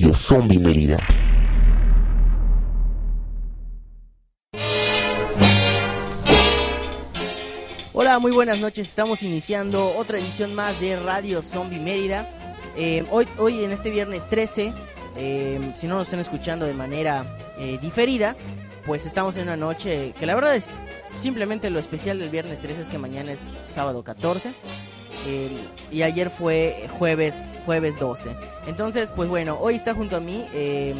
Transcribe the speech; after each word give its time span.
Radio 0.00 0.14
Zombie 0.14 0.58
Mérida. 0.58 0.96
Hola, 7.92 8.18
muy 8.18 8.32
buenas 8.32 8.58
noches. 8.58 8.88
Estamos 8.88 9.22
iniciando 9.22 9.94
otra 9.94 10.16
edición 10.16 10.54
más 10.54 10.80
de 10.80 10.96
Radio 10.96 11.42
Zombie 11.42 11.80
Mérida. 11.80 12.26
Eh, 12.76 13.04
hoy, 13.10 13.28
hoy 13.36 13.62
en 13.62 13.72
este 13.72 13.90
viernes 13.90 14.26
13, 14.30 14.72
eh, 15.16 15.74
si 15.76 15.86
no 15.86 15.96
nos 15.96 16.06
están 16.06 16.20
escuchando 16.20 16.64
de 16.64 16.72
manera 16.72 17.36
eh, 17.58 17.78
diferida, 17.82 18.36
pues 18.86 19.04
estamos 19.04 19.36
en 19.36 19.42
una 19.42 19.58
noche 19.58 20.14
que 20.18 20.24
la 20.24 20.34
verdad 20.34 20.56
es 20.56 20.70
simplemente 21.20 21.68
lo 21.68 21.78
especial 21.78 22.20
del 22.20 22.30
viernes 22.30 22.60
13 22.60 22.80
es 22.80 22.88
que 22.88 22.96
mañana 22.96 23.32
es 23.32 23.44
sábado 23.70 24.02
14 24.02 24.54
y 25.90 26.02
ayer 26.02 26.30
fue 26.30 26.88
jueves 26.98 27.42
jueves 27.64 27.98
12. 27.98 28.30
Entonces, 28.66 29.12
pues 29.14 29.28
bueno, 29.28 29.56
hoy 29.60 29.76
está 29.76 29.94
junto 29.94 30.16
a 30.16 30.20
mí. 30.20 30.44
eh, 30.52 30.94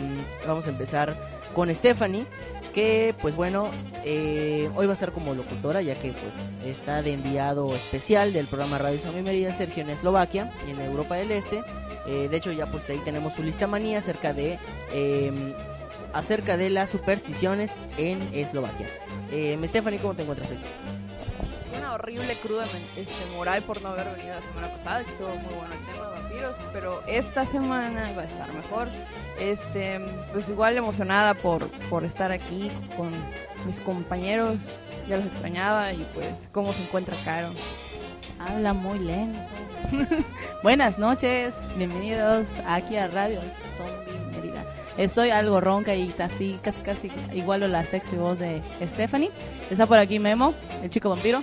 vamos 0.47 0.67
a 0.67 0.70
empezar 0.70 1.17
con 1.55 1.75
Stephanie, 1.75 2.27
que 2.72 3.14
pues 3.20 3.34
bueno, 3.34 3.70
eh, 4.05 4.70
hoy 4.77 4.86
va 4.86 4.92
a 4.92 4.95
estar 4.95 5.12
como 5.12 5.34
locutora, 5.34 5.83
ya 5.83 5.98
que 5.98 6.12
pues 6.12 6.36
está 6.64 7.03
de 7.03 7.12
enviado 7.12 7.75
especial 7.75 8.33
del 8.33 8.47
programa 8.47 8.78
Radio 8.78 8.98
Zombie 8.98 9.22
Mérida, 9.22 9.53
Sergio 9.53 9.83
en 9.83 9.91
Eslovaquia 9.91 10.52
y 10.67 10.70
en 10.70 10.80
Europa 10.80 11.17
del 11.17 11.33
Este. 11.33 11.62
Eh, 12.06 12.28
de 12.28 12.36
hecho, 12.36 12.52
ya 12.52 12.70
pues 12.70 12.89
ahí 12.89 13.00
tenemos 13.05 13.34
su 13.34 13.42
lista 13.42 13.67
manía 13.67 13.98
acerca 13.98 14.33
de 14.33 14.58
eh, 14.92 15.55
acerca 16.12 16.56
de 16.56 16.70
las 16.70 16.91
supersticiones 16.91 17.80
en 17.98 18.23
Eslovaquia. 18.33 18.89
Eh, 19.30 19.58
Stephanie, 19.64 20.00
¿cómo 20.00 20.14
te 20.14 20.23
encuentras 20.23 20.50
hoy? 20.50 20.58
Horrible 21.89 22.39
cruda 22.41 22.67
este, 22.97 23.27
moral 23.33 23.64
por 23.64 23.81
no 23.83 23.89
haber 23.89 24.17
venido 24.17 24.34
la 24.34 24.42
semana 24.42 24.73
pasada, 24.73 25.05
que 25.05 25.11
estuvo 25.11 25.34
muy 25.34 25.55
bueno 25.55 25.75
el 25.75 25.86
tema 25.86 26.09
de 26.09 26.20
vampiros, 26.20 26.56
pero 26.73 27.03
esta 27.06 27.47
semana 27.47 28.12
va 28.17 28.23
a 28.23 28.25
estar 28.27 28.53
mejor. 28.53 28.89
Este, 29.39 30.01
pues 30.33 30.48
igual 30.48 30.77
emocionada 30.77 31.34
por, 31.34 31.70
por 31.89 32.05
estar 32.05 32.33
aquí 32.33 32.70
con 32.97 33.12
mis 33.67 33.81
compañeros, 33.81 34.58
ya 35.08 35.17
los 35.17 35.27
extrañaba 35.27 35.92
y 35.92 36.08
pues 36.14 36.48
cómo 36.53 36.73
se 36.73 36.83
encuentra 36.83 37.17
Caro. 37.25 37.53
Habla 38.39 38.73
muy 38.73 38.98
lento. 39.01 39.41
Buenas 40.62 40.98
noches, 40.98 41.75
bienvenidos 41.77 42.58
aquí 42.67 42.97
a 42.97 43.08
Radio 43.08 43.41
Zombie. 43.77 44.09
Estoy 45.01 45.31
algo 45.31 45.61
ronca 45.61 45.95
y 45.95 46.09
casi, 46.09 46.59
casi, 46.62 46.83
casi 46.83 47.11
igual 47.33 47.62
a 47.62 47.69
la 47.69 47.84
sexy 47.87 48.17
voz 48.17 48.39
de 48.39 48.62
Stephanie. 48.87 49.31
Está 49.70 49.87
por 49.87 49.98
aquí 49.98 50.19
Memo, 50.19 50.53
el 50.83 50.91
chico 50.91 51.09
vampiro. 51.09 51.42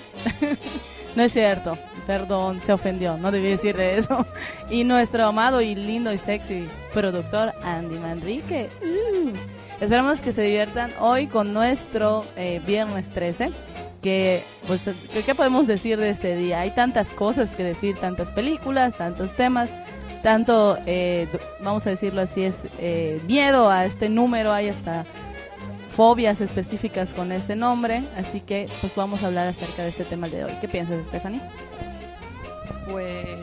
no 1.16 1.24
es 1.24 1.34
cierto, 1.34 1.78
perdón, 2.06 2.62
se 2.62 2.72
ofendió, 2.72 3.18
no 3.18 3.32
debí 3.32 3.50
decir 3.50 3.76
de 3.76 3.98
eso. 3.98 4.26
Y 4.70 4.84
nuestro 4.84 5.26
amado 5.26 5.62
y 5.62 5.74
lindo 5.76 6.14
y 6.14 6.18
sexy 6.20 6.70
productor 6.94 7.54
Andy 7.64 7.98
Manrique. 7.98 8.70
Uh. 8.82 9.34
Esperamos 9.82 10.22
que 10.22 10.32
se 10.32 10.42
diviertan 10.44 10.92
hoy 11.00 11.28
con 11.28 11.54
nuestro 11.54 12.26
eh, 12.36 12.62
viernes 12.66 13.10
13 13.10 13.52
que 14.02 14.44
pues 14.68 14.88
¿qué- 15.14 15.24
qué 15.24 15.34
podemos 15.36 15.66
decir 15.66 15.98
de 16.00 16.10
este 16.12 16.36
día 16.36 16.60
hay 16.62 16.72
tantas 16.72 17.12
cosas 17.12 17.56
que 17.56 17.64
decir 17.64 17.98
tantas 18.00 18.32
películas 18.32 18.96
tantos 18.96 19.36
temas 19.36 19.74
tanto 20.28 20.78
eh, 20.86 21.26
vamos 21.62 21.88
a 21.88 21.92
decirlo 21.92 22.22
así 22.22 22.44
es 22.44 22.68
eh, 22.80 23.22
miedo 23.30 23.70
a 23.70 23.86
este 23.86 24.10
número 24.10 24.52
hay 24.52 24.68
hasta 24.68 25.06
fobias 25.88 26.42
específicas 26.42 27.14
con 27.14 27.32
este 27.32 27.56
nombre 27.56 28.04
así 28.18 28.42
que 28.42 28.70
pues 28.82 28.94
vamos 28.94 29.24
a 29.24 29.28
hablar 29.28 29.48
acerca 29.48 29.84
de 29.84 29.88
este 29.88 30.04
tema 30.04 30.28
de 30.28 30.44
hoy 30.44 30.52
qué 30.60 30.68
piensas 30.68 31.06
Stephanie 31.06 31.40
Pues 32.92 33.40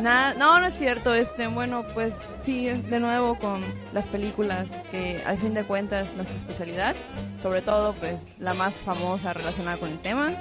nada, 0.00 0.34
no, 0.34 0.60
no 0.60 0.66
es 0.66 0.74
cierto, 0.74 1.12
este, 1.12 1.48
bueno, 1.48 1.82
pues 1.92 2.14
sí, 2.40 2.68
de 2.68 3.00
nuevo 3.00 3.36
con 3.36 3.60
las 3.92 4.06
películas 4.06 4.68
que 4.92 5.20
al 5.26 5.38
fin 5.38 5.54
de 5.54 5.64
cuentas 5.64 6.14
nuestra 6.14 6.36
especialidad, 6.36 6.94
sobre 7.42 7.62
todo 7.62 7.94
pues 7.94 8.14
la 8.38 8.54
más 8.54 8.74
famosa 8.74 9.32
relacionada 9.32 9.76
con 9.78 9.90
el 9.90 9.98
tema. 9.98 10.36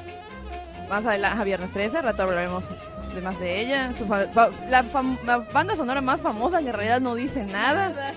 Más 0.89 1.05
adelante, 1.05 1.41
a 1.41 1.43
viernes 1.43 1.71
13, 1.71 1.97
al 1.97 2.03
rato 2.03 2.23
hablaremos 2.23 2.65
de 3.13 3.21
más 3.21 3.39
de 3.39 3.59
ella. 3.61 3.93
Su 3.97 4.05
fa- 4.05 4.27
la, 4.69 4.83
banda 5.53 5.75
sonora 5.75 6.01
más 6.01 6.21
famosa 6.21 6.59
que 6.61 6.67
en 6.67 6.73
realidad 6.73 7.01
no 7.01 7.15
dice 7.15 7.43
nada. 7.45 8.13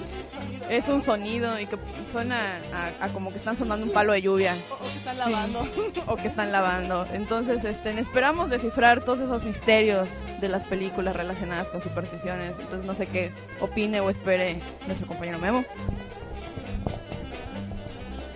Es 0.68 0.86
un 0.88 1.00
sonido 1.02 1.58
y 1.58 1.66
que 1.66 1.76
suena 2.12 2.60
a, 2.72 3.04
a 3.06 3.12
como 3.12 3.30
que 3.30 3.38
están 3.38 3.56
sonando 3.56 3.84
un 3.86 3.92
palo 3.92 4.12
de 4.12 4.22
lluvia 4.22 4.56
están 4.96 5.18
lavando. 5.18 5.64
o 6.06 6.16
que 6.16 6.28
están 6.28 6.52
lavando. 6.52 7.06
Entonces, 7.12 7.64
este, 7.64 7.98
esperamos 7.98 8.50
descifrar 8.50 9.02
todos 9.04 9.20
esos 9.20 9.42
misterios 9.44 10.08
de 10.40 10.48
las 10.48 10.64
películas 10.64 11.16
relacionadas 11.16 11.70
con 11.70 11.82
supersticiones. 11.82 12.52
Entonces, 12.60 12.84
no 12.86 12.94
sé 12.94 13.06
qué 13.08 13.32
opine 13.60 14.00
o 14.00 14.10
espere 14.10 14.60
nuestro 14.86 15.08
compañero 15.08 15.38
Memo. 15.38 15.64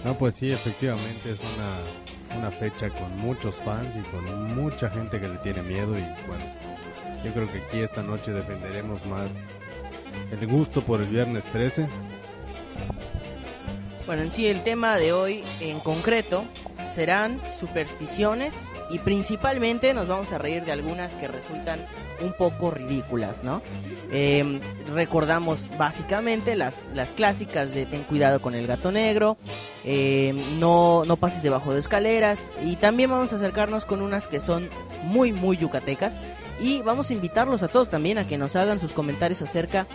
No, 0.04 0.18
pues 0.18 0.34
sí, 0.34 0.52
efectivamente 0.52 1.30
es 1.30 1.40
una, 1.40 1.78
una 2.36 2.50
fecha 2.50 2.90
con 2.90 3.16
muchos 3.18 3.60
fans 3.60 3.96
y 3.96 4.02
con 4.10 4.54
mucha 4.54 4.90
gente 4.90 5.20
que 5.20 5.28
le 5.28 5.38
tiene 5.38 5.62
miedo 5.62 5.98
y 5.98 6.02
bueno, 6.26 6.44
yo 7.24 7.32
creo 7.32 7.50
que 7.50 7.58
aquí 7.58 7.80
esta 7.80 8.02
noche 8.02 8.32
defenderemos 8.32 9.04
más 9.06 9.34
el 10.30 10.46
gusto 10.46 10.84
por 10.84 11.00
el 11.00 11.08
viernes 11.08 11.46
13. 11.46 11.88
Bueno, 14.06 14.22
en 14.22 14.30
sí 14.30 14.46
el 14.46 14.62
tema 14.62 14.96
de 14.96 15.12
hoy 15.12 15.44
en 15.60 15.80
concreto 15.80 16.44
serán 16.84 17.40
supersticiones 17.48 18.68
y 18.90 18.98
principalmente 18.98 19.94
nos 19.94 20.08
vamos 20.08 20.32
a 20.32 20.38
reír 20.38 20.64
de 20.64 20.72
algunas 20.72 21.16
que 21.16 21.28
resultan 21.28 21.86
un 22.20 22.32
poco 22.32 22.70
ridículas, 22.70 23.42
¿no? 23.42 23.62
Eh, 24.10 24.60
recordamos 24.92 25.72
básicamente 25.78 26.54
las, 26.56 26.90
las 26.94 27.12
clásicas 27.12 27.74
de 27.74 27.86
ten 27.86 28.04
cuidado 28.04 28.40
con 28.40 28.54
el 28.54 28.66
gato 28.66 28.92
negro, 28.92 29.36
eh, 29.84 30.32
no, 30.58 31.04
no 31.04 31.16
pases 31.16 31.42
debajo 31.42 31.72
de 31.72 31.80
escaleras 31.80 32.50
y 32.64 32.76
también 32.76 33.10
vamos 33.10 33.32
a 33.32 33.36
acercarnos 33.36 33.84
con 33.84 34.02
unas 34.02 34.28
que 34.28 34.40
son 34.40 34.70
muy, 35.02 35.32
muy 35.32 35.56
yucatecas 35.56 36.18
y 36.60 36.82
vamos 36.82 37.10
a 37.10 37.12
invitarlos 37.12 37.62
a 37.62 37.68
todos 37.68 37.90
también 37.90 38.18
a 38.18 38.26
que 38.26 38.38
nos 38.38 38.56
hagan 38.56 38.78
sus 38.78 38.92
comentarios 38.92 39.42
acerca 39.42 39.86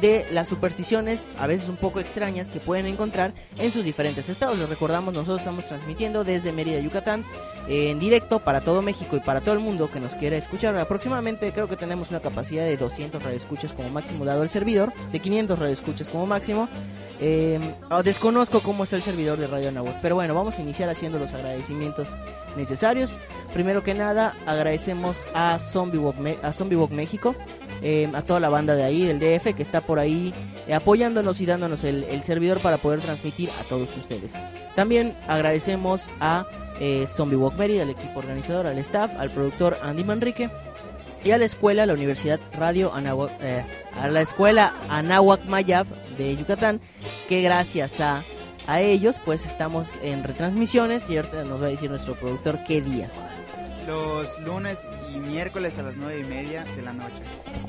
de 0.00 0.26
las 0.30 0.48
supersticiones, 0.48 1.26
a 1.38 1.46
veces 1.46 1.68
un 1.68 1.76
poco 1.76 2.00
extrañas, 2.00 2.50
que 2.50 2.60
pueden 2.60 2.86
encontrar 2.86 3.34
en 3.58 3.70
sus 3.70 3.84
diferentes 3.84 4.28
estados. 4.28 4.58
Les 4.58 4.68
recordamos, 4.68 5.14
nosotros 5.14 5.40
estamos 5.40 5.66
transmitiendo 5.66 6.24
desde 6.24 6.52
Mérida, 6.52 6.80
Yucatán, 6.80 7.24
en 7.68 7.98
directo 7.98 8.40
para 8.40 8.60
todo 8.60 8.82
México 8.82 9.16
y 9.16 9.20
para 9.20 9.40
todo 9.40 9.54
el 9.54 9.60
mundo 9.60 9.90
que 9.90 10.00
nos 10.00 10.14
quiera 10.14 10.36
escuchar. 10.36 10.76
Aproximadamente 10.76 11.52
creo 11.52 11.68
que 11.68 11.76
tenemos 11.76 12.10
una 12.10 12.20
capacidad 12.20 12.64
de 12.64 12.76
200 12.76 13.22
radioescuchas 13.22 13.72
como 13.72 13.88
máximo 13.90 14.24
dado 14.24 14.42
el 14.42 14.48
servidor, 14.48 14.92
de 15.10 15.20
500 15.20 15.58
radioescuchas 15.58 16.10
como 16.10 16.26
máximo. 16.26 16.68
Eh, 17.20 17.74
ah, 17.90 18.02
desconozco 18.02 18.62
cómo 18.62 18.84
está 18.84 18.96
el 18.96 19.02
servidor 19.02 19.38
de 19.38 19.46
Radio 19.46 19.72
Nahuatl, 19.72 19.98
pero 20.02 20.14
bueno, 20.14 20.34
vamos 20.34 20.58
a 20.58 20.62
iniciar 20.62 20.88
haciendo 20.88 21.18
los 21.18 21.34
agradecimientos 21.34 22.08
necesarios. 22.56 23.18
Primero 23.52 23.82
que 23.82 23.94
nada, 23.94 24.34
agradecemos 24.46 25.26
a 25.34 25.58
Zombie 25.58 25.98
A 26.42 26.52
Zombie 26.52 26.76
Walk 26.76 26.92
México, 26.92 27.34
eh, 27.82 28.10
a 28.14 28.22
toda 28.22 28.40
la 28.40 28.48
banda 28.48 28.74
de 28.74 28.84
ahí, 28.84 29.04
del 29.04 29.18
DF, 29.18 29.54
que 29.54 29.62
está 29.62 29.80
por 29.80 29.98
ahí 29.98 30.34
eh, 30.66 30.74
apoyándonos 30.74 31.40
y 31.40 31.46
dándonos 31.46 31.84
el, 31.84 32.04
el 32.04 32.22
servidor 32.22 32.60
para 32.60 32.78
poder 32.78 33.00
transmitir 33.00 33.50
a 33.60 33.64
todos 33.64 33.96
ustedes. 33.96 34.34
También 34.74 35.16
agradecemos 35.26 36.08
a 36.20 36.46
eh, 36.80 37.06
Zombie 37.06 37.36
Walk 37.36 37.56
Mérida, 37.56 37.82
al 37.82 37.90
equipo 37.90 38.18
organizador, 38.18 38.66
al 38.66 38.78
staff, 38.78 39.14
al 39.16 39.30
productor 39.30 39.78
Andy 39.82 40.04
Manrique 40.04 40.50
y 41.24 41.30
a 41.30 41.38
la 41.38 41.44
escuela, 41.44 41.86
la 41.86 41.94
Universidad 41.94 42.38
Radio 42.52 42.94
Anahuac, 42.94 43.32
eh, 43.40 43.64
a 43.98 44.08
la 44.08 44.20
escuela 44.20 44.74
Anahuac 44.88 45.44
Mayab 45.46 45.86
de 46.16 46.36
Yucatán, 46.36 46.80
que 47.28 47.42
gracias 47.42 48.00
a, 48.00 48.24
a 48.66 48.80
ellos 48.80 49.18
pues 49.24 49.44
estamos 49.44 49.98
en 50.02 50.22
retransmisiones 50.22 51.08
y 51.10 51.16
ahorita 51.16 51.44
nos 51.44 51.60
va 51.60 51.66
a 51.66 51.70
decir 51.70 51.90
nuestro 51.90 52.14
productor 52.14 52.62
qué 52.64 52.80
días. 52.80 53.26
Los 53.86 54.38
lunes 54.40 54.86
y 55.14 55.18
miércoles 55.18 55.78
a 55.78 55.82
las 55.82 55.96
nueve 55.96 56.20
y 56.20 56.24
media 56.24 56.64
de 56.64 56.82
la 56.82 56.92
noche. 56.92 57.22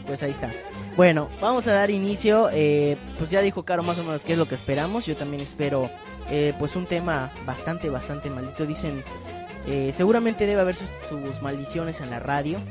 Pues 0.05 0.23
ahí 0.23 0.31
está. 0.31 0.51
Bueno, 0.95 1.29
vamos 1.39 1.67
a 1.67 1.73
dar 1.73 1.91
inicio. 1.91 2.49
eh, 2.51 2.97
pues 3.17 3.29
ya 3.29 3.41
dijo 3.41 3.63
Caro 3.63 3.83
más 3.83 3.99
o 3.99 4.03
menos 4.03 4.23
qué 4.23 4.33
es 4.33 4.37
lo 4.39 4.47
que 4.47 4.55
esperamos. 4.55 5.05
Yo 5.05 5.15
también 5.15 5.41
espero, 5.41 5.91
eh, 6.29 6.53
pues 6.57 6.75
un 6.75 6.85
tema 6.87 7.31
bastante, 7.45 7.89
bastante 7.89 8.29
maldito. 8.29 8.65
Dicen, 8.65 9.03
Eh, 9.69 9.91
seguramente 9.91 10.45
debe 10.45 10.61
haber 10.61 10.75
sus, 10.77 10.89
sus 11.09 11.41
maldiciones 11.41 11.99
en 11.99 12.09
la 12.09 12.19
radio. 12.21 12.61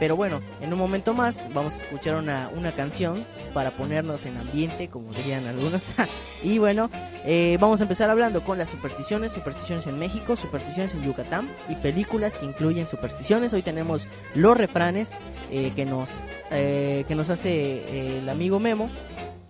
Pero 0.00 0.16
bueno, 0.16 0.40
en 0.62 0.72
un 0.72 0.78
momento 0.78 1.12
más 1.12 1.50
vamos 1.52 1.74
a 1.74 1.76
escuchar 1.84 2.16
una, 2.16 2.50
una 2.56 2.72
canción 2.72 3.26
para 3.52 3.70
ponernos 3.72 4.24
en 4.24 4.38
ambiente, 4.38 4.88
como 4.88 5.12
dirían 5.12 5.46
algunos. 5.46 5.88
y 6.42 6.56
bueno, 6.56 6.90
eh, 7.24 7.58
vamos 7.60 7.80
a 7.80 7.84
empezar 7.84 8.08
hablando 8.08 8.42
con 8.42 8.56
las 8.56 8.70
supersticiones, 8.70 9.32
supersticiones 9.32 9.86
en 9.86 9.98
México, 9.98 10.36
supersticiones 10.36 10.94
en 10.94 11.04
Yucatán 11.04 11.50
y 11.68 11.74
películas 11.76 12.38
que 12.38 12.46
incluyen 12.46 12.86
supersticiones. 12.86 13.52
Hoy 13.52 13.60
tenemos 13.60 14.08
los 14.34 14.56
refranes 14.56 15.18
eh, 15.50 15.72
que, 15.76 15.84
nos, 15.84 16.24
eh, 16.50 17.04
que 17.06 17.14
nos 17.14 17.28
hace 17.28 18.16
el 18.18 18.28
amigo 18.30 18.58
Memo, 18.58 18.88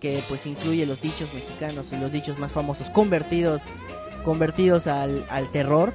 que 0.01 0.21
pues 0.27 0.45
incluye 0.45 0.85
los 0.85 1.01
dichos 1.01 1.33
mexicanos 1.33 1.93
los 1.93 2.11
dichos 2.11 2.37
más 2.39 2.51
famosos 2.51 2.89
convertidos, 2.89 3.73
convertidos 4.25 4.87
al, 4.87 5.25
al 5.29 5.49
terror. 5.51 5.93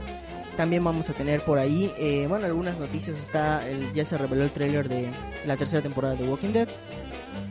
También 0.57 0.83
vamos 0.83 1.11
a 1.11 1.13
tener 1.13 1.45
por 1.45 1.59
ahí, 1.59 1.93
eh, 1.99 2.27
bueno, 2.29 2.47
algunas 2.47 2.79
noticias. 2.79 3.19
Está, 3.19 3.69
el- 3.69 3.93
ya 3.93 4.05
se 4.07 4.17
reveló 4.17 4.43
el 4.45 4.53
tráiler 4.53 4.89
de 4.89 5.11
la 5.45 5.57
tercera 5.57 5.83
temporada 5.83 6.15
de 6.15 6.27
Walking 6.29 6.53
Dead. 6.53 6.69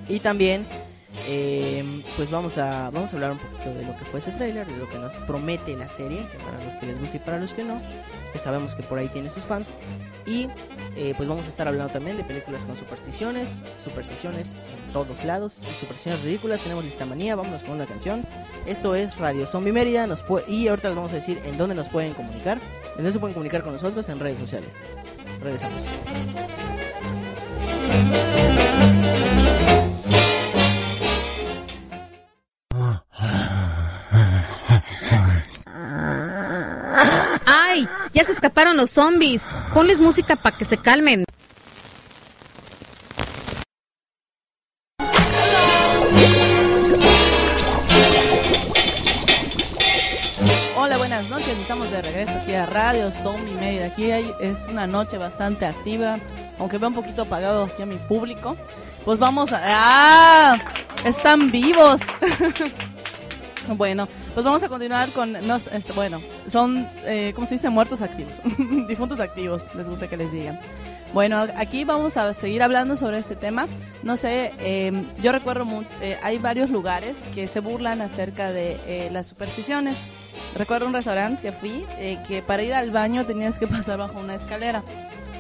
Y 0.10 0.20
también, 0.20 0.68
eh, 1.28 2.04
pues 2.16 2.30
vamos 2.32 2.58
a, 2.58 2.90
vamos 2.90 3.14
a 3.14 3.16
hablar 3.16 3.32
un 3.34 3.40
poquito 3.40 3.74
de 3.74 3.84
lo 3.86 3.96
que 3.96 4.06
fue 4.06 4.20
ese 4.20 4.32
tráiler, 4.32 4.66
de 4.68 4.78
lo 4.78 4.90
que 4.90 4.98
nos 4.98 5.14
promete 5.28 5.76
la 5.76 5.88
serie, 5.88 6.28
para 6.44 6.64
los 6.64 6.76
que 6.76 6.86
les 6.88 7.00
gusta 7.00 7.18
y 7.18 7.20
para 7.20 7.40
los 7.40 7.54
que 7.54 7.64
no, 7.64 7.82
que 8.34 8.40
sabemos 8.40 8.76
que 8.76 8.84
por 8.84 8.98
ahí 9.00 9.08
tiene 9.10 9.30
sus 9.30 9.44
fans. 9.44 9.74
Y 10.26 10.48
eh, 10.98 11.14
pues 11.16 11.30
vamos 11.30 11.46
a 11.46 11.50
estar 11.50 11.68
hablando 11.68 11.94
también 11.94 12.18
de 12.18 12.24
películas 12.24 12.66
con 12.66 12.76
supersticiones, 12.76 13.64
supersticiones 13.78 14.54
en 14.54 14.94
todos 14.94 15.24
lados 15.24 15.60
y 15.72 15.76
supersticiones 15.76 16.22
ridículas. 16.22 16.62
Tenemos 16.62 16.84
lista 16.84 17.06
manía, 17.06 17.36
vámonos 17.36 17.64
con 17.64 17.72
una 17.74 17.86
canción. 17.86 18.26
Esto 18.66 18.96
es 18.96 19.16
Radio 19.18 19.46
Zombie 19.46 19.72
Mérida 19.72 20.08
nos 20.08 20.26
y 20.48 20.68
ahorita 20.68 20.88
les 20.90 20.96
vamos 20.96 21.12
a 21.14 21.16
decir 21.16 21.40
en 21.46 21.58
dónde 21.58 21.76
nos 21.76 21.90
pueden 21.90 22.14
comunicar. 22.14 22.60
En 22.96 23.04
dónde 23.04 23.12
se 23.12 23.20
pueden 23.20 23.34
comunicar 23.34 23.62
con 23.62 23.74
nosotros 23.74 24.08
en 24.08 24.20
redes 24.20 24.40
sociales. 24.40 24.80
Regresamos. 25.42 25.82
¡Ay! 37.46 37.86
Ya 38.14 38.24
se 38.24 38.32
escaparon 38.32 38.78
los 38.78 38.92
zombies. 38.92 39.44
Ponles 39.74 40.00
música 40.00 40.38
para 40.38 40.58
que 40.58 40.64
se 40.64 40.78
calmen. 40.78 41.26
Radio 53.06 53.12
Zombie 53.12 53.54
Mérida. 53.54 53.86
Aquí 53.88 54.12
hay- 54.12 54.34
es 54.40 54.64
una 54.68 54.88
noche 54.88 55.18
bastante 55.18 55.66
activa, 55.66 56.18
aunque 56.58 56.78
veo 56.80 56.90
un 56.90 56.96
poquito 56.96 57.22
apagado 57.24 57.66
aquí 57.66 57.84
a 57.84 57.86
mi 57.86 57.98
público. 57.98 58.56
Pues 59.04 59.20
vamos 59.20 59.54
a... 59.54 59.62
¡Ah! 59.64 60.58
Están 61.04 61.52
vivos. 61.52 62.02
bueno, 63.78 64.08
pues 64.34 64.44
vamos 64.46 64.64
a 64.64 64.70
continuar 64.70 65.12
con... 65.14 65.34
nos- 65.48 65.68
este, 65.68 65.94
bueno, 65.94 66.22
son, 66.48 66.88
eh, 67.06 67.32
¿cómo 67.36 67.48
se 67.48 67.56
dice? 67.56 67.70
Muertos 67.70 68.02
activos. 68.02 68.42
Difuntos 68.88 69.20
activos, 69.20 69.74
les 69.76 69.88
gusta 69.88 70.08
que 70.08 70.18
les 70.18 70.32
digan. 70.32 70.60
Bueno, 71.14 71.46
aquí 71.56 71.86
vamos 71.86 72.18
a 72.18 72.34
seguir 72.34 72.62
hablando 72.62 72.98
sobre 72.98 73.20
este 73.20 73.36
tema. 73.38 73.68
No 74.04 74.18
sé, 74.18 74.52
eh, 74.60 74.92
yo 75.22 75.32
recuerdo, 75.32 75.66
eh, 76.02 76.18
hay 76.22 76.40
varios 76.40 76.70
lugares 76.70 77.24
que 77.34 77.48
se 77.48 77.62
burlan 77.62 78.02
acerca 78.02 78.52
de 78.52 78.78
eh, 78.86 79.10
las 79.12 79.28
supersticiones. 79.28 80.02
Recuerdo 80.56 80.88
un 80.88 80.94
restaurante 80.94 81.42
que 81.42 81.52
fui, 81.54 81.86
eh, 82.00 82.20
que 82.28 82.42
para 82.42 82.64
ir 82.64 82.74
al 82.74 82.92
baño 82.92 83.26
tenías 83.26 83.60
que 83.60 83.68
pasar 83.68 83.98
bajo 83.98 84.20
una 84.20 84.36
escalera. 84.36 84.84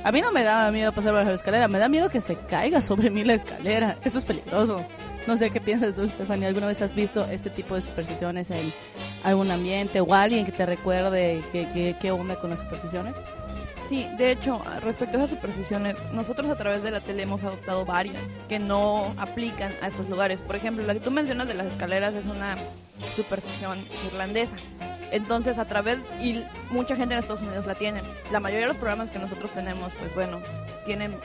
A 0.05 0.11
mí 0.11 0.21
no 0.21 0.31
me 0.31 0.43
daba 0.43 0.71
miedo 0.71 0.93
pasar 0.93 1.13
bajo 1.13 1.27
la 1.29 1.35
escalera, 1.35 1.67
me 1.67 1.79
da 1.79 1.89
miedo 1.89 2.09
que 2.09 2.21
se 2.21 2.35
caiga 2.37 2.79
sobre 2.81 3.09
mí 3.09 3.23
la 3.25 3.33
escalera. 3.33 3.97
Eso 4.03 4.19
es 4.19 4.23
peligroso. 4.25 4.85
No 5.27 5.37
sé 5.37 5.49
qué 5.49 5.59
piensas 5.59 5.95
tú, 5.95 6.07
Stephanie. 6.07 6.47
¿Alguna 6.47 6.67
vez 6.67 6.81
has 6.81 6.93
visto 6.93 7.25
este 7.25 7.49
tipo 7.49 7.75
de 7.75 7.81
supersticiones 7.81 8.51
en 8.51 8.73
algún 9.23 9.49
ambiente 9.49 9.99
o 9.99 10.13
alguien 10.13 10.45
que 10.45 10.51
te 10.51 10.65
recuerde 10.65 11.43
qué 11.51 11.67
que, 11.73 11.95
qué 11.99 12.11
onda 12.11 12.39
con 12.39 12.51
las 12.51 12.59
supersticiones? 12.59 13.15
Sí, 13.89 14.07
de 14.17 14.31
hecho, 14.31 14.63
respecto 14.81 15.17
a 15.17 15.25
esas 15.25 15.35
supersticiones, 15.35 15.95
nosotros 16.11 16.49
a 16.49 16.57
través 16.57 16.81
de 16.81 16.89
la 16.89 17.01
tele 17.01 17.23
hemos 17.23 17.43
adoptado 17.43 17.85
varias 17.85 18.23
que 18.49 18.57
no 18.57 19.13
aplican 19.17 19.73
a 19.81 19.89
estos 19.89 20.09
lugares. 20.09 20.41
Por 20.41 20.55
ejemplo, 20.55 20.83
la 20.83 20.93
que 20.93 20.99
tú 20.99 21.11
mencionas 21.11 21.47
de 21.47 21.53
las 21.53 21.67
escaleras 21.67 22.15
es 22.15 22.25
una 22.25 22.57
superstición 23.15 23.85
irlandesa. 24.07 24.55
Entonces, 25.11 25.59
a 25.59 25.65
través, 25.65 25.99
y 26.21 26.43
mucha 26.71 26.95
gente 26.95 27.13
en 27.13 27.19
Estados 27.19 27.43
Unidos 27.43 27.67
la 27.67 27.75
tiene. 27.75 28.01
La 28.31 28.39
mayoría 28.39 28.65
de 28.65 28.73
los 28.73 28.77
programas 28.77 29.11
que 29.11 29.19
nosotros 29.19 29.51
tenemos, 29.51 29.93
pues 29.99 30.13
bueno, 30.15 30.39
tienen 30.85 31.15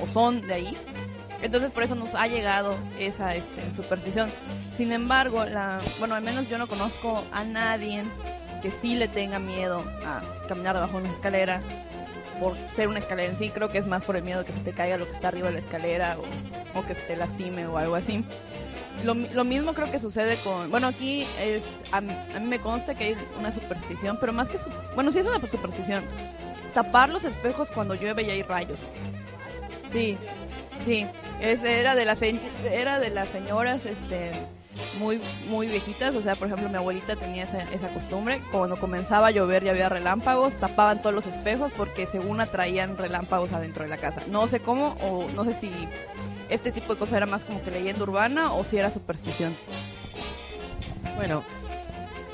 o 0.00 0.08
son 0.08 0.40
de 0.40 0.54
ahí. 0.54 0.78
Entonces, 1.42 1.70
por 1.70 1.82
eso 1.82 1.94
nos 1.94 2.14
ha 2.14 2.26
llegado 2.26 2.78
esa 2.98 3.34
este, 3.34 3.72
superstición. 3.74 4.30
Sin 4.72 4.92
embargo, 4.92 5.44
la, 5.44 5.80
bueno, 5.98 6.14
al 6.14 6.22
menos 6.22 6.48
yo 6.48 6.58
no 6.58 6.66
conozco 6.66 7.24
a 7.32 7.44
nadie 7.44 8.04
que 8.62 8.70
sí 8.82 8.94
le 8.96 9.06
tenga 9.08 9.38
miedo 9.38 9.80
a 10.04 10.22
caminar 10.48 10.74
debajo 10.74 10.96
de 10.98 11.04
una 11.04 11.12
escalera 11.12 11.60
por 12.40 12.56
ser 12.74 12.88
una 12.88 12.98
escalera 12.98 13.30
en 13.32 13.38
sí, 13.38 13.48
creo 13.50 13.70
que 13.70 13.78
es 13.78 13.86
más 13.86 14.02
por 14.02 14.14
el 14.16 14.22
miedo 14.22 14.44
que 14.44 14.52
se 14.52 14.60
te 14.60 14.72
caiga 14.72 14.98
lo 14.98 15.06
que 15.06 15.12
está 15.12 15.28
arriba 15.28 15.46
de 15.48 15.54
la 15.54 15.60
escalera 15.60 16.18
o, 16.18 16.78
o 16.78 16.84
que 16.84 16.94
se 16.94 17.00
te 17.02 17.16
lastime 17.16 17.66
o 17.66 17.78
algo 17.78 17.94
así. 17.94 18.24
Lo, 19.04 19.14
lo 19.14 19.44
mismo 19.44 19.72
creo 19.74 19.90
que 19.90 19.98
sucede 19.98 20.36
con, 20.42 20.70
bueno, 20.70 20.86
aquí 20.86 21.26
es, 21.38 21.82
a, 21.92 22.00
mí 22.00 22.12
a 22.34 22.38
mí 22.40 22.46
me 22.46 22.58
consta 22.60 22.94
que 22.94 23.04
hay 23.04 23.16
una 23.38 23.52
superstición, 23.54 24.18
pero 24.20 24.32
más 24.34 24.48
que, 24.48 24.58
su- 24.58 24.70
bueno, 24.94 25.12
sí 25.12 25.18
es 25.18 25.26
una 25.26 25.40
superstición, 25.48 26.04
tapar 26.74 27.08
los 27.10 27.24
espejos 27.24 27.70
cuando 27.70 27.94
llueve 27.94 28.22
y 28.24 28.30
hay 28.30 28.42
rayos. 28.42 28.80
Sí, 29.90 30.18
sí, 30.84 31.06
es, 31.40 31.62
era, 31.62 31.94
de 31.94 32.04
las, 32.04 32.20
era 32.22 32.98
de 32.98 33.10
las 33.10 33.28
señoras, 33.28 33.86
este, 33.86 34.32
muy 34.98 35.20
muy 35.46 35.66
viejitas, 35.68 36.14
o 36.14 36.22
sea, 36.22 36.36
por 36.36 36.48
ejemplo, 36.48 36.68
mi 36.68 36.76
abuelita 36.76 37.16
tenía 37.16 37.44
esa, 37.44 37.62
esa 37.72 37.92
costumbre, 37.92 38.42
cuando 38.50 38.78
comenzaba 38.78 39.28
a 39.28 39.30
llover 39.30 39.64
y 39.64 39.68
había 39.68 39.88
relámpagos, 39.88 40.56
tapaban 40.56 41.00
todos 41.02 41.14
los 41.14 41.26
espejos 41.26 41.72
porque 41.76 42.06
según 42.06 42.40
atraían 42.40 42.96
relámpagos 42.96 43.52
adentro 43.52 43.84
de 43.84 43.90
la 43.90 43.98
casa. 43.98 44.22
No 44.28 44.48
sé 44.48 44.60
cómo, 44.60 44.96
o 45.00 45.28
no 45.30 45.44
sé 45.44 45.54
si 45.54 45.70
este 46.48 46.72
tipo 46.72 46.92
de 46.92 46.98
cosas 46.98 47.16
era 47.16 47.26
más 47.26 47.44
como 47.44 47.62
que 47.62 47.70
leyenda 47.70 48.02
urbana 48.02 48.52
o 48.52 48.64
si 48.64 48.76
era 48.76 48.90
superstición. 48.90 49.56
Bueno, 51.16 51.42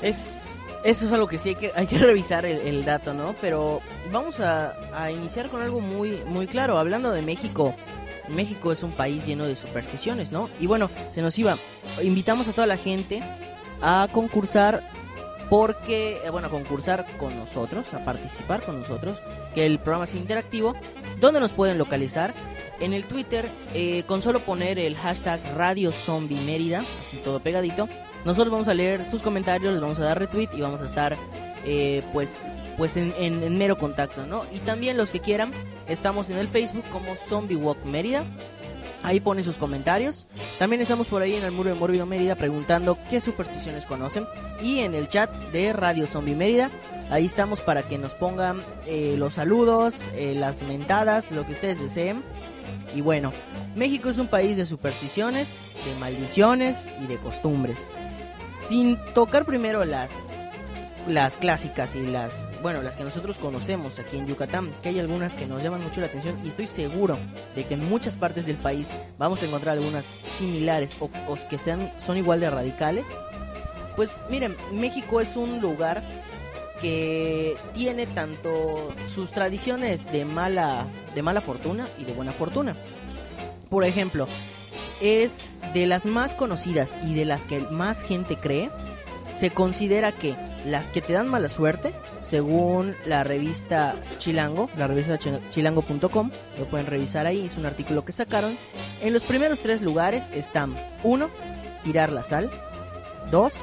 es 0.01 0.57
eso 0.83 1.05
es 1.05 1.13
algo 1.13 1.27
que 1.27 1.37
sí 1.37 1.49
hay 1.49 1.55
que, 1.55 1.71
hay 1.75 1.87
que 1.87 1.97
revisar 1.99 2.45
el, 2.45 2.59
el 2.59 2.85
dato, 2.85 3.13
¿no? 3.13 3.35
Pero 3.39 3.81
vamos 4.11 4.39
a, 4.39 4.73
a 4.93 5.11
iniciar 5.11 5.49
con 5.49 5.61
algo 5.61 5.79
muy, 5.79 6.23
muy 6.25 6.47
claro. 6.47 6.77
Hablando 6.77 7.11
de 7.11 7.21
México, 7.21 7.73
México 8.29 8.71
es 8.71 8.83
un 8.83 8.91
país 8.91 9.25
lleno 9.25 9.45
de 9.45 9.55
supersticiones, 9.55 10.31
¿no? 10.31 10.49
Y 10.59 10.67
bueno, 10.67 10.89
se 11.09 11.21
nos 11.21 11.37
iba. 11.37 11.57
Invitamos 12.01 12.47
a 12.47 12.53
toda 12.53 12.67
la 12.67 12.77
gente 12.77 13.21
a 13.81 14.07
concursar 14.11 14.83
porque, 15.49 16.19
eh, 16.23 16.29
bueno, 16.29 16.47
a 16.47 16.51
concursar 16.51 17.05
con 17.17 17.37
nosotros, 17.37 17.93
a 17.93 18.03
participar 18.03 18.63
con 18.63 18.79
nosotros, 18.79 19.21
que 19.53 19.65
el 19.65 19.79
programa 19.79 20.05
es 20.05 20.15
interactivo. 20.15 20.73
¿Dónde 21.19 21.39
nos 21.39 21.53
pueden 21.53 21.77
localizar? 21.77 22.33
En 22.79 22.93
el 22.93 23.05
Twitter, 23.05 23.51
eh, 23.73 24.03
con 24.07 24.21
solo 24.21 24.43
poner 24.45 24.79
el 24.79 24.97
hashtag 24.97 25.41
Radio 25.55 25.91
Zombie 25.91 26.41
Mérida, 26.41 26.83
así 27.01 27.17
todo 27.17 27.39
pegadito, 27.39 27.87
nosotros 28.25 28.51
vamos 28.51 28.67
a 28.67 28.73
leer 28.73 29.05
sus 29.05 29.21
comentarios, 29.21 29.71
les 29.73 29.81
vamos 29.81 29.99
a 29.99 30.05
dar 30.05 30.17
retweet 30.17 30.49
y 30.53 30.61
vamos 30.61 30.81
a 30.81 30.85
estar, 30.85 31.17
eh, 31.65 32.01
pues, 32.13 32.51
pues 32.77 32.97
en, 32.97 33.57
mero 33.57 33.77
contacto, 33.77 34.25
¿no? 34.25 34.45
Y 34.51 34.59
también 34.59 34.97
los 34.97 35.11
que 35.11 35.19
quieran, 35.19 35.51
estamos 35.87 36.29
en 36.29 36.37
el 36.37 36.47
Facebook 36.47 36.85
como 36.91 37.15
Zombie 37.15 37.55
Walk 37.55 37.83
Mérida. 37.85 38.23
Ahí 39.03 39.19
ponen 39.19 39.43
sus 39.43 39.57
comentarios. 39.57 40.27
También 40.59 40.81
estamos 40.81 41.07
por 41.07 41.21
ahí 41.21 41.35
en 41.35 41.43
el 41.43 41.51
muro 41.51 41.69
de 41.69 41.75
Mórbido 41.75 42.05
Mérida 42.05 42.35
preguntando 42.35 42.97
qué 43.09 43.19
supersticiones 43.19 43.85
conocen. 43.85 44.25
Y 44.61 44.79
en 44.79 44.95
el 44.95 45.09
chat 45.09 45.29
de 45.51 45.73
Radio 45.73 46.07
Zombie 46.07 46.35
Mérida, 46.35 46.71
ahí 47.09 47.25
estamos 47.25 47.59
para 47.59 47.83
que 47.83 47.97
nos 47.97 48.15
pongan 48.15 48.63
eh, 48.85 49.15
los 49.17 49.33
saludos, 49.33 49.95
eh, 50.13 50.33
las 50.35 50.63
mentadas, 50.63 51.31
lo 51.31 51.45
que 51.45 51.51
ustedes 51.51 51.81
deseen. 51.81 52.23
Y 52.95 53.01
bueno, 53.01 53.33
México 53.75 54.09
es 54.09 54.19
un 54.19 54.27
país 54.27 54.55
de 54.55 54.65
supersticiones, 54.65 55.65
de 55.85 55.95
maldiciones 55.95 56.89
y 57.01 57.07
de 57.07 57.17
costumbres. 57.17 57.91
Sin 58.53 58.97
tocar 59.13 59.45
primero 59.45 59.83
las 59.83 60.31
las 61.07 61.37
clásicas 61.37 61.95
y 61.95 62.05
las, 62.05 62.51
bueno, 62.61 62.81
las 62.81 62.95
que 62.95 63.03
nosotros 63.03 63.39
conocemos 63.39 63.99
aquí 63.99 64.17
en 64.17 64.27
Yucatán, 64.27 64.73
que 64.81 64.89
hay 64.89 64.99
algunas 64.99 65.35
que 65.35 65.45
nos 65.45 65.61
llaman 65.61 65.83
mucho 65.83 66.01
la 66.01 66.07
atención 66.07 66.37
y 66.43 66.47
estoy 66.49 66.67
seguro 66.67 67.19
de 67.55 67.65
que 67.65 67.73
en 67.73 67.83
muchas 67.83 68.15
partes 68.15 68.45
del 68.45 68.57
país 68.57 68.93
vamos 69.17 69.43
a 69.43 69.45
encontrar 69.45 69.77
algunas 69.77 70.05
similares 70.23 70.95
o, 70.99 71.09
que 71.49 71.57
sean 71.57 71.91
son 71.97 72.17
igual 72.17 72.39
de 72.39 72.49
radicales. 72.49 73.07
Pues 73.95 74.21
miren, 74.29 74.55
México 74.71 75.21
es 75.21 75.35
un 75.35 75.59
lugar 75.59 76.03
que 76.81 77.55
tiene 77.73 78.07
tanto 78.07 78.93
sus 79.05 79.31
tradiciones 79.31 80.11
de 80.11 80.25
mala 80.25 80.87
de 81.13 81.21
mala 81.21 81.41
fortuna 81.41 81.89
y 81.97 82.05
de 82.05 82.13
buena 82.13 82.33
fortuna. 82.33 82.75
Por 83.69 83.83
ejemplo, 83.83 84.27
es 85.01 85.53
de 85.73 85.85
las 85.85 86.05
más 86.05 86.33
conocidas 86.33 86.97
y 87.03 87.13
de 87.13 87.25
las 87.25 87.45
que 87.45 87.59
más 87.59 88.03
gente 88.03 88.37
cree, 88.37 88.69
se 89.33 89.51
considera 89.51 90.11
que 90.11 90.35
las 90.65 90.91
que 90.91 91.01
te 91.01 91.13
dan 91.13 91.27
mala 91.27 91.49
suerte 91.49 91.93
según 92.19 92.95
la 93.05 93.23
revista 93.25 93.95
Chilango, 94.17 94.69
la 94.77 94.87
revista 94.87 95.17
chi- 95.19 95.31
chilango.com, 95.49 96.31
lo 96.57 96.67
pueden 96.69 96.85
revisar 96.87 97.25
ahí, 97.25 97.45
es 97.45 97.57
un 97.57 97.65
artículo 97.65 98.05
que 98.05 98.11
sacaron. 98.13 98.57
En 99.01 99.11
los 99.11 99.23
primeros 99.25 99.59
tres 99.59 99.81
lugares 99.81 100.29
están 100.33 100.75
1. 101.03 101.29
Tirar 101.83 102.11
la 102.13 102.23
sal, 102.23 102.49
2. 103.31 103.53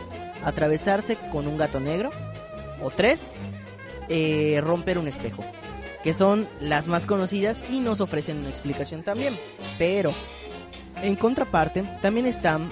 Atravesarse 0.44 1.16
con 1.30 1.46
un 1.46 1.56
gato 1.56 1.80
negro, 1.80 2.10
o 2.82 2.90
3. 2.90 3.36
romper 4.62 4.98
un 4.98 5.08
espejo, 5.08 5.44
que 6.02 6.12
son 6.12 6.48
las 6.60 6.86
más 6.88 7.06
conocidas 7.06 7.64
y 7.70 7.80
nos 7.80 8.00
ofrecen 8.00 8.38
una 8.38 8.48
explicación 8.50 9.02
también. 9.02 9.38
Pero, 9.78 10.12
en 11.02 11.16
contraparte, 11.16 11.82
también 12.02 12.26
están 12.26 12.70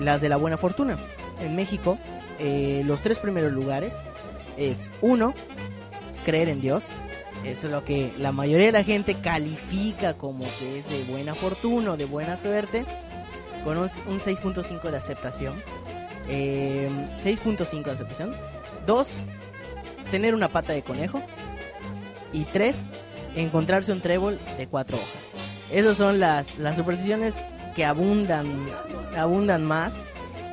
las 0.00 0.20
de 0.20 0.28
la 0.28 0.36
buena 0.36 0.56
fortuna. 0.56 0.98
En 1.40 1.54
México, 1.54 1.98
eh, 2.38 2.82
los 2.84 3.02
tres 3.02 3.18
primeros 3.18 3.52
lugares 3.52 3.98
es 4.56 4.90
uno, 5.00 5.34
creer 6.24 6.48
en 6.48 6.60
Dios. 6.60 6.88
Es 7.44 7.64
lo 7.64 7.84
que 7.84 8.12
la 8.18 8.32
mayoría 8.32 8.66
de 8.66 8.72
la 8.72 8.84
gente 8.84 9.20
califica 9.20 10.14
como 10.14 10.44
que 10.58 10.80
es 10.80 10.88
de 10.88 11.04
buena 11.04 11.34
fortuna 11.34 11.92
o 11.92 11.96
de 11.96 12.04
buena 12.04 12.36
suerte. 12.36 12.84
Con 13.64 13.76
un, 13.76 13.84
un 13.84 14.18
6.5 14.18 14.90
de 14.90 14.96
aceptación. 14.96 15.62
Eh, 16.28 16.90
6.5 17.18 17.84
de 17.84 17.90
aceptación. 17.90 18.36
Dos, 18.86 19.22
tener 20.10 20.34
una 20.34 20.48
pata 20.48 20.72
de 20.72 20.82
conejo. 20.82 21.22
Y 22.32 22.44
tres, 22.44 22.92
encontrarse 23.34 23.92
un 23.92 24.00
trébol 24.00 24.38
de 24.58 24.66
cuatro 24.66 24.98
hojas. 24.98 25.34
Esas 25.70 25.96
son 25.96 26.18
las, 26.18 26.58
las 26.58 26.76
supersticiones 26.76 27.36
que 27.74 27.84
abundan, 27.84 28.68
abundan 29.16 29.64
más. 29.64 30.08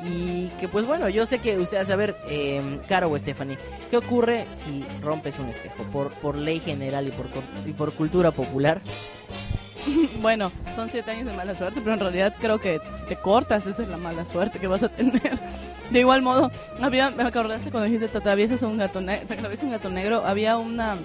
Y 0.07 0.49
que 0.59 0.67
pues 0.67 0.85
bueno, 0.85 1.09
yo 1.09 1.25
sé 1.25 1.39
que 1.39 1.57
ustedes 1.57 1.89
a 1.89 1.95
ver, 1.95 2.15
eh, 2.29 2.79
Caro 2.87 3.09
o 3.09 3.17
Stephanie, 3.17 3.57
¿qué 3.89 3.97
ocurre 3.97 4.45
si 4.49 4.85
rompes 5.01 5.39
un 5.39 5.47
espejo? 5.47 5.83
Por, 5.91 6.13
por 6.15 6.35
ley 6.35 6.59
general 6.59 7.07
y 7.07 7.11
por, 7.11 7.27
y 7.65 7.73
por 7.73 7.93
cultura 7.93 8.31
popular. 8.31 8.81
Bueno, 10.21 10.51
son 10.73 10.89
siete 10.89 11.11
años 11.11 11.25
de 11.27 11.33
mala 11.33 11.55
suerte, 11.55 11.81
pero 11.81 11.93
en 11.93 11.99
realidad 11.99 12.33
creo 12.39 12.59
que 12.59 12.81
si 12.93 13.05
te 13.05 13.15
cortas, 13.15 13.65
esa 13.65 13.83
es 13.83 13.89
la 13.89 13.97
mala 13.97 14.25
suerte 14.25 14.59
que 14.59 14.67
vas 14.67 14.83
a 14.83 14.89
tener. 14.95 15.39
De 15.89 15.99
igual 15.99 16.23
modo, 16.23 16.51
había, 16.81 17.11
me 17.11 17.23
acordaste 17.23 17.69
cuando 17.69 17.85
dijiste 17.85 18.07
te 18.07 18.17
atraviesas 18.17 18.63
un 18.63 18.77
gato, 18.77 19.03
te 19.03 19.33
atraviesas 19.33 19.63
un 19.63 19.71
gato 19.71 19.89
negro, 19.89 20.25
había 20.25 20.57
una, 20.57 20.97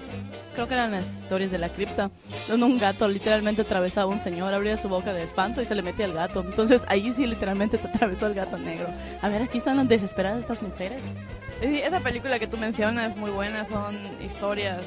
creo 0.55 0.67
que 0.67 0.73
eran 0.73 0.91
las 0.91 1.21
historias 1.21 1.51
de 1.51 1.59
la 1.59 1.69
cripta, 1.69 2.09
donde 2.47 2.65
un 2.65 2.79
gato 2.79 3.07
literalmente 3.07 3.61
atravesaba 3.61 4.11
a 4.11 4.15
un 4.15 4.19
señor, 4.19 4.53
abría 4.53 4.77
su 4.77 4.89
boca 4.89 5.13
de 5.13 5.23
espanto 5.23 5.61
y 5.61 5.65
se 5.65 5.75
le 5.75 5.83
metía 5.83 6.05
el 6.05 6.13
gato. 6.13 6.41
Entonces 6.41 6.83
ahí 6.87 7.13
sí 7.13 7.27
literalmente 7.27 7.77
te 7.77 7.87
atravesó 7.87 8.25
el 8.25 8.33
gato 8.33 8.57
negro. 8.57 8.87
A 9.21 9.29
ver, 9.29 9.43
aquí 9.43 9.59
están 9.59 9.87
desesperadas 9.87 10.39
estas 10.39 10.63
mujeres. 10.63 11.05
Esa 11.61 11.99
película 11.99 12.39
que 12.39 12.47
tú 12.47 12.57
mencionas 12.57 13.11
es 13.11 13.17
muy 13.17 13.29
buena, 13.29 13.65
son 13.65 13.95
historias, 14.23 14.81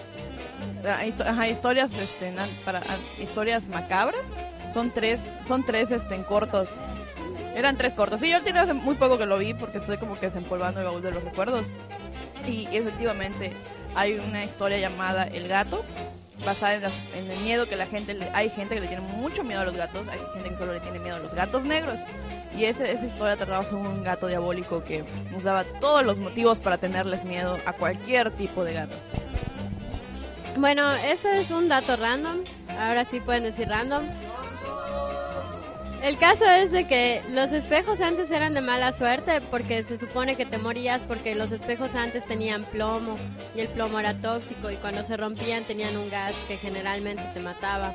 ah, 0.85 1.03
ajá, 1.27 1.49
historias, 1.49 1.93
este, 1.93 2.35
para 2.65 2.81
ah, 2.81 2.99
historias 3.23 3.69
macabras. 3.69 4.23
Son 4.73 4.91
tres, 4.93 5.21
son 5.47 5.65
tres, 5.65 5.91
este, 5.93 6.17
en 6.17 6.25
cortos. 6.25 6.69
Eran 7.55 7.77
tres 7.77 7.95
cortos. 7.95 8.21
Sí, 8.21 8.29
yo 8.31 8.43
tiene 8.43 8.59
hace 8.59 8.75
muy 8.75 8.97
poco 8.97 9.17
que 9.19 9.27
lo 9.27 9.39
vi 9.39 9.55
porque 9.55 9.79
estoy 9.79 9.99
como 9.99 10.19
que 10.19 10.27
desempolvando 10.27 10.81
el 10.81 10.87
baúl 10.87 11.01
de 11.01 11.13
los 11.13 11.23
recuerdos. 11.23 11.65
Y 12.45 12.67
efectivamente 12.73 13.53
hay 13.95 14.15
una 14.15 14.45
historia 14.45 14.79
llamada 14.79 15.25
El 15.25 15.47
gato, 15.47 15.85
basada 16.45 16.75
en, 16.75 16.83
las- 16.83 16.99
en 17.15 17.31
el 17.31 17.39
miedo 17.41 17.69
que 17.69 17.77
la 17.77 17.87
gente, 17.87 18.19
hay 18.35 18.51
gente 18.51 18.75
que 18.75 18.81
le 18.81 18.89
tiene 18.89 19.03
mucho 19.07 19.45
miedo 19.45 19.61
a 19.61 19.65
los 19.65 19.77
gatos, 19.77 20.09
hay 20.09 20.19
gente 20.35 20.51
que 20.51 20.57
solo 20.57 20.73
le 20.73 20.81
tiene 20.81 20.99
miedo 20.99 21.15
a 21.17 21.21
los 21.21 21.33
gatos 21.35 21.63
negros. 21.65 22.01
Y 22.57 22.65
ese, 22.65 22.93
esa 22.93 23.07
historia 23.07 23.37
trataba 23.37 23.65
sobre 23.65 23.89
un 23.89 24.05
gato 24.05 24.29
diabólico 24.29 24.85
que 24.85 25.05
nos 25.33 25.43
daba 25.43 25.65
todos 25.81 26.05
los 26.05 26.21
motivos 26.21 26.61
para 26.61 26.79
tenerles 26.79 27.25
miedo 27.25 27.59
a 27.67 27.73
cualquier 27.73 28.31
tipo 28.31 28.65
de 28.65 28.75
gato. 28.75 28.95
Bueno, 30.57 30.93
este 30.93 31.41
es 31.41 31.51
un 31.51 31.69
dato 31.69 31.97
random. 31.97 32.45
Ahora 32.69 33.05
sí 33.05 33.19
pueden 33.21 33.43
decir 33.43 33.69
random. 33.69 34.05
El 36.05 36.19
caso 36.19 36.45
es 36.45 36.71
de 36.71 36.87
que 36.87 37.23
los 37.31 37.53
espejos 37.53 38.03
antes 38.03 38.31
eran 38.31 38.53
de 38.53 38.61
mala 38.61 38.93
suerte 38.93 39.41
porque 39.41 39.83
se 39.83 39.97
supone 39.97 40.37
que 40.37 40.45
te 40.45 40.59
morías 40.59 41.03
porque 41.03 41.35
los 41.35 41.51
espejos 41.51 41.95
antes 41.95 42.27
tenían 42.27 42.67
plomo 42.67 43.17
y 43.57 43.61
el 43.61 43.69
plomo 43.69 43.99
era 43.99 44.13
tóxico 44.13 44.71
y 44.71 44.77
cuando 44.77 45.03
se 45.03 45.17
rompían 45.17 45.65
tenían 45.65 45.97
un 45.97 46.11
gas 46.11 46.35
que 46.47 46.59
generalmente 46.59 47.23
te 47.33 47.41
mataba. 47.41 47.95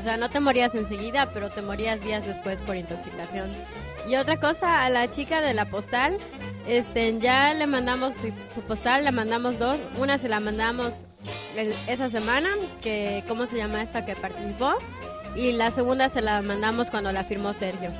O 0.00 0.02
sea, 0.02 0.16
no 0.16 0.30
te 0.30 0.40
morías 0.40 0.74
enseguida, 0.74 1.32
pero 1.34 1.50
te 1.50 1.60
morías 1.60 2.00
días 2.00 2.24
después 2.26 2.62
por 2.62 2.76
intoxicación. 2.76 3.54
Y 4.08 4.16
otra 4.16 4.40
cosa, 4.40 4.82
a 4.82 4.88
la 4.88 5.10
chica 5.10 5.42
de 5.42 5.52
la 5.52 5.66
postal, 5.66 6.16
este, 6.66 7.18
ya 7.18 7.52
le 7.52 7.66
mandamos 7.66 8.22
su, 8.48 8.60
postal, 8.62 9.04
le 9.04 9.12
mandamos 9.12 9.58
dos. 9.58 9.78
Una 9.98 10.16
se 10.16 10.30
la 10.30 10.40
mandamos 10.40 10.94
esa 11.88 12.08
semana, 12.08 12.54
que 12.80 13.22
cómo 13.28 13.46
se 13.46 13.58
llama 13.58 13.82
esta 13.82 14.06
que 14.06 14.16
participó, 14.16 14.78
y 15.34 15.52
la 15.52 15.70
segunda 15.70 16.08
se 16.08 16.22
la 16.22 16.42
mandamos 16.42 16.90
cuando 16.90 17.12
la 17.12 17.24
firmó 17.24 17.54
Sergio. 17.54 17.90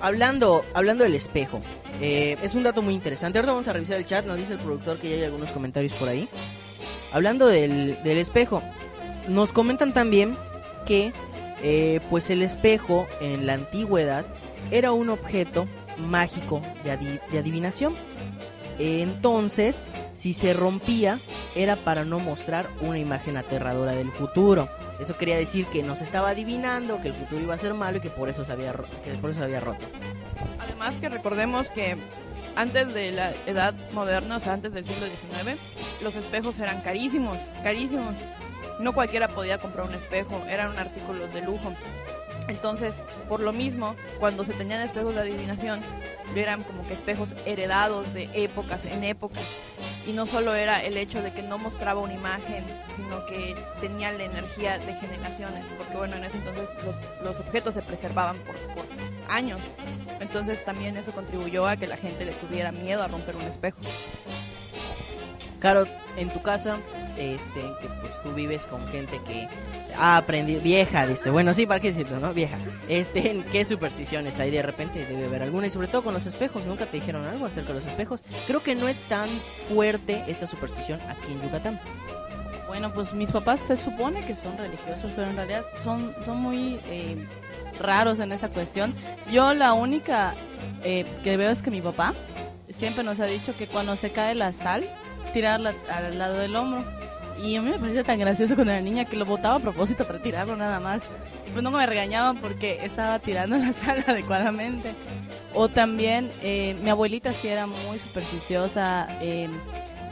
Hablando, 0.00 0.64
hablando 0.72 1.04
del 1.04 1.14
espejo, 1.14 1.60
eh, 2.00 2.36
es 2.42 2.54
un 2.54 2.62
dato 2.62 2.80
muy 2.80 2.94
interesante. 2.94 3.38
Ahora 3.38 3.52
vamos 3.52 3.68
a 3.68 3.72
revisar 3.72 3.98
el 3.98 4.06
chat, 4.06 4.24
nos 4.24 4.36
dice 4.36 4.54
el 4.54 4.60
productor 4.60 4.98
que 4.98 5.10
ya 5.10 5.16
hay 5.16 5.24
algunos 5.24 5.52
comentarios 5.52 5.92
por 5.94 6.08
ahí. 6.08 6.28
Hablando 7.12 7.46
del, 7.46 8.02
del 8.02 8.18
espejo, 8.18 8.62
nos 9.28 9.52
comentan 9.52 9.92
también 9.92 10.38
que 10.86 11.12
eh, 11.62 12.00
pues 12.08 12.30
el 12.30 12.40
espejo 12.42 13.06
en 13.20 13.46
la 13.46 13.54
antigüedad 13.54 14.24
era 14.70 14.92
un 14.92 15.10
objeto 15.10 15.66
mágico 15.98 16.62
de, 16.84 17.20
de 17.30 17.38
adivinación. 17.38 17.94
Entonces, 18.80 19.90
si 20.14 20.32
se 20.32 20.54
rompía, 20.54 21.20
era 21.54 21.76
para 21.84 22.06
no 22.06 22.18
mostrar 22.18 22.70
una 22.80 22.98
imagen 22.98 23.36
aterradora 23.36 23.92
del 23.92 24.10
futuro. 24.10 24.70
Eso 24.98 25.18
quería 25.18 25.36
decir 25.36 25.66
que 25.66 25.82
nos 25.82 26.00
estaba 26.00 26.30
adivinando 26.30 27.00
que 27.02 27.08
el 27.08 27.14
futuro 27.14 27.42
iba 27.42 27.54
a 27.54 27.58
ser 27.58 27.74
malo 27.74 27.98
y 27.98 28.00
que 28.00 28.08
por 28.08 28.30
eso 28.30 28.42
se 28.42 28.52
había, 28.52 28.72
que 29.04 29.14
por 29.20 29.30
eso 29.30 29.40
se 29.40 29.44
había 29.44 29.60
roto. 29.60 29.84
Además 30.58 30.96
que 30.96 31.10
recordemos 31.10 31.68
que 31.68 31.98
antes 32.56 32.92
de 32.94 33.12
la 33.12 33.32
edad 33.46 33.74
moderna, 33.92 34.38
o 34.38 34.40
sea, 34.40 34.54
antes 34.54 34.72
del 34.72 34.86
siglo 34.86 35.06
XIX, 35.06 35.60
los 36.00 36.14
espejos 36.14 36.58
eran 36.58 36.80
carísimos, 36.80 37.38
carísimos. 37.62 38.14
No 38.80 38.94
cualquiera 38.94 39.34
podía 39.34 39.58
comprar 39.58 39.86
un 39.86 39.94
espejo, 39.94 40.42
eran 40.48 40.70
un 40.70 40.78
artículo 40.78 41.26
de 41.26 41.42
lujo. 41.42 41.74
Entonces, 42.50 43.02
por 43.28 43.40
lo 43.40 43.52
mismo, 43.52 43.94
cuando 44.18 44.44
se 44.44 44.52
tenían 44.54 44.80
espejos 44.80 45.14
de 45.14 45.20
adivinación, 45.20 45.80
eran 46.34 46.64
como 46.64 46.84
que 46.86 46.94
espejos 46.94 47.32
heredados 47.46 48.12
de 48.12 48.28
épocas 48.34 48.84
en 48.84 49.04
épocas. 49.04 49.44
Y 50.04 50.12
no 50.12 50.26
solo 50.26 50.54
era 50.54 50.82
el 50.82 50.96
hecho 50.96 51.22
de 51.22 51.32
que 51.32 51.42
no 51.42 51.58
mostraba 51.58 52.00
una 52.00 52.14
imagen, 52.14 52.64
sino 52.96 53.24
que 53.26 53.54
tenía 53.80 54.12
la 54.12 54.24
energía 54.24 54.78
de 54.78 54.94
generaciones, 54.94 55.64
porque 55.78 55.96
bueno, 55.96 56.16
en 56.16 56.24
ese 56.24 56.38
entonces 56.38 56.68
los, 56.84 56.96
los 57.22 57.38
objetos 57.38 57.74
se 57.74 57.82
preservaban 57.82 58.36
por, 58.38 58.56
por 58.74 58.86
años. 59.28 59.62
Entonces 60.18 60.64
también 60.64 60.96
eso 60.96 61.12
contribuyó 61.12 61.68
a 61.68 61.76
que 61.76 61.86
la 61.86 61.96
gente 61.96 62.24
le 62.24 62.32
tuviera 62.32 62.72
miedo 62.72 63.02
a 63.02 63.08
romper 63.08 63.36
un 63.36 63.42
espejo. 63.42 63.78
Caro, 65.60 65.86
en 66.16 66.30
tu 66.30 66.42
casa, 66.42 66.78
este, 67.18 67.60
que 67.80 67.88
pues 68.00 68.20
tú 68.22 68.32
vives 68.32 68.66
con 68.66 68.88
gente 68.88 69.20
que 69.26 69.46
ha 69.96 70.16
aprendido, 70.16 70.60
vieja, 70.62 71.06
dice, 71.06 71.30
bueno, 71.30 71.52
sí, 71.52 71.66
¿para 71.66 71.80
qué 71.80 71.88
decirlo, 71.88 72.18
no? 72.18 72.32
Vieja. 72.32 72.58
Este, 72.88 73.44
¿qué 73.52 73.64
supersticiones 73.64 74.40
hay? 74.40 74.50
De 74.50 74.62
repente 74.62 75.04
debe 75.04 75.26
haber 75.26 75.42
alguna, 75.42 75.66
y 75.66 75.70
sobre 75.70 75.88
todo 75.88 76.02
con 76.02 76.14
los 76.14 76.26
espejos, 76.26 76.66
¿nunca 76.66 76.86
te 76.86 76.96
dijeron 76.96 77.24
algo 77.26 77.46
acerca 77.46 77.68
de 77.68 77.74
los 77.76 77.86
espejos? 77.86 78.24
Creo 78.46 78.62
que 78.62 78.74
no 78.74 78.88
es 78.88 79.06
tan 79.08 79.42
fuerte 79.68 80.24
esta 80.28 80.46
superstición 80.46 81.00
aquí 81.08 81.32
en 81.32 81.42
Yucatán. 81.42 81.80
Bueno, 82.66 82.92
pues 82.92 83.12
mis 83.12 83.32
papás 83.32 83.60
se 83.60 83.76
supone 83.76 84.24
que 84.24 84.36
son 84.36 84.56
religiosos, 84.56 85.10
pero 85.16 85.28
en 85.28 85.36
realidad 85.36 85.64
son, 85.82 86.14
son 86.24 86.38
muy 86.38 86.80
eh, 86.84 87.26
raros 87.80 88.20
en 88.20 88.32
esa 88.32 88.48
cuestión. 88.48 88.94
Yo 89.30 89.52
la 89.54 89.72
única 89.72 90.34
eh, 90.84 91.04
que 91.24 91.36
veo 91.36 91.50
es 91.50 91.62
que 91.62 91.70
mi 91.70 91.82
papá 91.82 92.14
siempre 92.70 93.02
nos 93.02 93.18
ha 93.20 93.26
dicho 93.26 93.56
que 93.56 93.66
cuando 93.66 93.96
se 93.96 94.12
cae 94.12 94.34
la 94.34 94.52
sal, 94.52 94.88
tirarla 95.32 95.74
al 95.92 96.18
lado 96.18 96.38
del 96.38 96.54
hombro. 96.56 96.84
Y 97.42 97.56
a 97.56 97.62
mí 97.62 97.70
me 97.70 97.78
parecía 97.78 98.04
tan 98.04 98.18
gracioso 98.18 98.54
cuando 98.54 98.72
era 98.72 98.82
niña 98.82 99.06
que 99.06 99.16
lo 99.16 99.24
botaba 99.24 99.54
a 99.56 99.60
propósito 99.60 100.06
para 100.06 100.18
tirarlo 100.18 100.56
nada 100.56 100.78
más. 100.78 101.02
Y 101.46 101.50
pues 101.50 101.62
no 101.62 101.70
me 101.70 101.86
regañaban 101.86 102.38
porque 102.40 102.78
estaba 102.84 103.18
tirando 103.18 103.56
la 103.56 103.72
sal 103.72 104.04
adecuadamente. 104.06 104.94
O 105.54 105.68
también 105.68 106.30
eh, 106.42 106.76
mi 106.82 106.90
abuelita 106.90 107.32
sí 107.32 107.48
era 107.48 107.66
muy 107.66 107.98
supersticiosa 107.98 109.08
eh, 109.22 109.48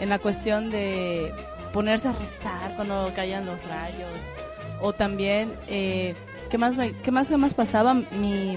en 0.00 0.08
la 0.08 0.18
cuestión 0.18 0.70
de 0.70 1.32
ponerse 1.72 2.08
a 2.08 2.12
rezar 2.12 2.74
cuando 2.76 3.12
caían 3.14 3.44
los 3.44 3.62
rayos. 3.68 4.32
O 4.80 4.92
también, 4.94 5.52
eh, 5.68 6.14
¿qué, 6.50 6.56
más 6.56 6.76
me- 6.76 6.92
qué 6.92 7.10
más 7.10 7.28
qué 7.28 7.36
más 7.36 7.52
pasaba? 7.52 7.92
Mi, 7.94 8.56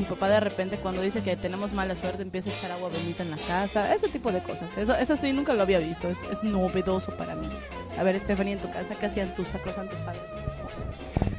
mi 0.00 0.06
papá 0.06 0.28
de 0.28 0.40
repente 0.40 0.78
cuando 0.78 1.02
dice 1.02 1.22
que 1.22 1.36
tenemos 1.36 1.72
mala 1.72 1.94
suerte 1.94 2.22
empieza 2.22 2.50
a 2.50 2.54
echar 2.54 2.72
agua 2.72 2.88
bendita 2.88 3.22
en 3.22 3.30
la 3.30 3.36
casa. 3.36 3.94
Ese 3.94 4.08
tipo 4.08 4.32
de 4.32 4.42
cosas. 4.42 4.76
Eso, 4.76 4.94
eso 4.96 5.16
sí, 5.16 5.32
nunca 5.32 5.52
lo 5.54 5.62
había 5.62 5.78
visto. 5.78 6.08
Es, 6.08 6.22
es 6.24 6.42
novedoso 6.42 7.14
para 7.16 7.34
mí. 7.34 7.48
A 7.98 8.02
ver, 8.02 8.18
Stephanie, 8.18 8.54
en 8.54 8.60
tu 8.60 8.70
casa, 8.70 8.94
¿qué 8.96 9.06
hacían 9.06 9.34
tus 9.34 9.48
sacrosantos 9.48 10.00
padres? 10.00 10.22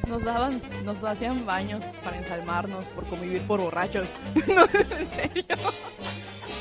Nos 0.07 0.23
daban, 0.23 0.61
nos 0.83 1.01
hacían 1.03 1.45
baños 1.45 1.81
para 2.03 2.17
ensalmarnos 2.17 2.85
por 2.95 3.05
convivir 3.07 3.41
por 3.47 3.59
borrachos. 3.61 4.07
no, 4.47 4.63
en 4.63 5.09
serio. 5.09 5.43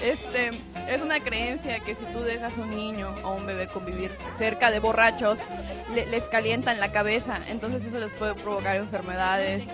Este, 0.03 0.49
es 0.89 1.03
una 1.03 1.21
creencia 1.21 1.81
que 1.81 1.95
si 1.95 2.05
tú 2.13 2.21
dejas 2.21 2.57
a 2.57 2.63
un 2.63 2.71
niño 2.75 3.09
o 3.23 3.35
un 3.35 3.47
bebé 3.47 3.67
convivir 3.69 4.11
cerca 4.39 4.71
de 4.71 4.79
borrachos, 4.79 5.39
le- 5.95 6.07
les 6.07 6.27
calientan 6.29 6.81
la 6.81 6.91
cabeza, 6.93 7.39
entonces 7.49 7.85
eso 7.85 7.99
les 7.99 8.13
puede 8.15 8.35
provocar 8.35 8.77
enfermedades. 8.77 9.65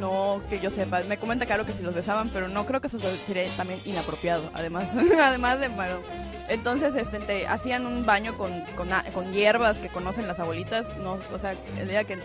No 0.00 0.42
que 0.50 0.58
yo 0.60 0.70
sepa, 0.70 1.00
me 1.04 1.16
comenta 1.16 1.46
claro 1.46 1.64
que 1.64 1.72
si 1.72 1.82
los 1.82 1.94
besaban, 1.94 2.28
pero 2.30 2.48
no 2.48 2.66
creo 2.66 2.80
que 2.80 2.88
eso 2.88 2.98
sería 3.26 3.54
también 3.56 3.80
inapropiado, 3.84 4.50
además, 4.52 4.88
además 5.22 5.60
de 5.60 5.68
malo. 5.68 6.02
Entonces, 6.48 6.94
este, 6.94 7.18
te 7.20 7.46
hacían 7.46 7.86
un 7.86 8.04
baño 8.06 8.36
con, 8.36 8.60
con, 8.76 8.92
a- 8.92 9.04
hierbas 9.32 9.78
que 9.78 9.88
conocen 9.88 10.26
las 10.28 10.38
abuelitas, 10.40 10.86
no, 10.98 11.18
o 11.32 11.38
sea, 11.38 11.54
el 11.78 11.88
día 11.88 12.04
que, 12.04 12.18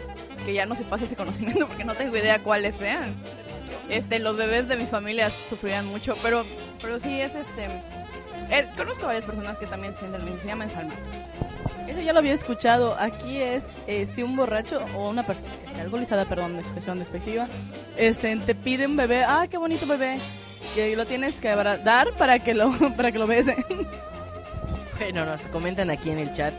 que 0.46 0.53
ya 0.53 0.65
no 0.65 0.75
se 0.75 0.84
pase 0.84 1.06
ese 1.06 1.15
conocimiento 1.15 1.68
porque 1.70 1.84
no 1.86 1.96
tengo 1.96 2.15
idea 2.18 2.41
cuáles 2.44 2.75
sean. 2.75 3.15
Este, 3.89 4.20
los 4.20 4.36
bebés 4.38 4.68
de 4.68 4.75
mi 4.77 4.86
familia 4.86 5.32
sufrían 5.50 5.86
mucho, 5.86 6.15
pero, 6.24 6.46
pero 6.82 7.00
sí 7.00 7.20
es 7.22 7.34
este, 7.36 7.65
eh, 8.50 8.68
conozco 8.77 9.06
varias 9.06 9.24
personas 9.25 9.58
que 9.58 9.65
también 9.68 9.94
sienten 9.96 10.20
lo 10.22 10.25
mismo, 10.25 10.41
se 10.41 10.48
llama 10.48 10.63
ensalmar. 10.65 10.98
Eso 11.88 12.01
ya 12.01 12.13
lo 12.13 12.19
había 12.19 12.33
escuchado. 12.33 12.95
Aquí 13.00 13.38
es 13.38 13.77
eh, 13.88 14.05
si 14.05 14.23
un 14.23 14.35
borracho 14.35 14.79
o 14.95 15.09
una 15.09 15.23
persona 15.23 15.50
esté 15.65 15.81
alcoholizada, 15.81 16.25
perdón, 16.25 16.57
expresión 16.57 17.00
despectiva, 17.00 17.47
este, 17.97 18.35
te 18.38 18.55
pide 18.55 18.85
un 18.85 18.95
bebé, 18.95 19.23
ah, 19.23 19.47
qué 19.50 19.57
bonito 19.57 19.85
bebé, 19.85 20.19
que 20.73 20.95
lo 20.95 21.05
tienes 21.05 21.41
que 21.41 21.50
dar 21.50 22.11
para 22.17 22.39
que 22.39 22.53
lo, 22.53 22.71
para 22.95 23.11
que 23.11 23.19
lo 23.19 23.27
bese. 23.27 23.55
Bueno, 25.00 25.25
nos 25.25 25.47
comentan 25.47 25.89
aquí 25.89 26.11
en 26.11 26.19
el 26.19 26.31
chat 26.31 26.53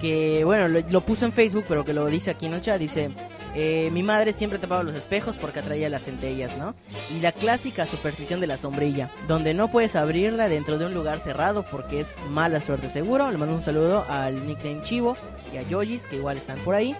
que, 0.00 0.44
bueno, 0.44 0.68
lo, 0.68 1.04
puso 1.04 1.24
en 1.24 1.32
Facebook, 1.32 1.64
pero 1.68 1.84
que 1.84 1.92
lo 1.92 2.06
dice 2.06 2.30
aquí 2.30 2.46
en. 2.46 2.54
Dice, 2.78 3.10
eh, 3.54 3.90
mi 3.92 4.02
madre 4.02 4.32
siempre 4.32 4.58
tapaba 4.58 4.82
los 4.82 4.94
espejos 4.94 5.36
porque 5.36 5.60
atraía 5.60 5.88
las 5.88 6.04
centellas, 6.04 6.56
¿no? 6.56 6.74
Y 7.10 7.20
la 7.20 7.32
clásica 7.32 7.86
superstición 7.86 8.40
de 8.40 8.46
la 8.46 8.56
sombrilla, 8.56 9.10
donde 9.28 9.54
no 9.54 9.70
puedes 9.70 9.96
abrirla 9.96 10.48
dentro 10.48 10.78
de 10.78 10.86
un 10.86 10.94
lugar 10.94 11.20
cerrado 11.20 11.64
porque 11.70 12.00
es 12.00 12.16
mala 12.30 12.60
suerte 12.60 12.88
seguro. 12.88 13.30
Le 13.30 13.38
mando 13.38 13.54
un 13.54 13.62
saludo 13.62 14.04
al 14.08 14.46
nickname 14.46 14.82
Chivo 14.82 15.16
y 15.52 15.56
a 15.56 15.62
Yojis, 15.62 16.06
que 16.06 16.16
igual 16.16 16.38
están 16.38 16.58
por 16.64 16.74
ahí. 16.74 16.96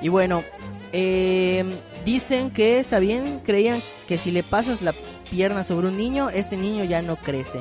Y 0.00 0.08
bueno, 0.08 0.42
eh, 0.92 1.80
dicen 2.04 2.50
que, 2.50 2.84
¿sabían? 2.84 3.40
Creían 3.40 3.82
que 4.06 4.18
si 4.18 4.30
le 4.30 4.42
pasas 4.42 4.82
la 4.82 4.94
pierna 5.30 5.64
sobre 5.64 5.88
un 5.88 5.96
niño, 5.96 6.28
este 6.28 6.56
niño 6.56 6.84
ya 6.84 7.02
no 7.02 7.16
crece. 7.16 7.60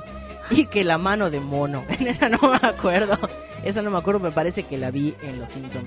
Y 0.56 0.66
que 0.66 0.84
la 0.84 0.98
mano 0.98 1.30
de 1.30 1.40
mono. 1.40 1.84
En 2.00 2.08
esa 2.08 2.30
no 2.30 2.38
me 2.42 2.68
acuerdo. 2.68 3.18
Esa 3.64 3.82
no 3.84 3.92
me 3.92 3.98
acuerdo, 4.00 4.20
me 4.20 4.32
parece 4.32 4.64
que 4.64 4.78
la 4.78 4.90
vi 4.92 5.14
en 5.22 5.40
Los 5.40 5.52
Simpson. 5.52 5.84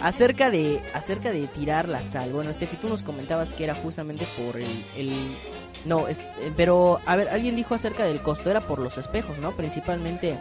Acerca 0.00 0.50
de 0.50 0.82
acerca 0.92 1.30
de 1.30 1.46
tirar 1.46 1.88
la 1.88 2.02
sal. 2.02 2.32
Bueno, 2.32 2.52
Steffi, 2.52 2.76
tú 2.76 2.88
nos 2.88 3.02
comentabas 3.04 3.54
que 3.54 3.62
era 3.64 3.74
justamente 3.76 4.26
por 4.36 4.56
el, 4.60 4.84
el- 4.96 5.36
no, 5.84 6.08
es- 6.08 6.20
eh, 6.20 6.52
pero 6.56 6.98
a 7.06 7.14
ver, 7.16 7.28
alguien 7.28 7.54
dijo 7.54 7.74
acerca 7.76 8.04
del 8.04 8.20
costo 8.22 8.50
era 8.50 8.66
por 8.66 8.80
los 8.80 8.98
espejos, 8.98 9.38
¿no? 9.38 9.52
Principalmente 9.56 10.36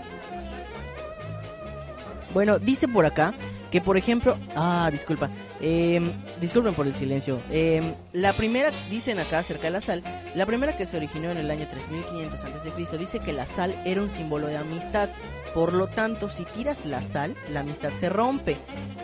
bueno, 2.34 2.60
dice 2.60 2.88
por 2.88 3.06
acá 3.06 3.34
que, 3.72 3.82
por 3.82 3.98
ejemplo, 3.98 4.38
ah, 4.56 4.90
disculpa, 4.92 5.30
eh, 5.62 6.14
disculpen 6.40 6.76
por 6.76 6.86
el 6.86 6.94
silencio. 6.94 7.42
Eh, 7.50 7.96
la 8.12 8.34
primera, 8.34 8.72
dicen 8.90 9.18
acá 9.20 9.40
acerca 9.40 9.64
de 9.64 9.72
la 9.72 9.82
sal, 9.82 10.04
la 10.36 10.46
primera 10.46 10.76
que 10.76 10.86
se 10.86 10.98
originó 10.98 11.32
en 11.32 11.38
el 11.38 11.50
año 11.50 11.68
3500 11.68 12.44
a.C. 12.44 12.98
dice 12.98 13.20
que 13.20 13.32
la 13.32 13.46
sal 13.46 13.82
era 13.86 14.02
un 14.02 14.10
símbolo 14.10 14.48
de 14.48 14.58
amistad. 14.58 15.10
Por 15.54 15.74
lo 15.74 15.88
tanto, 15.88 16.30
si 16.30 16.46
tiras 16.46 16.86
la 16.86 17.02
sal, 17.02 17.36
la 17.50 17.60
amistad 17.62 17.92
se 17.98 18.10
rompe. 18.10 18.58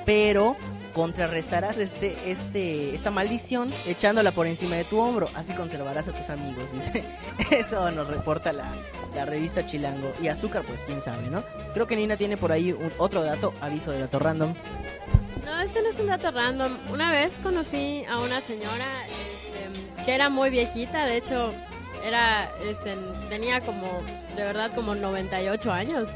Pero 0.06 0.56
contrarrestarás 0.94 1.77
este, 1.77 2.18
este, 2.32 2.96
esta 2.96 3.12
maldición 3.12 3.72
echándola 3.86 4.32
por 4.32 4.48
encima 4.48 4.75
de 4.77 4.84
tu 4.86 4.98
hombro. 5.00 5.30
Así 5.36 5.54
conservarás 5.54 6.08
a 6.08 6.13
tus 6.13 6.30
amigos, 6.30 6.72
dice. 6.74 7.06
Eso 7.51 7.92
nos 7.92 8.08
reporta 8.08 8.51
la, 8.54 8.74
la 9.13 9.25
revista 9.25 9.66
Chilango. 9.66 10.12
Y 10.22 10.27
azúcar, 10.30 10.63
pues 10.68 10.84
quién 10.86 11.01
sabe, 11.01 11.24
¿no? 11.30 11.44
Creo 11.74 11.86
que 11.88 11.96
Nina 11.96 12.18
tiene 12.18 12.38
por 12.38 12.51
ahí 12.51 12.72
un- 12.72 12.92
otro 12.98 13.22
dato, 13.24 13.54
aviso 13.62 13.92
de 13.92 14.00
dato 14.00 14.20
random. 14.20 14.54
No, 15.46 15.60
este 15.62 15.82
no 15.82 15.89
es 15.89 16.00
un 16.00 16.08
dato 16.08 16.32
random. 16.32 16.77
Una 16.92 17.12
vez 17.12 17.39
conocí 17.44 18.04
a 18.10 18.20
una 18.20 18.42
señora 18.42 19.05
este, 19.07 20.03
que 20.03 20.16
era 20.16 20.29
muy 20.29 20.50
viejita, 20.50 21.05
de 21.05 21.18
hecho, 21.18 21.53
era, 22.03 22.50
este, 22.64 22.96
tenía 23.29 23.62
como, 23.62 24.01
de 24.36 24.44
verdad, 24.44 24.72
como 24.74 24.96
98 24.96 25.72
años. 25.72 26.10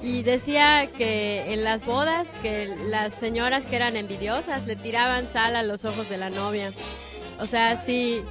Y 0.00 0.22
decía 0.22 0.88
que 0.96 1.52
en 1.52 1.64
las 1.64 1.84
bodas, 1.84 2.34
que 2.40 2.68
las 2.86 3.14
señoras 3.14 3.66
que 3.66 3.76
eran 3.76 3.96
envidiosas 3.96 4.66
le 4.66 4.76
tiraban 4.76 5.26
sal 5.26 5.56
a 5.56 5.62
los 5.62 5.84
ojos 5.84 6.08
de 6.08 6.18
la 6.18 6.30
novia. 6.30 6.72
O 7.40 7.46
sea, 7.46 7.76
si, 7.76 8.22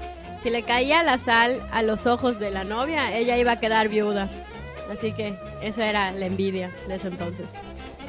si 0.41 0.49
le 0.49 0.63
caía 0.63 1.03
la 1.03 1.17
sal 1.17 1.62
a 1.71 1.82
los 1.84 2.08
ojos 2.08 2.39
de 2.39 2.51
la 2.51 2.63
novia, 2.63 3.15
ella 3.17 3.38
iba 3.38 3.53
a 3.53 3.60
quedar 3.60 3.89
viuda. 3.89 4.30
Así 4.91 5.12
que 5.12 5.38
esa 5.62 5.86
era 5.86 6.12
la 6.12 6.25
envidia 6.25 6.71
de 6.88 6.95
ese 6.95 7.10
entonces. 7.10 7.47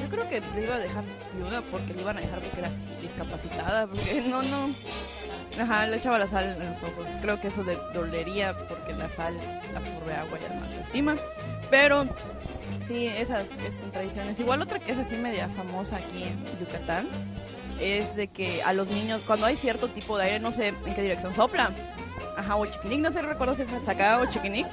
Yo 0.01 0.09
creo 0.09 0.29
que 0.29 0.41
le 0.41 0.63
iba 0.63 0.77
a 0.77 0.79
dejar 0.79 1.03
viuda 1.35 1.63
porque 1.71 1.93
le 1.93 2.03
iban 2.03 2.17
a 2.19 2.21
dejar 2.21 2.41
porque 2.41 2.61
era 2.61 2.71
discapacitada, 3.01 3.87
porque 3.89 4.23
no, 4.29 4.43
no. 4.43 4.75
Ajá, 5.61 5.87
le 5.87 5.97
echaba 5.97 6.21
la 6.21 6.29
sal 6.29 6.57
en 6.61 6.71
los 6.71 6.83
ojos. 6.85 7.07
Creo 7.21 7.41
que 7.41 7.49
eso 7.49 7.65
le 7.65 7.77
dolería 7.93 8.57
porque 8.69 8.93
la 8.93 9.09
sal 9.11 9.35
absorbe 9.75 10.15
agua 10.15 10.39
y 10.41 10.45
además 10.45 10.71
lastima. 10.77 11.17
Pero 11.71 12.07
sí, 12.87 13.07
esas 13.07 13.47
este, 13.65 13.87
tradiciones. 13.93 14.39
Igual 14.41 14.63
otra 14.63 14.79
que 14.79 14.93
es 14.93 14.99
así 14.99 15.17
media 15.17 15.49
famosa 15.51 15.97
aquí 15.97 16.25
en 16.25 16.59
Yucatán 16.59 17.09
es 17.81 18.15
de 18.17 18.29
que 18.29 18.63
a 18.63 18.73
los 18.73 18.89
niños, 18.89 19.21
cuando 19.27 19.47
hay 19.47 19.57
cierto 19.57 19.89
tipo 19.91 20.19
de 20.19 20.25
aire, 20.25 20.41
no 20.41 20.53
sé 20.53 20.69
en 20.69 20.95
qué 20.95 21.03
dirección 21.03 21.35
sopla. 21.35 21.71
Ajá, 22.37 22.57
o 22.57 22.67
chiquinic, 22.67 23.01
no 23.01 23.13
sé, 23.13 23.23
recuerdo 23.23 23.55
si 23.57 23.63
es 23.63 23.89
acá 23.89 24.19
o 24.21 24.27
chiquinic. 24.27 24.67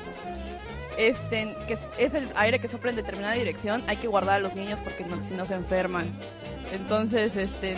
Este, 0.98 1.54
que 1.68 1.78
es- 1.98 2.14
el 2.14 2.30
aire 2.36 2.60
que 2.60 2.68
sopla 2.68 2.90
en 2.92 2.96
determinada 2.96 3.34
dirección, 3.34 3.84
hay 3.88 3.98
que 3.98 4.08
guardar 4.08 4.36
a 4.36 4.40
los 4.40 4.56
niños 4.56 4.80
porque 4.82 5.04
no- 5.04 5.28
si 5.28 5.34
no 5.34 5.46
se 5.46 5.56
enferman. 5.56 6.12
Entonces, 6.72 7.36
este... 7.36 7.78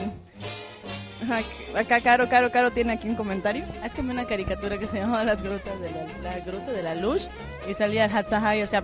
ajá, 1.21 1.41
acá 1.75 2.01
Caro, 2.01 2.29
Caro, 2.29 2.51
Caro 2.51 2.71
tiene 2.71 2.93
aquí 2.93 3.09
un 3.09 3.15
comentario. 3.15 3.65
Que 3.95 4.01
vi 4.01 4.09
una 4.09 4.25
caricatura 4.25 4.77
que 4.77 4.87
se 4.87 4.99
llamaba 4.99 5.23
Las 5.23 5.41
Grutas 5.41 5.79
de 5.81 5.89
la, 5.89 6.05
la 6.21 6.39
Gruta 6.39 6.71
de 6.71 6.83
la 6.83 6.93
Luz 6.93 7.29
y 7.67 7.73
salía 7.73 8.05
el 8.05 8.15
Hatzaha 8.15 8.55
y 8.55 8.61
hacía... 8.61 8.83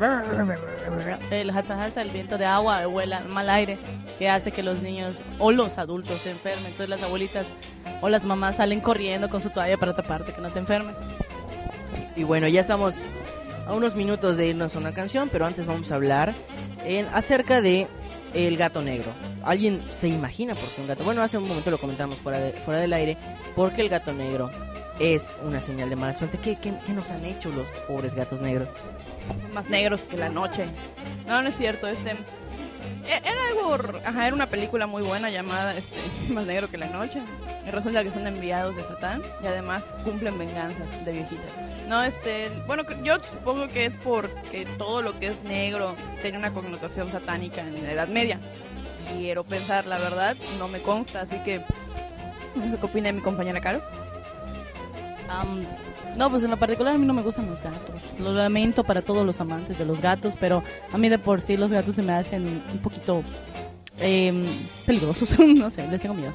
El 1.29 1.49
Hatzaha 1.51 1.87
es 1.87 1.97
el 1.97 2.09
viento 2.09 2.37
de 2.37 2.45
agua 2.45 2.83
el 2.83 3.27
mal 3.27 3.49
aire 3.49 3.77
que 4.17 4.29
hace 4.29 4.51
que 4.51 4.63
los 4.63 4.81
niños 4.81 5.21
o 5.39 5.51
los 5.51 5.77
adultos 5.77 6.21
se 6.21 6.31
enfermen. 6.31 6.65
Entonces 6.65 6.89
las 6.89 7.03
abuelitas 7.03 7.53
o 8.01 8.09
las 8.09 8.25
mamás 8.25 8.57
salen 8.57 8.79
corriendo 8.79 9.29
con 9.29 9.41
su 9.41 9.49
toalla 9.49 9.77
para 9.77 9.93
taparte 9.93 10.33
que 10.33 10.41
no 10.41 10.51
te 10.51 10.59
enfermes. 10.59 10.97
Y 12.15 12.23
bueno, 12.23 12.47
ya 12.47 12.61
estamos 12.61 13.07
a 13.67 13.73
unos 13.73 13.95
minutos 13.95 14.37
de 14.37 14.47
irnos 14.47 14.75
a 14.75 14.79
una 14.79 14.93
canción, 14.93 15.29
pero 15.29 15.45
antes 15.45 15.65
vamos 15.65 15.91
a 15.91 15.95
hablar 15.95 16.33
en, 16.83 17.07
acerca 17.07 17.61
de 17.61 17.87
el 18.33 18.57
gato 18.57 18.81
negro. 18.81 19.13
¿Alguien 19.43 19.83
se 19.89 20.07
imagina 20.07 20.55
por 20.55 20.73
qué 20.73 20.81
un 20.81 20.87
gato? 20.87 21.03
Bueno, 21.03 21.21
hace 21.21 21.37
un 21.37 21.47
momento 21.47 21.71
lo 21.71 21.79
comentamos 21.79 22.19
fuera, 22.19 22.39
de, 22.39 22.53
fuera 22.53 22.79
del 22.79 22.93
aire, 22.93 23.17
porque 23.55 23.81
el 23.81 23.89
gato 23.89 24.13
negro 24.13 24.51
es 24.99 25.39
una 25.43 25.61
señal 25.61 25.89
de 25.89 25.95
mala 25.95 26.13
suerte. 26.13 26.37
¿Qué, 26.37 26.57
qué, 26.57 26.73
qué 26.85 26.93
nos 26.93 27.11
han 27.11 27.25
hecho 27.25 27.49
los 27.49 27.71
pobres 27.87 28.15
gatos 28.15 28.41
negros? 28.41 28.69
Son 29.41 29.53
más 29.53 29.69
negros 29.69 30.03
que 30.03 30.17
la 30.17 30.29
noche. 30.29 30.67
No, 31.27 31.41
no 31.41 31.49
es 31.49 31.57
cierto, 31.57 31.87
este... 31.87 32.17
e- 33.07 33.21
Era 33.29 33.47
algo, 33.49 33.99
ajá, 34.05 34.27
era 34.27 34.35
una 34.35 34.47
película 34.47 34.87
muy 34.87 35.03
buena 35.03 35.29
llamada 35.29 35.77
este, 35.77 35.97
Más 36.29 36.45
negro 36.45 36.69
que 36.69 36.77
la 36.77 36.87
noche. 36.87 37.21
Y 37.65 37.71
resulta 37.71 38.03
que 38.03 38.11
son 38.11 38.27
enviados 38.27 38.75
de 38.75 38.83
Satán 38.83 39.21
y 39.41 39.47
además 39.47 39.83
cumplen 40.03 40.37
venganzas 40.37 40.87
de 41.05 41.11
viejitas. 41.11 41.45
No, 41.87 42.03
este, 42.03 42.49
bueno, 42.67 42.83
yo 43.03 43.17
supongo 43.19 43.67
que 43.69 43.85
es 43.85 43.97
porque 43.97 44.65
todo 44.77 45.01
lo 45.01 45.17
que 45.19 45.27
es 45.27 45.43
negro 45.43 45.95
tiene 46.21 46.37
una 46.37 46.53
connotación 46.53 47.11
satánica 47.11 47.61
en 47.61 47.83
la 47.83 47.91
Edad 47.91 48.07
Media. 48.07 48.39
Quiero 49.17 49.43
pensar, 49.43 49.85
la 49.85 49.97
verdad, 49.97 50.35
no 50.57 50.67
me 50.67 50.81
consta, 50.81 51.21
así 51.21 51.37
que 51.43 51.61
no 52.55 52.71
sé 52.71 52.77
qué 52.79 52.85
opina 52.85 53.11
mi 53.11 53.21
compañera 53.21 53.59
Caro. 53.61 53.81
Am, 55.29 55.65
no, 56.17 56.29
pues 56.29 56.43
en 56.43 56.51
lo 56.51 56.57
particular 56.57 56.95
a 56.95 56.97
mí 56.97 57.05
no 57.05 57.13
me 57.13 57.21
gustan 57.21 57.47
los 57.49 57.61
gatos. 57.61 58.01
Lo 58.19 58.33
lamento 58.33 58.83
para 58.83 59.01
todos 59.01 59.25
los 59.25 59.41
amantes 59.41 59.77
de 59.77 59.85
los 59.85 60.01
gatos, 60.01 60.35
pero 60.39 60.63
a 60.91 60.97
mí 60.97 61.09
de 61.09 61.19
por 61.19 61.41
sí 61.41 61.57
los 61.57 61.71
gatos 61.71 61.95
se 61.95 62.03
me 62.03 62.13
hacen 62.13 62.63
un 62.71 62.79
poquito 62.79 63.23
em, 63.97 64.67
peligrosos. 64.85 65.37
no 65.55 65.69
sé, 65.69 65.87
les 65.87 66.01
tengo 66.01 66.15
miedo. 66.15 66.33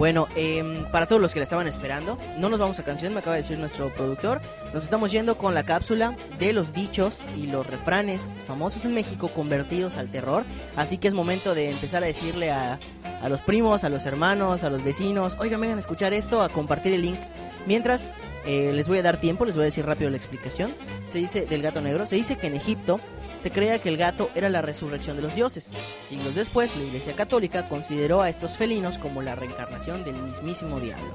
Bueno, 0.00 0.28
em, 0.34 0.86
para 0.90 1.04
todos 1.04 1.20
los 1.20 1.34
que 1.34 1.40
la 1.40 1.44
estaban 1.44 1.66
esperando, 1.66 2.16
no 2.38 2.48
nos 2.48 2.58
vamos 2.58 2.80
a 2.80 2.82
canción, 2.84 3.12
me 3.12 3.20
acaba 3.20 3.36
de 3.36 3.42
decir 3.42 3.58
nuestro 3.58 3.92
productor. 3.92 4.40
Nos 4.72 4.84
estamos 4.84 5.12
yendo 5.12 5.36
con 5.36 5.52
la 5.52 5.62
cápsula 5.64 6.16
de 6.38 6.54
los 6.54 6.72
dichos 6.72 7.18
y 7.36 7.48
los 7.48 7.66
refranes 7.66 8.34
famosos 8.46 8.86
en 8.86 8.94
México 8.94 9.28
convertidos 9.28 9.98
al 9.98 10.10
terror. 10.10 10.44
Así 10.74 10.96
que 10.96 11.06
es 11.06 11.12
momento 11.12 11.54
de 11.54 11.68
empezar 11.68 12.02
a 12.02 12.06
decirle 12.06 12.50
a, 12.50 12.80
a 13.20 13.28
los 13.28 13.42
primos, 13.42 13.84
a 13.84 13.90
los 13.90 14.06
hermanos, 14.06 14.64
a 14.64 14.70
los 14.70 14.82
vecinos, 14.82 15.36
oigan, 15.38 15.60
vengan 15.60 15.76
a 15.76 15.80
escuchar 15.80 16.14
esto, 16.14 16.40
a 16.40 16.48
compartir 16.48 16.94
el 16.94 17.02
link. 17.02 17.20
Mientras 17.66 18.14
eh, 18.46 18.72
les 18.72 18.88
voy 18.88 19.00
a 19.00 19.02
dar 19.02 19.20
tiempo, 19.20 19.44
les 19.44 19.54
voy 19.54 19.64
a 19.64 19.66
decir 19.66 19.84
rápido 19.84 20.08
la 20.08 20.16
explicación. 20.16 20.74
Se 21.04 21.18
dice 21.18 21.44
del 21.44 21.60
gato 21.60 21.82
negro, 21.82 22.06
se 22.06 22.16
dice 22.16 22.38
que 22.38 22.46
en 22.46 22.54
Egipto 22.54 23.00
se 23.40 23.50
creía 23.50 23.80
que 23.80 23.88
el 23.88 23.96
gato 23.96 24.28
era 24.34 24.50
la 24.50 24.60
resurrección 24.60 25.16
de 25.16 25.22
los 25.22 25.34
dioses. 25.34 25.72
Siglos 26.00 26.34
después, 26.34 26.76
la 26.76 26.84
Iglesia 26.84 27.16
Católica 27.16 27.70
consideró 27.70 28.20
a 28.20 28.28
estos 28.28 28.58
felinos 28.58 28.98
como 28.98 29.22
la 29.22 29.34
reencarnación 29.34 30.04
del 30.04 30.16
mismísimo 30.22 30.78
diablo. 30.78 31.14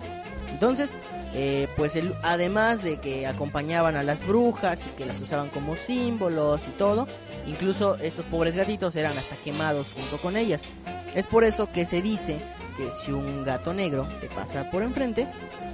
Entonces, 0.49 0.97
eh, 1.35 1.67
pues 1.77 1.99
además 2.23 2.81
de 2.81 2.97
que 2.97 3.27
acompañaban 3.27 3.95
a 3.95 4.01
las 4.01 4.25
brujas 4.25 4.87
y 4.87 4.89
que 4.91 5.05
las 5.05 5.21
usaban 5.21 5.51
como 5.51 5.75
símbolos 5.75 6.67
y 6.67 6.71
todo, 6.71 7.07
incluso 7.45 7.97
estos 7.97 8.25
pobres 8.25 8.55
gatitos 8.55 8.95
eran 8.95 9.15
hasta 9.19 9.35
quemados 9.35 9.93
junto 9.93 10.19
con 10.19 10.35
ellas. 10.35 10.67
Es 11.13 11.27
por 11.27 11.43
eso 11.43 11.71
que 11.71 11.85
se 11.85 12.01
dice 12.01 12.41
que 12.75 12.89
si 12.89 13.11
un 13.11 13.43
gato 13.43 13.71
negro 13.71 14.07
te 14.19 14.29
pasa 14.29 14.71
por 14.71 14.81
enfrente, 14.81 15.27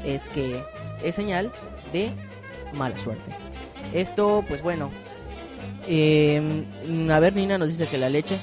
es 0.03 0.27
que 0.27 0.61
es 1.01 1.15
señal 1.15 1.53
de 1.93 2.11
mala 2.73 2.97
suerte. 2.97 3.31
Esto, 3.93 4.43
pues 4.49 4.61
bueno. 4.61 4.91
Eh, 5.87 6.65
a 7.09 7.19
ver, 7.19 7.35
Nina 7.35 7.57
nos 7.57 7.69
dice 7.69 7.87
que 7.87 7.97
la 7.97 8.09
leche. 8.09 8.39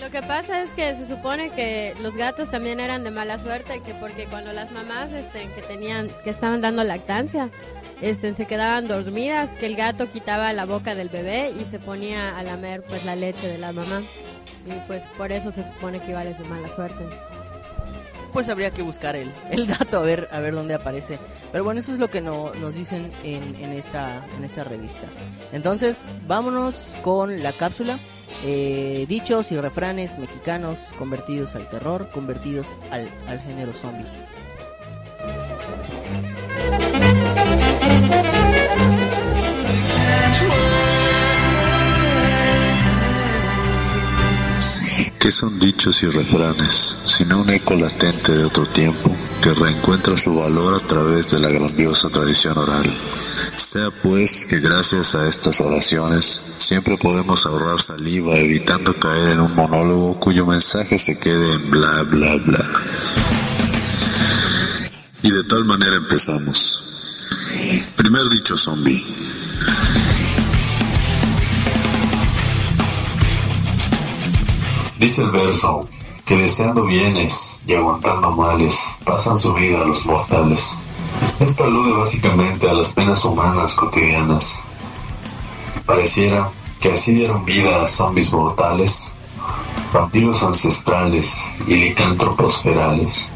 Lo 0.00 0.10
que 0.10 0.20
pasa 0.20 0.62
es 0.62 0.70
que 0.72 0.94
se 0.96 1.06
supone 1.06 1.50
que 1.50 1.94
los 2.00 2.16
gatos 2.16 2.50
también 2.50 2.80
eran 2.80 3.04
de 3.04 3.12
mala 3.12 3.38
suerte, 3.38 3.80
que 3.86 3.94
porque 3.94 4.26
cuando 4.26 4.52
las 4.52 4.72
mamás 4.72 5.12
este, 5.12 5.46
que 5.54 5.62
tenían, 5.62 6.10
que 6.24 6.30
estaban 6.30 6.60
dando 6.60 6.82
lactancia, 6.82 7.50
este, 8.00 8.34
se 8.34 8.46
quedaban 8.46 8.88
dormidas, 8.88 9.54
que 9.54 9.66
el 9.66 9.76
gato 9.76 10.10
quitaba 10.10 10.52
la 10.52 10.64
boca 10.64 10.96
del 10.96 11.08
bebé 11.08 11.52
y 11.58 11.64
se 11.66 11.78
ponía 11.78 12.36
a 12.36 12.42
lamer 12.42 12.82
pues 12.82 13.04
la 13.04 13.14
leche 13.14 13.46
de 13.46 13.58
la 13.58 13.72
mamá. 13.72 14.02
Y 14.66 14.86
pues 14.88 15.04
por 15.16 15.30
eso 15.30 15.52
se 15.52 15.62
supone 15.62 16.00
que 16.00 16.08
igual 16.08 16.26
es 16.26 16.38
de 16.38 16.44
mala 16.46 16.68
suerte. 16.68 17.04
Pues 18.32 18.48
habría 18.48 18.70
que 18.70 18.82
buscar 18.82 19.14
el, 19.16 19.32
el 19.50 19.66
dato 19.66 19.98
a 19.98 20.02
ver, 20.02 20.28
a 20.32 20.40
ver 20.40 20.54
dónde 20.54 20.74
aparece. 20.74 21.18
Pero 21.50 21.64
bueno, 21.64 21.80
eso 21.80 21.92
es 21.92 21.98
lo 21.98 22.08
que 22.08 22.20
no- 22.20 22.54
nos 22.54 22.74
dicen 22.74 23.12
en, 23.24 23.54
en, 23.56 23.72
esta, 23.72 24.24
en 24.36 24.44
esta 24.44 24.64
revista. 24.64 25.06
Entonces, 25.52 26.06
vámonos 26.26 26.96
con 27.02 27.42
la 27.42 27.52
cápsula. 27.52 27.98
Eh, 28.44 29.04
dichos 29.08 29.52
y 29.52 29.60
refranes 29.60 30.18
mexicanos 30.18 30.78
convertidos 30.96 31.54
al 31.54 31.68
terror, 31.68 32.08
convertidos 32.10 32.78
al, 32.90 33.10
al 33.28 33.40
género 33.40 33.74
zombie. 33.74 34.06
¿Qué 45.22 45.30
son 45.30 45.56
dichos 45.60 46.02
y 46.02 46.06
refranes, 46.06 46.96
sino 47.06 47.42
un 47.42 47.50
eco 47.50 47.76
latente 47.76 48.32
de 48.32 48.44
otro 48.44 48.66
tiempo 48.66 49.16
que 49.40 49.54
reencuentra 49.54 50.16
su 50.16 50.34
valor 50.34 50.74
a 50.74 50.84
través 50.84 51.30
de 51.30 51.38
la 51.38 51.48
grandiosa 51.48 52.08
tradición 52.08 52.58
oral? 52.58 52.92
Sea 53.54 53.90
pues 54.02 54.44
que 54.46 54.58
gracias 54.58 55.14
a 55.14 55.28
estas 55.28 55.60
oraciones 55.60 56.42
siempre 56.56 56.96
podemos 56.96 57.46
ahorrar 57.46 57.80
saliva 57.80 58.36
evitando 58.36 58.98
caer 58.98 59.28
en 59.28 59.40
un 59.42 59.54
monólogo 59.54 60.18
cuyo 60.18 60.44
mensaje 60.44 60.98
se 60.98 61.16
quede 61.16 61.52
en 61.54 61.70
bla 61.70 62.02
bla 62.02 62.34
bla. 62.44 62.68
Y 65.22 65.30
de 65.30 65.44
tal 65.44 65.64
manera 65.66 65.98
empezamos. 65.98 67.28
Primer 67.94 68.28
dicho 68.28 68.56
zombie. 68.56 69.04
Dice 75.02 75.22
el 75.22 75.32
verso 75.32 75.88
que 76.24 76.36
deseando 76.36 76.84
bienes 76.84 77.58
y 77.66 77.74
aguantando 77.74 78.30
males 78.30 78.78
pasan 79.04 79.36
su 79.36 79.52
vida 79.52 79.84
los 79.84 80.06
mortales. 80.06 80.78
Esto 81.40 81.64
alude 81.64 81.90
básicamente 81.90 82.70
a 82.70 82.72
las 82.72 82.92
penas 82.92 83.24
humanas 83.24 83.74
cotidianas. 83.74 84.60
Pareciera 85.84 86.48
que 86.80 86.92
así 86.92 87.14
dieron 87.14 87.44
vida 87.44 87.82
a 87.82 87.88
zombies 87.88 88.32
mortales, 88.32 89.12
vampiros 89.92 90.40
ancestrales 90.44 91.48
y 91.66 91.74
licántropos 91.74 92.62
ferales. 92.62 93.32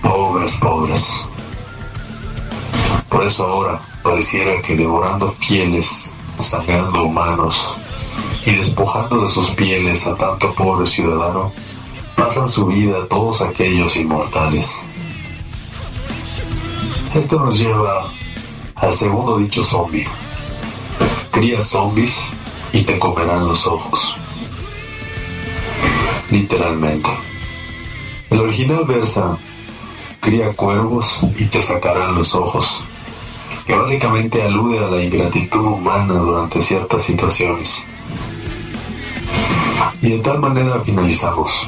Pobres, 0.00 0.56
pobres. 0.56 1.06
Por 3.10 3.22
eso 3.22 3.46
ahora 3.46 3.78
pareciera 4.02 4.62
que 4.62 4.76
devorando 4.76 5.30
fieles, 5.30 6.14
sangrando 6.40 7.04
humanos, 7.04 7.76
y 8.46 8.52
despojando 8.52 9.22
de 9.22 9.28
sus 9.28 9.50
pieles 9.50 10.06
a 10.06 10.14
tanto 10.16 10.52
pobre 10.54 10.86
ciudadano, 10.86 11.50
pasan 12.16 12.48
su 12.48 12.66
vida 12.66 13.06
todos 13.08 13.40
aquellos 13.40 13.96
inmortales. 13.96 14.80
Esto 17.14 17.38
nos 17.40 17.58
lleva 17.58 18.10
al 18.74 18.92
segundo 18.92 19.38
dicho 19.38 19.62
zombie. 19.62 20.06
Cría 21.30 21.62
zombies 21.62 22.16
y 22.72 22.82
te 22.82 22.98
comerán 22.98 23.46
los 23.46 23.66
ojos. 23.66 24.16
Literalmente. 26.30 27.08
El 28.30 28.40
original 28.40 28.84
versa, 28.84 29.38
cría 30.20 30.52
cuervos 30.54 31.20
y 31.38 31.44
te 31.44 31.62
sacarán 31.62 32.16
los 32.16 32.34
ojos, 32.34 32.80
que 33.66 33.74
básicamente 33.74 34.42
alude 34.42 34.78
a 34.78 34.88
la 34.88 35.02
ingratitud 35.02 35.64
humana 35.64 36.14
durante 36.14 36.60
ciertas 36.60 37.02
situaciones. 37.04 37.84
Y 40.04 40.10
de 40.10 40.18
tal 40.18 40.38
manera 40.38 40.80
finalizamos, 40.80 41.66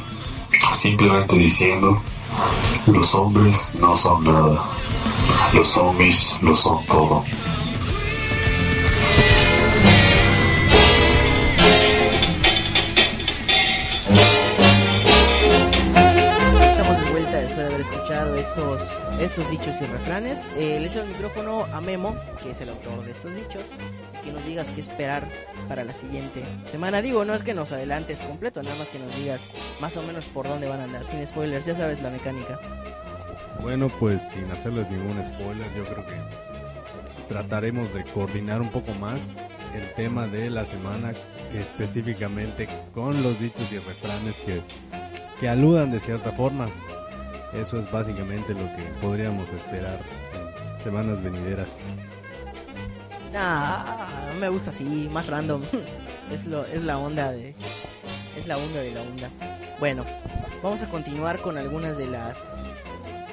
simplemente 0.74 1.36
diciendo, 1.36 2.02
los 2.86 3.14
hombres 3.14 3.74
no 3.80 3.96
son 3.96 4.24
nada, 4.24 4.62
los 5.54 5.66
zombies 5.68 6.36
lo 6.42 6.54
son 6.54 6.84
todo. 6.84 7.24
Estos, 18.48 18.82
estos 19.20 19.50
dichos 19.50 19.80
y 19.80 19.86
refranes. 19.86 20.50
Eh, 20.56 20.78
le 20.80 20.86
el 20.86 21.08
micrófono 21.08 21.64
a 21.72 21.80
Memo, 21.80 22.16
que 22.42 22.50
es 22.50 22.60
el 22.60 22.68
autor 22.68 23.04
de 23.04 23.12
estos 23.12 23.34
dichos, 23.34 23.68
que 24.22 24.32
nos 24.32 24.44
digas 24.44 24.70
qué 24.70 24.80
esperar 24.80 25.24
para 25.68 25.84
la 25.84 25.94
siguiente 25.94 26.44
semana. 26.64 27.02
Digo, 27.02 27.24
no 27.24 27.34
es 27.34 27.42
que 27.42 27.54
nos 27.54 27.72
adelantes 27.72 28.22
completo, 28.22 28.62
nada 28.62 28.76
más 28.76 28.90
que 28.90 28.98
nos 28.98 29.14
digas 29.16 29.48
más 29.80 29.96
o 29.96 30.02
menos 30.02 30.28
por 30.28 30.48
dónde 30.48 30.68
van 30.68 30.80
a 30.80 30.84
andar, 30.84 31.06
sin 31.06 31.26
spoilers, 31.26 31.66
ya 31.66 31.74
sabes 31.74 32.00
la 32.02 32.10
mecánica. 32.10 32.58
Bueno, 33.62 33.90
pues 33.98 34.22
sin 34.30 34.50
hacerles 34.50 34.88
ningún 34.90 35.22
spoiler, 35.24 35.66
yo 35.74 35.84
creo 35.84 36.06
que 36.06 37.26
trataremos 37.28 37.92
de 37.94 38.04
coordinar 38.12 38.60
un 38.60 38.70
poco 38.70 38.92
más 38.94 39.36
el 39.74 39.92
tema 39.94 40.26
de 40.26 40.50
la 40.50 40.64
semana, 40.64 41.14
específicamente 41.52 42.68
con 42.94 43.22
los 43.22 43.38
dichos 43.40 43.72
y 43.72 43.78
refranes 43.78 44.40
que, 44.40 44.62
que 45.40 45.48
aludan 45.48 45.90
de 45.90 46.00
cierta 46.00 46.32
forma. 46.32 46.70
Eso 47.56 47.78
es 47.78 47.90
básicamente 47.90 48.52
lo 48.52 48.66
que 48.76 48.84
podríamos 49.00 49.52
esperar 49.52 49.98
en 50.34 50.78
semanas 50.78 51.22
venideras. 51.22 51.82
Ah, 53.34 54.32
me 54.38 54.48
gusta 54.48 54.70
así, 54.70 55.08
más 55.10 55.26
random. 55.26 55.62
Es 56.30 56.44
lo 56.44 56.64
es 56.64 56.82
la 56.82 56.98
onda 56.98 57.30
de 57.30 57.54
es 58.36 58.48
la 58.48 58.58
onda 58.58 58.80
de 58.80 58.90
la 58.90 59.02
onda. 59.02 59.30
Bueno, 59.78 60.04
vamos 60.60 60.82
a 60.82 60.90
continuar 60.90 61.40
con 61.40 61.56
algunas 61.56 61.98
de 61.98 62.08
las 62.08 62.60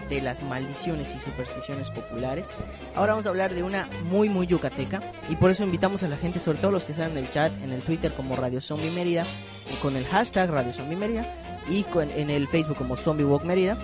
de 0.09 0.21
las 0.21 0.43
maldiciones 0.43 1.15
y 1.15 1.19
supersticiones 1.19 1.89
populares. 1.89 2.51
Ahora 2.93 3.13
vamos 3.13 3.25
a 3.25 3.29
hablar 3.29 3.55
de 3.55 3.63
una 3.63 3.89
muy 4.03 4.29
muy 4.29 4.45
yucateca 4.45 5.01
y 5.27 5.37
por 5.37 5.49
eso 5.49 5.63
invitamos 5.63 6.03
a 6.03 6.07
la 6.07 6.17
gente, 6.17 6.39
sobre 6.39 6.59
todo 6.59 6.69
los 6.69 6.85
que 6.85 6.91
están 6.91 7.13
en 7.13 7.17
el 7.17 7.29
chat, 7.29 7.51
en 7.63 7.71
el 7.71 7.81
Twitter 7.81 8.13
como 8.13 8.35
Radio 8.35 8.61
Zombie 8.61 8.91
Mérida, 8.91 9.25
y 9.71 9.77
con 9.77 9.95
el 9.95 10.05
hashtag 10.05 10.51
Radio 10.51 10.71
Zombie 10.71 10.95
Mérida 10.95 11.25
y 11.67 11.83
con, 11.83 12.11
en 12.11 12.29
el 12.29 12.47
Facebook 12.47 12.77
como 12.77 12.95
Zombie 12.95 13.25
Walk 13.25 13.43
Mérida, 13.43 13.77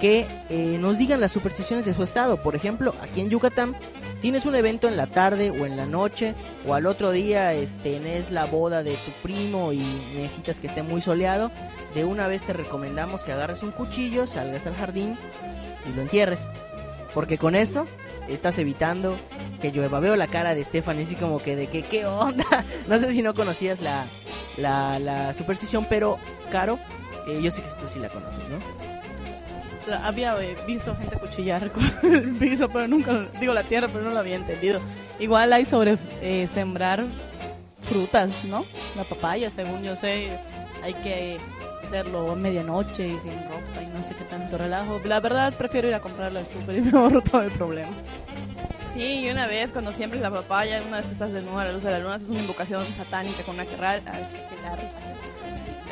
que 0.00 0.26
eh, 0.50 0.76
nos 0.78 0.98
digan 0.98 1.20
las 1.20 1.32
supersticiones 1.32 1.84
de 1.84 1.94
su 1.94 2.02
estado. 2.02 2.42
Por 2.42 2.54
ejemplo, 2.54 2.94
aquí 3.00 3.20
en 3.20 3.30
Yucatán 3.30 3.76
tienes 4.20 4.46
un 4.46 4.54
evento 4.54 4.88
en 4.88 4.96
la 4.96 5.06
tarde 5.06 5.50
o 5.50 5.66
en 5.66 5.76
la 5.76 5.86
noche 5.86 6.34
o 6.66 6.74
al 6.74 6.86
otro 6.86 7.10
día 7.10 7.52
este 7.52 7.96
es 8.18 8.30
la 8.30 8.44
boda 8.46 8.82
de 8.82 8.96
tu 8.96 9.12
primo 9.22 9.72
y 9.72 9.78
necesitas 10.14 10.60
que 10.60 10.66
esté 10.66 10.82
muy 10.82 11.00
soleado, 11.00 11.50
de 11.94 12.04
una 12.04 12.26
vez 12.26 12.42
te 12.42 12.52
recomendamos 12.52 13.22
que 13.22 13.32
agarres 13.32 13.62
un 13.62 13.72
cuchillo, 13.72 14.26
salgas 14.26 14.66
al 14.66 14.74
jardín 14.74 15.18
y 15.88 15.94
lo 15.94 16.02
entierres. 16.02 16.52
Porque 17.14 17.38
con 17.38 17.54
eso 17.54 17.86
estás 18.28 18.58
evitando 18.58 19.18
que 19.60 19.72
llueva. 19.72 20.00
Veo 20.00 20.16
la 20.16 20.26
cara 20.26 20.54
de 20.54 20.64
Stephanie 20.64 21.04
así 21.04 21.14
como 21.14 21.40
que 21.40 21.56
de 21.56 21.68
que 21.68 21.82
qué 21.82 22.04
onda. 22.04 22.44
No 22.88 23.00
sé 23.00 23.12
si 23.12 23.22
no 23.22 23.34
conocías 23.34 23.80
la, 23.80 24.06
la, 24.56 24.98
la 24.98 25.34
superstición, 25.34 25.86
pero 25.88 26.18
Caro, 26.50 26.78
eh, 27.26 27.40
yo 27.42 27.50
sé 27.50 27.62
que 27.62 27.68
tú 27.78 27.88
sí 27.88 27.98
la 27.98 28.08
conoces, 28.08 28.48
¿no? 28.48 28.58
Había 30.02 30.40
eh, 30.42 30.56
visto 30.66 30.94
gente 30.96 31.16
cuchillar 31.16 31.70
con 31.72 31.84
el 32.12 32.36
piso, 32.36 32.68
pero 32.68 32.88
nunca, 32.88 33.28
digo 33.40 33.54
la 33.54 33.64
tierra, 33.64 33.88
pero 33.92 34.04
no 34.04 34.10
lo 34.10 34.18
había 34.18 34.36
entendido. 34.36 34.80
Igual 35.18 35.52
hay 35.52 35.64
sobre 35.64 35.96
eh, 36.20 36.46
sembrar 36.48 37.04
frutas, 37.82 38.44
¿no? 38.44 38.64
La 38.96 39.04
papaya, 39.04 39.50
según 39.50 39.82
yo 39.82 39.96
sé, 39.96 40.38
hay 40.82 40.94
que 40.94 41.38
hacerlo 41.82 42.32
a 42.32 42.34
medianoche 42.34 43.08
y 43.08 43.18
sin 43.18 43.34
ropa 43.44 43.82
y 43.82 43.86
no 43.86 44.02
sé 44.02 44.14
qué 44.14 44.24
tanto 44.24 44.58
relajo. 44.58 45.00
La 45.04 45.20
verdad, 45.20 45.54
prefiero 45.54 45.88
ir 45.88 45.94
a 45.94 46.00
comprarla 46.00 46.40
al 46.40 46.46
súper 46.46 46.76
y 46.76 46.80
me 46.82 46.98
ahorro 46.98 47.20
todo 47.22 47.42
el 47.42 47.52
problema. 47.52 47.92
Sí, 48.92 49.26
y 49.26 49.30
una 49.30 49.46
vez 49.46 49.72
cuando 49.72 49.92
siembres 49.92 50.22
la 50.22 50.30
papaya, 50.30 50.82
una 50.86 50.98
vez 50.98 51.06
que 51.06 51.12
estás 51.12 51.32
desnuda 51.32 51.62
a 51.62 51.64
la 51.66 51.72
luz 51.72 51.82
de 51.82 51.90
la 51.90 51.98
luna, 51.98 52.14
haces 52.14 52.28
una 52.28 52.40
invocación 52.40 52.84
satánica 52.96 53.42
con 53.42 53.54
una 53.54 53.66
querral. 53.66 54.02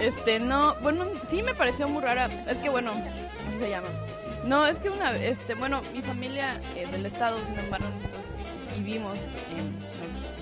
Este, 0.00 0.40
no, 0.40 0.74
bueno, 0.76 1.04
sí 1.28 1.42
me 1.42 1.54
pareció 1.54 1.88
muy 1.88 2.02
rara. 2.02 2.26
Es 2.48 2.58
que 2.58 2.68
bueno, 2.68 2.92
así 3.46 3.58
se 3.58 3.70
llama. 3.70 3.88
No, 4.44 4.66
es 4.66 4.78
que 4.78 4.90
una 4.90 5.16
este, 5.16 5.54
bueno, 5.54 5.82
mi 5.92 6.02
familia 6.02 6.60
es 6.76 6.90
del 6.90 7.06
estado, 7.06 7.42
sin 7.46 7.58
embargo, 7.58 7.88
nosotros 7.88 8.24
vivimos 8.76 9.16
en 9.56 9.83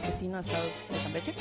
vecino 0.02 0.38
estado 0.38 0.64
de 0.64 1.02
Campeche. 1.02 1.34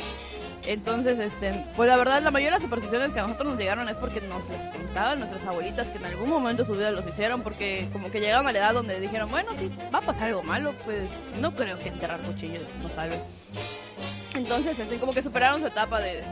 Entonces, 0.63 1.19
este, 1.19 1.65
pues 1.75 1.89
la 1.89 1.97
verdad, 1.97 2.21
la 2.21 2.31
mayoría 2.31 2.51
de 2.51 2.55
las 2.57 2.63
supersticiones 2.63 3.13
que 3.13 3.19
a 3.19 3.23
nosotros 3.23 3.49
nos 3.49 3.59
llegaron 3.59 3.89
es 3.89 3.97
porque 3.97 4.21
nos 4.21 4.47
las 4.49 4.69
contaban 4.69 5.19
nuestras 5.19 5.43
abuelitas 5.45 5.87
que 5.87 5.97
en 5.97 6.05
algún 6.05 6.29
momento 6.29 6.63
de 6.63 6.67
su 6.67 6.73
vida 6.73 6.91
los 6.91 7.07
hicieron, 7.07 7.41
porque 7.41 7.89
como 7.91 8.11
que 8.11 8.19
llegaron 8.19 8.47
a 8.47 8.51
la 8.51 8.59
edad 8.59 8.73
donde 8.73 8.99
dijeron, 8.99 9.29
bueno, 9.29 9.51
si 9.57 9.69
va 9.93 9.99
a 9.99 10.01
pasar 10.01 10.27
algo 10.27 10.43
malo, 10.43 10.73
pues 10.85 11.09
no 11.39 11.53
creo 11.55 11.79
que 11.79 11.89
enterrar 11.89 12.21
cuchillos 12.21 12.63
nos 12.81 12.93
salve. 12.93 13.21
Entonces, 14.35 14.77
este, 14.79 14.99
como 14.99 15.13
que 15.13 15.23
superaron 15.23 15.61
su 15.61 15.67
etapa 15.67 15.99
de, 15.99 16.23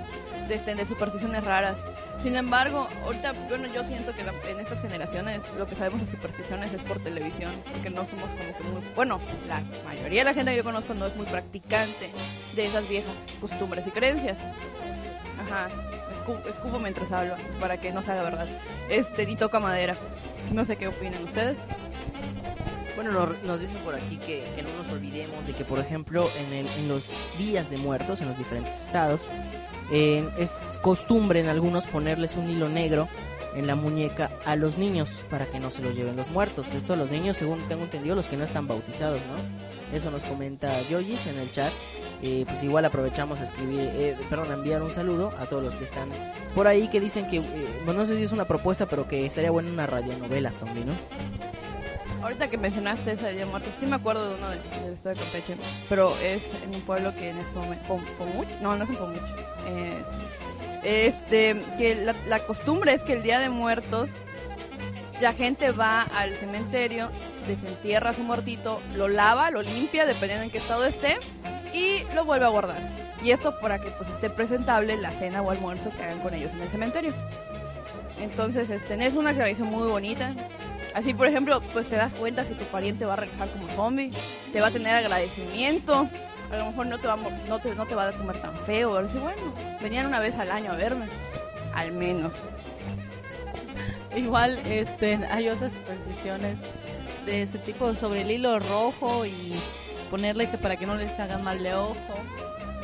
de, 0.47 0.55
este, 0.55 0.75
de 0.75 0.85
supersticiones 0.85 1.43
raras. 1.43 1.85
Sin 2.21 2.35
embargo, 2.35 2.87
ahorita, 3.05 3.31
bueno, 3.47 3.67
yo 3.73 3.83
siento 3.85 4.13
que 4.13 4.23
la- 4.23 4.33
en 4.49 4.59
estas 4.59 4.81
generaciones 4.81 5.39
lo 5.57 5.65
que 5.67 5.75
sabemos 5.75 6.01
de 6.01 6.07
supersticiones 6.07 6.73
es 6.73 6.83
por 6.83 6.99
televisión, 7.01 7.61
porque 7.71 7.89
no 7.89 8.05
somos 8.05 8.31
como 8.31 8.53
que 8.57 8.63
muy, 8.63 8.81
bueno, 8.93 9.21
la 9.47 9.61
mayoría 9.85 10.19
de 10.21 10.25
la 10.25 10.33
gente 10.33 10.51
que 10.51 10.57
yo 10.57 10.63
conozco 10.65 10.93
no 10.93 11.05
es 11.05 11.15
muy 11.15 11.25
practicante 11.27 12.11
de 12.55 12.65
esas 12.65 12.87
viejas 12.89 13.15
costumbres 13.39 13.87
y 13.87 13.91
creencias. 13.91 14.37
Ajá, 15.39 15.69
escu- 16.13 16.45
escupo 16.49 16.77
mientras 16.79 17.09
hablo, 17.13 17.35
para 17.61 17.77
que 17.77 17.91
no 17.93 18.01
se 18.03 18.11
haga 18.11 18.23
verdad. 18.23 18.47
Este, 18.89 19.23
y 19.23 19.37
toca 19.37 19.61
madera. 19.61 19.97
No 20.51 20.65
sé 20.65 20.75
qué 20.75 20.89
opinan 20.89 21.23
ustedes. 21.23 21.59
Bueno, 22.95 23.11
nos, 23.45 23.61
dicen 23.61 23.81
por 23.85 23.95
aquí 23.95 24.17
que, 24.17 24.51
que 24.55 24.61
no 24.61 24.73
nos 24.77 24.89
olvidemos 24.89 25.47
de 25.47 25.53
que, 25.53 25.63
por 25.63 25.79
ejemplo, 25.79 26.29
en 26.35 26.87
los 26.89 27.07
días 27.37 27.69
de 27.69 27.77
muertos, 27.77 28.19
en 28.19 28.27
los 28.27 28.37
diferentes 28.37 28.77
estados, 28.87 29.29
eh, 29.91 30.29
es 30.37 30.77
costumbre 30.81 31.39
en 31.39 31.47
algunos 31.47 31.87
ponerles 31.87 32.35
un 32.35 32.49
hilo 32.49 32.69
negro 32.69 33.07
en 33.55 33.67
la 33.67 33.75
muñeca 33.75 34.31
a 34.45 34.55
los 34.55 34.77
niños 34.77 35.25
para 35.29 35.45
que 35.47 35.59
no 35.59 35.71
se 35.71 35.81
los 35.81 35.95
lleven 35.95 36.15
los 36.15 36.29
muertos. 36.29 36.73
Esto 36.73 36.95
los 36.95 37.09
niños, 37.09 37.37
según 37.37 37.67
tengo 37.67 37.83
entendido, 37.83 38.15
los 38.15 38.29
que 38.29 38.37
no 38.37 38.43
están 38.43 38.67
bautizados, 38.67 39.21
¿no? 39.27 39.95
Eso 39.95 40.11
nos 40.11 40.25
comenta 40.25 40.81
Yogis 40.87 41.27
en 41.27 41.39
el 41.39 41.51
chat. 41.51 41.73
Eh, 42.21 42.43
pues 42.45 42.61
igual 42.63 42.83
aprovechamos 42.83 43.39
a 43.39 43.45
escribir, 43.45 43.79
eh, 43.79 44.17
perdón, 44.29 44.51
enviar 44.51 44.83
un 44.83 44.91
saludo 44.91 45.31
a 45.39 45.45
todos 45.45 45.63
los 45.63 45.77
que 45.77 45.85
están 45.85 46.09
por 46.53 46.67
ahí 46.67 46.89
que 46.89 46.99
dicen 46.99 47.27
que, 47.27 47.37
eh, 47.37 47.81
bueno, 47.85 48.01
no 48.01 48.05
sé 48.05 48.17
si 48.17 48.23
es 48.23 48.33
una 48.33 48.43
propuesta, 48.43 48.87
pero 48.87 49.07
que 49.07 49.31
sería 49.31 49.51
buena 49.51 49.71
una 49.71 49.87
radionovela 49.87 50.51
zombie, 50.51 50.83
¿no? 50.83 50.93
Ahorita 52.21 52.49
que 52.49 52.57
mencionaste 52.57 53.15
de 53.15 53.45
Muertos, 53.45 53.73
sí 53.79 53.85
me 53.85 53.95
acuerdo 53.95 54.29
de 54.29 54.35
uno 54.35 54.49
de- 54.49 54.59
del 54.81 54.93
estado 54.93 55.15
de 55.15 55.21
Campeche, 55.21 55.55
pero 55.87 56.17
es 56.17 56.43
en 56.63 56.75
un 56.75 56.81
pueblo 56.81 57.13
que 57.15 57.29
en 57.29 57.37
ese 57.39 57.55
momento... 57.55 57.85
Pom- 57.87 58.05
Pomuch? 58.17 58.47
No, 58.61 58.75
no 58.75 58.83
es 58.83 58.89
en 58.89 58.97
Pomuch. 58.97 59.21
Eh, 59.67 60.03
este, 60.83 61.63
que 61.77 61.95
la, 61.95 62.13
la 62.27 62.39
costumbre 62.45 62.93
es 62.93 63.03
que 63.03 63.13
el 63.13 63.23
Día 63.23 63.39
de 63.39 63.49
Muertos 63.49 64.09
la 65.21 65.31
gente 65.33 65.71
va 65.71 66.01
al 66.01 66.35
cementerio, 66.37 67.09
desentierra 67.47 68.11
a 68.11 68.13
su 68.13 68.23
muertito, 68.23 68.81
lo 68.95 69.07
lava, 69.07 69.49
lo 69.51 69.61
limpia, 69.61 70.05
dependiendo 70.05 70.43
en 70.45 70.51
qué 70.51 70.57
estado 70.59 70.85
esté, 70.85 71.17
y 71.73 72.03
lo 72.15 72.25
vuelve 72.25 72.45
a 72.45 72.49
guardar. 72.49 72.77
Y 73.23 73.31
esto 73.31 73.59
para 73.59 73.79
que 73.79 73.91
pues 73.91 74.09
esté 74.09 74.29
presentable 74.29 74.95
la 74.97 75.11
cena 75.19 75.41
o 75.41 75.51
almuerzo 75.51 75.89
que 75.91 76.03
hagan 76.03 76.19
con 76.19 76.33
ellos 76.33 76.53
en 76.53 76.61
el 76.61 76.69
cementerio. 76.69 77.13
Entonces, 78.21 78.69
este, 78.69 78.95
es 79.05 79.13
una 79.15 79.33
tradición 79.33 79.69
muy 79.69 79.87
bonita. 79.89 80.33
Así, 80.93 81.13
por 81.13 81.27
ejemplo, 81.27 81.61
pues 81.73 81.89
te 81.89 81.95
das 81.95 82.13
cuenta 82.13 82.43
si 82.45 82.55
tu 82.55 82.65
pariente 82.65 83.05
va 83.05 83.13
a 83.13 83.17
regresar 83.17 83.49
como 83.51 83.69
zombie, 83.71 84.11
te 84.51 84.59
va 84.59 84.67
a 84.67 84.71
tener 84.71 84.95
agradecimiento, 84.95 86.09
a 86.51 86.57
lo 86.57 86.65
mejor 86.67 86.87
no 86.87 86.97
te 86.97 87.07
va 87.07 87.13
a, 87.13 87.17
no 87.17 87.59
te, 87.59 87.75
no 87.75 87.85
te 87.85 87.95
va 87.95 88.07
a 88.07 88.11
comer 88.11 88.41
tan 88.41 88.57
feo, 88.61 88.95
a 88.95 89.03
decir, 89.03 89.21
bueno, 89.21 89.53
venían 89.81 90.07
una 90.07 90.19
vez 90.19 90.35
al 90.37 90.51
año 90.51 90.71
a 90.71 90.75
verme, 90.75 91.07
al 91.73 91.91
menos. 91.91 92.33
Igual 94.15 94.59
este, 94.65 95.19
hay 95.29 95.49
otras 95.49 95.73
supersticiones 95.73 96.61
de 97.25 97.43
este 97.43 97.59
tipo 97.59 97.93
sobre 97.93 98.21
el 98.21 98.31
hilo 98.31 98.57
rojo 98.59 99.25
y 99.25 99.61
ponerle 100.09 100.49
que 100.49 100.57
para 100.57 100.75
que 100.75 100.87
no 100.87 100.95
les 100.95 101.19
hagan 101.19 101.43
mal 101.43 101.61
de 101.61 101.75
ojo. 101.75 101.95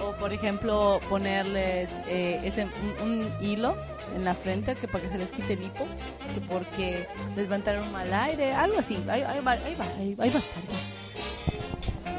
O 0.03 0.11
por 0.17 0.33
ejemplo 0.33 0.99
ponerles 1.09 1.89
eh, 2.07 2.41
ese, 2.43 2.65
un, 3.01 3.09
un 3.09 3.31
hilo 3.41 3.75
en 4.15 4.23
la 4.25 4.33
frente 4.33 4.75
que 4.75 4.87
para 4.87 5.03
que 5.03 5.09
se 5.11 5.17
les 5.17 5.31
quite 5.31 5.53
el 5.53 5.63
hipo, 5.63 5.85
que 6.33 6.41
porque 6.47 7.07
les 7.35 7.49
va 7.49 7.53
a 7.53 7.57
entrar 7.57 7.79
un 7.79 7.91
mal 7.91 8.11
aire, 8.13 8.53
algo 8.53 8.79
así. 8.79 8.95
Hay, 9.09 9.21
hay, 9.21 9.39
hay, 9.45 10.15
hay- 10.19 10.29
bastantes. 10.31 10.77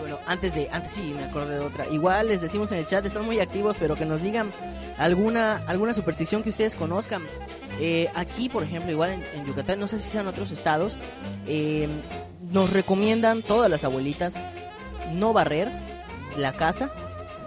Bueno, 0.01 0.19
antes 0.27 0.55
de, 0.55 0.69
antes 0.71 0.93
sí, 0.93 1.13
me 1.17 1.25
acordé 1.25 1.55
de 1.59 1.65
otra. 1.65 1.87
Igual 1.91 2.29
les 2.29 2.41
decimos 2.41 2.71
en 2.73 2.79
el 2.79 2.87
chat, 2.87 3.05
están 3.05 3.25
muy 3.25 3.41
activos, 3.41 3.77
pero 3.81 3.97
que 3.97 4.05
nos 4.05 4.23
digan 4.23 4.53
alguna, 4.99 5.57
alguna 5.67 5.95
superstición 5.95 6.43
que 6.43 6.51
ustedes 6.51 6.77
conozcan. 6.77 7.23
Eh, 7.81 8.09
aquí, 8.15 8.49
por 8.49 8.63
ejemplo, 8.63 8.91
igual 8.93 9.11
en, 9.11 9.23
en 9.35 9.47
Yucatán, 9.47 9.81
no 9.81 9.87
sé 9.89 9.99
si 9.99 10.09
sean 10.09 10.27
otros 10.29 10.53
estados, 10.53 10.97
eh, 11.47 11.89
nos 12.41 12.71
recomiendan 12.71 13.43
todas 13.43 13.69
las 13.71 13.85
abuelitas 13.85 14.39
no 15.13 15.33
barrer 15.33 15.71
la 16.37 16.53
casa 16.53 16.91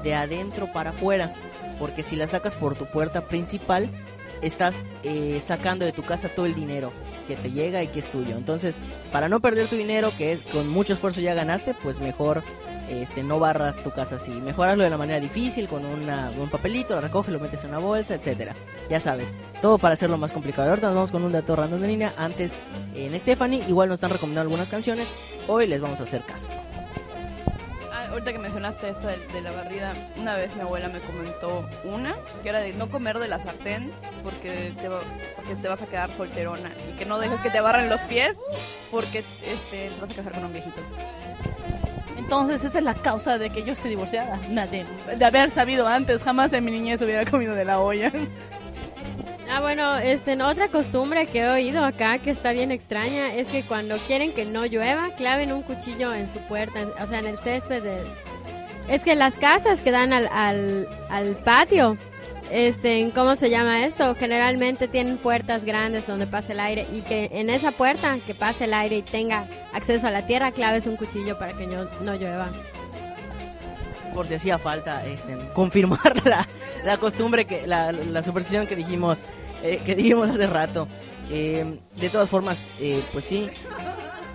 de 0.04 0.16
adentro 0.16 0.72
para 0.74 0.90
afuera, 0.92 1.34
porque 1.80 2.04
si 2.04 2.16
la 2.16 2.28
sacas 2.28 2.56
por 2.56 2.76
tu 2.76 2.86
puerta 2.88 3.26
principal, 3.28 3.90
estás 4.42 4.84
eh, 5.04 5.40
sacando 5.42 5.86
de 5.86 5.92
tu 5.92 6.04
casa 6.04 6.30
todo 6.30 6.46
el 6.46 6.56
dinero 6.56 6.92
que 7.28 7.36
te 7.36 7.52
llega 7.52 7.84
y 7.84 7.88
que 7.88 8.00
es 8.00 8.12
tuyo. 8.12 8.36
Entonces, 8.36 8.82
para 9.12 9.30
no 9.30 9.40
perder 9.40 9.68
tu 9.68 9.76
dinero, 9.76 10.12
que 10.18 10.34
es 10.34 10.42
con 10.44 10.68
mucho 10.68 10.94
esfuerzo 10.94 11.22
ya 11.22 11.34
ganaste, 11.34 11.76
pues 11.84 12.00
mejor 12.00 12.44
este 12.90 13.24
no 13.24 13.40
barras 13.40 13.82
tu 13.84 13.92
casa 13.92 14.16
así. 14.16 14.32
Mejor 14.32 14.68
hazlo 14.68 14.84
de 14.84 14.90
la 14.90 14.98
manera 14.98 15.20
difícil, 15.20 15.68
con 15.68 15.86
una, 15.86 16.32
un 16.32 16.50
papelito, 16.50 16.96
lo 16.96 17.02
recoges, 17.02 17.32
lo 17.32 17.40
metes 17.40 17.64
en 17.64 17.70
una 17.70 17.80
bolsa, 17.80 18.16
etcétera. 18.16 18.56
Ya 18.90 19.00
sabes, 19.00 19.36
todo 19.62 19.78
para 19.78 19.94
hacerlo 19.94 20.18
más 20.18 20.32
complicado. 20.32 20.70
Ahorita 20.70 20.88
nos 20.88 20.96
vamos 20.96 21.12
con 21.12 21.24
un 21.24 21.32
dato 21.32 21.56
random 21.56 21.82
de 21.82 21.88
línea. 21.88 22.14
Antes, 22.18 22.60
en 22.96 23.18
Stephanie, 23.20 23.64
igual 23.68 23.90
nos 23.90 23.98
están 23.98 24.12
recomendando 24.12 24.50
algunas 24.50 24.70
canciones. 24.70 25.14
Hoy 25.48 25.68
les 25.68 25.82
vamos 25.82 26.00
a 26.00 26.04
hacer 26.04 26.24
caso. 26.26 26.50
Ah, 28.10 28.14
ahorita 28.14 28.34
que 28.34 28.40
mencionaste 28.40 28.90
esta 28.90 29.08
de, 29.10 29.18
de 29.28 29.42
la 29.42 29.52
barrida, 29.52 29.94
una 30.18 30.36
vez 30.36 30.56
mi 30.56 30.62
abuela 30.62 30.90
me 30.90 31.00
comentó 31.00 31.70
una, 31.84 32.16
que 32.42 32.50
era 32.50 32.60
de 32.60 32.74
no 32.74 32.90
comer 32.90 33.20
de 33.20 33.28
la 33.28 33.40
sartén 33.40 33.92
porque 34.24 34.74
te, 34.80 34.90
porque 35.36 35.56
te 35.62 35.68
vas 35.68 35.82
a 35.82 35.88
quedar 35.88 36.12
solterona 36.12 36.72
y 36.92 36.98
que 36.98 37.06
no 37.06 37.20
dejes 37.20 37.40
que 37.42 37.50
te 37.50 37.62
barren 37.62 37.90
los 37.90 38.02
pies 38.04 38.38
porque 38.92 39.20
este, 39.44 39.90
te 39.92 40.02
vas 40.02 40.10
a 40.10 40.14
casar 40.16 40.34
con 40.34 40.46
un 40.46 40.54
viejito. 40.54 40.82
Entonces 42.18 42.64
esa 42.64 42.78
es 42.80 42.84
la 42.84 42.96
causa 42.96 43.38
de 43.38 43.50
que 43.50 43.64
yo 43.64 43.74
esté 43.74 43.88
divorciada. 43.90 44.40
Una 44.50 44.68
De, 44.68 44.86
de 45.18 45.26
haber 45.26 45.50
sabido 45.50 45.88
antes, 45.88 46.24
jamás 46.24 46.54
en 46.54 46.66
mi 46.66 46.72
niñez 46.72 47.02
hubiera 47.02 47.26
comido 47.26 47.56
de 47.56 47.66
la 47.66 47.80
olla. 47.80 48.12
Ah, 49.52 49.62
bueno, 49.62 49.98
este, 49.98 50.42
otra 50.42 50.68
costumbre 50.68 51.26
que 51.28 51.40
he 51.40 51.50
oído 51.50 51.84
acá 51.84 52.20
que 52.20 52.30
está 52.30 52.52
bien 52.52 52.72
extraña 52.72 53.34
es 53.34 53.50
que 53.50 53.66
cuando 53.66 53.98
quieren 54.06 54.34
que 54.34 54.46
no 54.46 54.66
llueva, 54.66 55.10
claven 55.16 55.52
un 55.52 55.64
cuchillo 55.64 56.14
en 56.14 56.30
su 56.30 56.40
puerta, 56.48 56.88
o 57.02 57.08
sea, 57.08 57.20
en 57.20 57.26
el 57.26 57.38
césped. 57.38 57.84
Es 58.88 59.04
que 59.04 59.16
las 59.16 59.36
casas 59.36 59.82
que 59.82 59.92
dan 59.92 60.14
al, 60.14 60.28
al, 60.32 60.88
al 61.10 61.36
patio, 61.38 61.98
este, 62.52 63.12
¿cómo 63.14 63.36
se 63.36 63.50
llama 63.50 63.86
esto? 63.86 64.16
Generalmente 64.16 64.88
tienen 64.88 65.18
puertas 65.18 65.66
grandes 65.66 66.08
donde 66.08 66.26
pase 66.28 66.54
el 66.54 66.60
aire 66.60 66.88
y 66.92 67.02
que 67.02 67.30
en 67.32 67.50
esa 67.50 67.72
puerta 67.72 68.18
que 68.26 68.34
pase 68.34 68.66
el 68.66 68.74
aire 68.74 68.98
y 68.98 69.02
tenga 69.02 69.48
acceso 69.74 70.08
a 70.08 70.12
la 70.12 70.26
tierra, 70.26 70.52
claves 70.52 70.88
un 70.88 70.96
cuchillo 70.96 71.38
para 71.38 71.54
que 71.54 71.68
no, 71.68 71.86
no 72.02 72.16
llueva. 72.16 72.52
Por 74.10 74.28
si 74.28 74.36
hacía 74.36 74.58
falta 74.58 75.06
este, 75.06 75.38
confirmar 75.54 76.22
la, 76.84 76.98
costumbre 76.98 77.46
que 77.46 77.68
la, 77.68 78.24
superstición 78.24 78.68
que 78.68 78.76
dijimos 78.76 79.26
eh, 79.64 79.82
que 79.86 79.96
dijimos 79.96 80.30
hace 80.30 80.48
rato. 80.48 80.88
Eh, 81.32 81.80
de 81.96 82.10
todas 82.10 82.30
formas 82.30 82.76
eh, 82.80 83.04
pues 83.14 83.26
sí. 83.26 83.50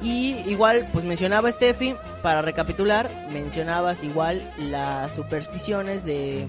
Y 0.02 0.36
igual 0.46 0.88
pues 0.92 1.04
mencionaba 1.04 1.50
Steffi 1.50 1.94
para 2.22 2.42
recapitular 2.42 3.28
mencionabas 3.30 4.04
igual 4.04 4.52
las 4.58 5.14
supersticiones 5.14 6.04
de 6.04 6.48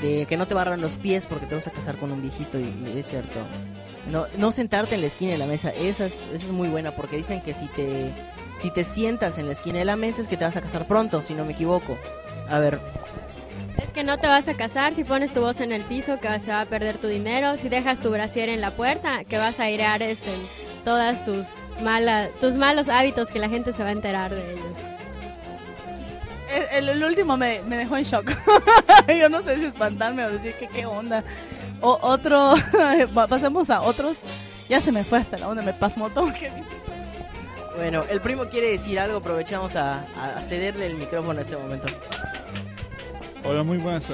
que 0.00 0.36
no 0.36 0.46
te 0.46 0.54
barran 0.54 0.80
los 0.80 0.96
pies 0.96 1.26
porque 1.26 1.46
te 1.46 1.54
vas 1.54 1.66
a 1.66 1.70
casar 1.70 1.96
con 1.96 2.12
un 2.12 2.20
viejito 2.20 2.58
y, 2.58 2.64
y 2.64 2.98
es 2.98 3.06
cierto. 3.06 3.40
No, 4.10 4.26
no 4.38 4.52
sentarte 4.52 4.94
en 4.94 5.00
la 5.00 5.08
esquina 5.08 5.32
de 5.32 5.38
la 5.38 5.46
mesa 5.46 5.70
esa 5.70 6.06
es, 6.06 6.26
esa 6.32 6.46
es 6.46 6.52
muy 6.52 6.68
buena 6.68 6.94
porque 6.94 7.16
dicen 7.16 7.42
que 7.42 7.54
si 7.54 7.66
te 7.68 8.12
si 8.54 8.70
te 8.70 8.84
sientas 8.84 9.38
en 9.38 9.46
la 9.46 9.52
esquina 9.52 9.80
de 9.80 9.84
la 9.84 9.96
mesa 9.96 10.22
es 10.22 10.28
que 10.28 10.36
te 10.36 10.44
vas 10.44 10.56
a 10.56 10.62
casar 10.62 10.86
pronto 10.86 11.22
si 11.22 11.34
no 11.34 11.44
me 11.44 11.52
equivoco 11.52 11.98
a 12.50 12.58
ver 12.58 12.80
Es 13.82 13.92
que 13.92 14.04
no 14.04 14.18
te 14.18 14.26
vas 14.26 14.48
a 14.48 14.54
casar 14.54 14.94
si 14.94 15.04
pones 15.04 15.32
tu 15.32 15.40
voz 15.40 15.60
en 15.60 15.72
el 15.72 15.84
piso, 15.84 16.18
que 16.20 16.38
se 16.40 16.50
va 16.50 16.62
a 16.62 16.66
perder 16.66 16.98
tu 16.98 17.08
dinero. 17.08 17.56
Si 17.56 17.68
dejas 17.68 18.00
tu 18.00 18.10
brasier 18.10 18.48
en 18.48 18.60
la 18.60 18.72
puerta, 18.76 19.24
que 19.24 19.38
vas 19.38 19.58
a 19.60 19.64
airear 19.64 20.02
este, 20.02 20.30
todas 20.84 21.24
tus, 21.24 21.46
tus 22.40 22.56
malos 22.56 22.88
hábitos, 22.88 23.30
que 23.30 23.38
la 23.38 23.48
gente 23.48 23.72
se 23.72 23.82
va 23.82 23.90
a 23.90 23.92
enterar 23.92 24.34
de 24.34 24.52
ellos. 24.54 24.78
El, 26.72 26.88
el- 26.88 26.96
el 26.96 27.04
último 27.04 27.36
me, 27.36 27.60
me 27.62 27.76
dejó 27.76 27.96
en 27.96 28.04
shock. 28.04 28.30
Yo 29.20 29.28
no 29.28 29.42
sé 29.42 29.58
si 29.58 29.66
espantarme 29.66 30.24
o 30.24 30.30
decir 30.30 30.54
que 30.58 30.68
qué 30.68 30.86
onda. 30.86 31.22
O, 31.80 31.98
otro, 32.00 32.54
pasamos 33.28 33.68
a 33.70 33.82
otros. 33.82 34.22
Ya 34.68 34.80
se 34.80 34.90
me 34.92 35.04
fue 35.04 35.18
hasta 35.18 35.36
la 35.38 35.48
onda, 35.48 35.62
me 35.62 35.74
pasmó 35.74 36.08
todo. 36.10 36.32
Bueno, 37.76 38.04
el 38.08 38.22
primo 38.22 38.48
quiere 38.48 38.70
decir 38.70 38.98
algo, 38.98 39.18
aprovechamos 39.18 39.76
a, 39.76 40.06
a 40.36 40.40
cederle 40.40 40.86
el 40.86 40.94
micrófono 40.94 41.38
a 41.38 41.42
este 41.42 41.56
momento. 41.58 41.86
Hola, 43.44 43.62
muy 43.62 43.76
buenas, 43.76 44.10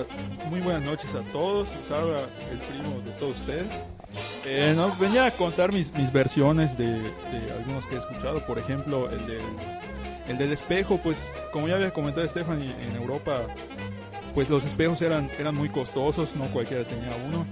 muy 0.46 0.61
buenas 0.61 0.83
noches 0.83 1.14
a 1.14 1.20
todos. 1.33 1.68
Habla 1.90 2.27
el 2.51 2.59
primo 2.59 3.01
de 3.01 3.12
todos 3.12 3.38
ustedes. 3.38 3.66
Eh, 4.44 4.72
no, 4.77 4.94
venía 4.96 5.27
a 5.27 5.37
contar 5.37 5.72
mis, 5.72 5.92
mis 5.94 6.12
versiones 6.12 6.77
de, 6.77 6.87
de 6.87 7.53
algunos 7.57 7.87
que 7.87 7.94
he 7.94 7.98
escuchado. 7.98 8.44
Por 8.44 8.59
ejemplo, 8.59 9.09
el 9.09 9.27
del, 9.29 9.42
el 10.27 10.38
del 10.38 10.53
espejo, 10.53 10.98
pues 11.03 11.33
como 11.53 11.68
ya 11.68 11.77
había 11.77 11.92
comentado 11.92 12.29
Stephanie, 12.29 12.75
en 12.81 12.96
Europa 12.96 13.46
pues 14.35 14.51
los 14.51 14.64
espejos 14.64 15.01
eran, 15.03 15.31
eran 15.38 15.55
muy 15.55 15.68
costosos, 15.68 16.35
no 16.35 16.51
cualquiera 16.53 16.85
tenía 16.85 17.14
uno. 17.27 17.46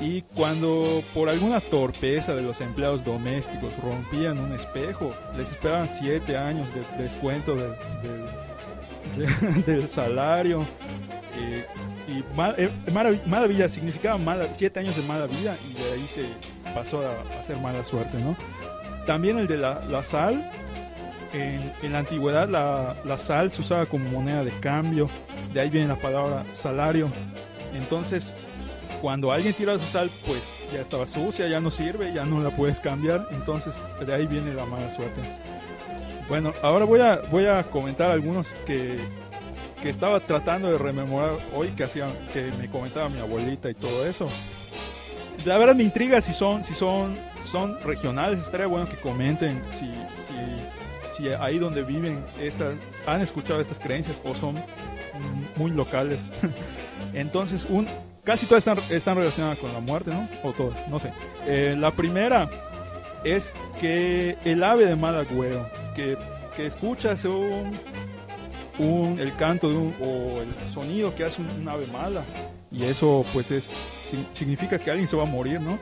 Y 0.00 0.22
cuando 0.22 1.02
por 1.14 1.28
alguna 1.28 1.60
torpeza 1.60 2.34
de 2.34 2.42
los 2.42 2.60
empleados 2.60 3.02
domésticos 3.02 3.72
rompían 3.82 4.38
un 4.38 4.52
espejo, 4.52 5.14
les 5.36 5.50
esperaban 5.50 5.88
siete 5.88 6.36
años 6.36 6.68
de 6.74 7.02
descuento 7.02 7.56
del, 7.56 7.72
del, 9.16 9.64
del 9.66 9.88
salario. 9.88 10.66
Eh, 11.38 11.66
y 12.08 12.36
mal, 12.36 12.54
eh, 12.58 12.70
mala, 12.92 13.18
mala, 13.26 13.46
vida 13.46 13.68
significaba 13.68 14.16
mala, 14.18 14.52
siete 14.52 14.80
años 14.80 14.96
de 14.96 15.02
mala 15.02 15.26
vida 15.26 15.58
y 15.68 15.74
de 15.74 15.92
ahí 15.92 16.08
se 16.08 16.28
pasó 16.74 17.02
a, 17.06 17.38
a 17.38 17.42
ser 17.42 17.56
mala 17.58 17.84
suerte, 17.84 18.18
¿no? 18.18 18.36
También 19.06 19.38
el 19.38 19.46
de 19.46 19.56
la, 19.56 19.84
la 19.84 20.02
sal, 20.02 20.50
en, 21.32 21.72
en, 21.82 21.92
la 21.92 22.00
antigüedad 22.00 22.48
la, 22.48 22.96
la, 23.04 23.18
sal 23.18 23.50
se 23.50 23.60
usaba 23.60 23.86
como 23.86 24.08
moneda 24.08 24.44
de 24.44 24.52
cambio, 24.60 25.08
de 25.52 25.60
ahí 25.60 25.70
viene 25.70 25.88
la 25.88 25.96
palabra 25.96 26.44
salario. 26.52 27.10
Entonces, 27.74 28.34
cuando 29.00 29.32
alguien 29.32 29.54
tira 29.54 29.78
su 29.78 29.86
sal, 29.86 30.10
pues 30.26 30.52
ya 30.72 30.80
estaba 30.80 31.06
sucia, 31.06 31.48
ya 31.48 31.60
no 31.60 31.70
sirve, 31.70 32.12
ya 32.12 32.24
no 32.24 32.40
la 32.40 32.50
puedes 32.50 32.80
cambiar. 32.80 33.28
Entonces, 33.30 33.80
de 34.04 34.12
ahí 34.14 34.26
viene 34.26 34.54
la 34.54 34.64
mala 34.64 34.90
suerte. 34.94 35.20
Bueno, 36.28 36.52
ahora 36.62 36.84
voy 36.84 37.00
a, 37.00 37.16
voy 37.30 37.46
a 37.46 37.64
comentar 37.64 38.10
algunos 38.10 38.48
que, 38.66 38.98
que 39.80 39.88
estaba 39.88 40.20
tratando 40.20 40.70
de 40.70 40.78
rememorar 40.78 41.38
hoy, 41.54 41.68
que, 41.68 41.84
hacía, 41.84 42.12
que 42.32 42.50
me 42.58 42.68
comentaba 42.68 43.08
mi 43.08 43.20
abuelita 43.20 43.70
y 43.70 43.74
todo 43.74 44.06
eso. 44.06 44.28
La 45.44 45.58
verdad 45.58 45.76
me 45.76 45.84
intriga 45.84 46.20
si 46.20 46.32
son, 46.32 46.64
si 46.64 46.74
son, 46.74 47.16
son 47.38 47.78
regionales, 47.80 48.40
estaría 48.40 48.66
bueno 48.66 48.88
que 48.88 48.96
comenten 48.96 49.62
si, 49.72 49.86
si 50.16 50.34
si 51.16 51.28
ahí 51.28 51.58
donde 51.58 51.82
viven 51.82 52.24
estas, 52.38 52.74
han 53.06 53.20
escuchado 53.20 53.60
estas 53.60 53.80
creencias 53.80 54.20
o 54.24 54.34
son 54.34 54.62
muy 55.56 55.70
locales. 55.70 56.30
Entonces, 57.14 57.66
un, 57.68 57.88
casi 58.26 58.44
todas 58.46 58.66
están, 58.66 58.78
están, 58.90 59.16
relacionadas 59.16 59.58
con 59.58 59.72
la 59.72 59.80
muerte, 59.80 60.10
¿no? 60.10 60.28
O 60.42 60.52
todas, 60.52 60.86
no 60.88 60.98
sé. 60.98 61.12
Eh, 61.46 61.76
la 61.78 61.92
primera 61.92 62.50
es 63.24 63.54
que 63.80 64.36
el 64.44 64.62
ave 64.62 64.84
de 64.84 64.96
mal 64.96 65.16
agüero, 65.16 65.66
que, 65.94 66.18
que 66.56 66.66
escuchas 66.66 67.24
un, 67.24 67.78
un, 68.78 69.18
el 69.18 69.34
canto 69.36 69.70
de 69.70 69.76
un, 69.76 69.94
o 70.00 70.42
el 70.42 70.68
sonido 70.68 71.14
que 71.14 71.24
hace 71.24 71.40
un, 71.40 71.66
ave 71.68 71.86
mala, 71.86 72.24
y 72.70 72.84
eso 72.84 73.24
pues 73.32 73.50
es 73.52 73.72
significa 74.32 74.78
que 74.78 74.90
alguien 74.90 75.08
se 75.08 75.16
va 75.16 75.22
a 75.22 75.26
morir, 75.26 75.60
¿no? 75.60 75.78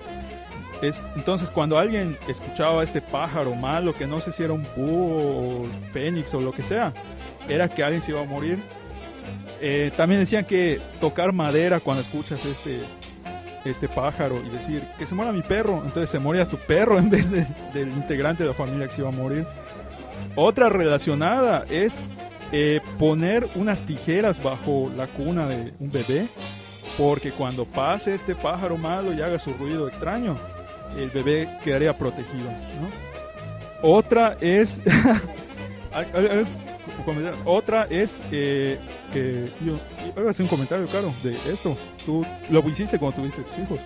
Es, 0.83 1.07
entonces, 1.17 1.51
cuando 1.51 1.79
alguien 1.79 2.19
escuchaba 2.29 2.83
a 2.83 2.85
este 2.85 3.01
pájaro 3.01 3.55
malo, 3.55 3.95
que 3.95 4.07
no 4.07 4.21
sé 4.21 4.33
si 4.33 4.43
era 4.43 4.53
un 4.53 4.67
búho 4.77 5.63
o 5.63 5.69
fénix 5.93 6.35
o 6.35 6.41
lo 6.41 6.53
que 6.53 6.63
sea, 6.63 6.93
era 7.49 7.69
que 7.69 7.83
alguien 7.83 8.03
se 8.03 8.11
iba 8.11 8.21
a 8.21 8.25
morir. 8.25 8.63
Eh, 9.67 9.91
también 9.97 10.21
decían 10.21 10.45
que 10.45 10.79
tocar 11.01 11.33
madera 11.33 11.81
cuando 11.81 12.03
escuchas 12.03 12.45
este, 12.45 12.83
este 13.65 13.89
pájaro 13.89 14.43
y 14.45 14.51
decir 14.51 14.87
que 14.99 15.07
se 15.07 15.15
muera 15.15 15.33
mi 15.33 15.41
perro, 15.41 15.81
entonces 15.83 16.11
se 16.11 16.19
moría 16.19 16.47
tu 16.47 16.59
perro 16.59 16.99
en 16.99 17.09
vez 17.09 17.31
de, 17.31 17.47
del 17.73 17.89
integrante 17.89 18.43
de 18.43 18.51
la 18.51 18.55
familia 18.55 18.89
que 18.89 18.93
se 18.93 19.01
iba 19.01 19.09
a 19.09 19.13
morir. 19.13 19.47
Otra 20.37 20.69
relacionada 20.69 21.65
es 21.71 22.05
eh, 22.53 22.83
poner 22.99 23.49
unas 23.55 23.87
tijeras 23.87 24.43
bajo 24.43 24.93
la 24.95 25.07
cuna 25.07 25.49
de 25.49 25.73
un 25.81 25.91
bebé, 25.91 26.29
porque 26.99 27.33
cuando 27.33 27.65
pase 27.65 28.15
este 28.15 28.35
pájaro 28.35 28.77
malo 28.77 29.15
y 29.15 29.23
haga 29.23 29.39
su 29.39 29.55
ruido 29.55 29.89
extraño, 29.89 30.39
el 30.95 31.09
bebé 31.09 31.49
quedaría 31.65 31.97
protegido. 31.97 32.51
¿no? 32.51 32.91
Otra 33.81 34.37
es. 34.43 34.83
Otra 37.45 37.87
es 37.91 38.23
eh, 38.31 38.79
que 39.13 39.53
yo 39.65 39.79
a 40.17 40.31
hacer 40.31 40.45
un 40.45 40.49
comentario, 40.49 40.87
claro, 40.87 41.15
de 41.23 41.37
esto. 41.51 41.77
Tú 42.05 42.25
lo 42.51 42.61
hiciste 42.69 42.99
cuando 42.99 43.19
tuviste 43.19 43.43
tus 43.43 43.59
hijos. 43.59 43.81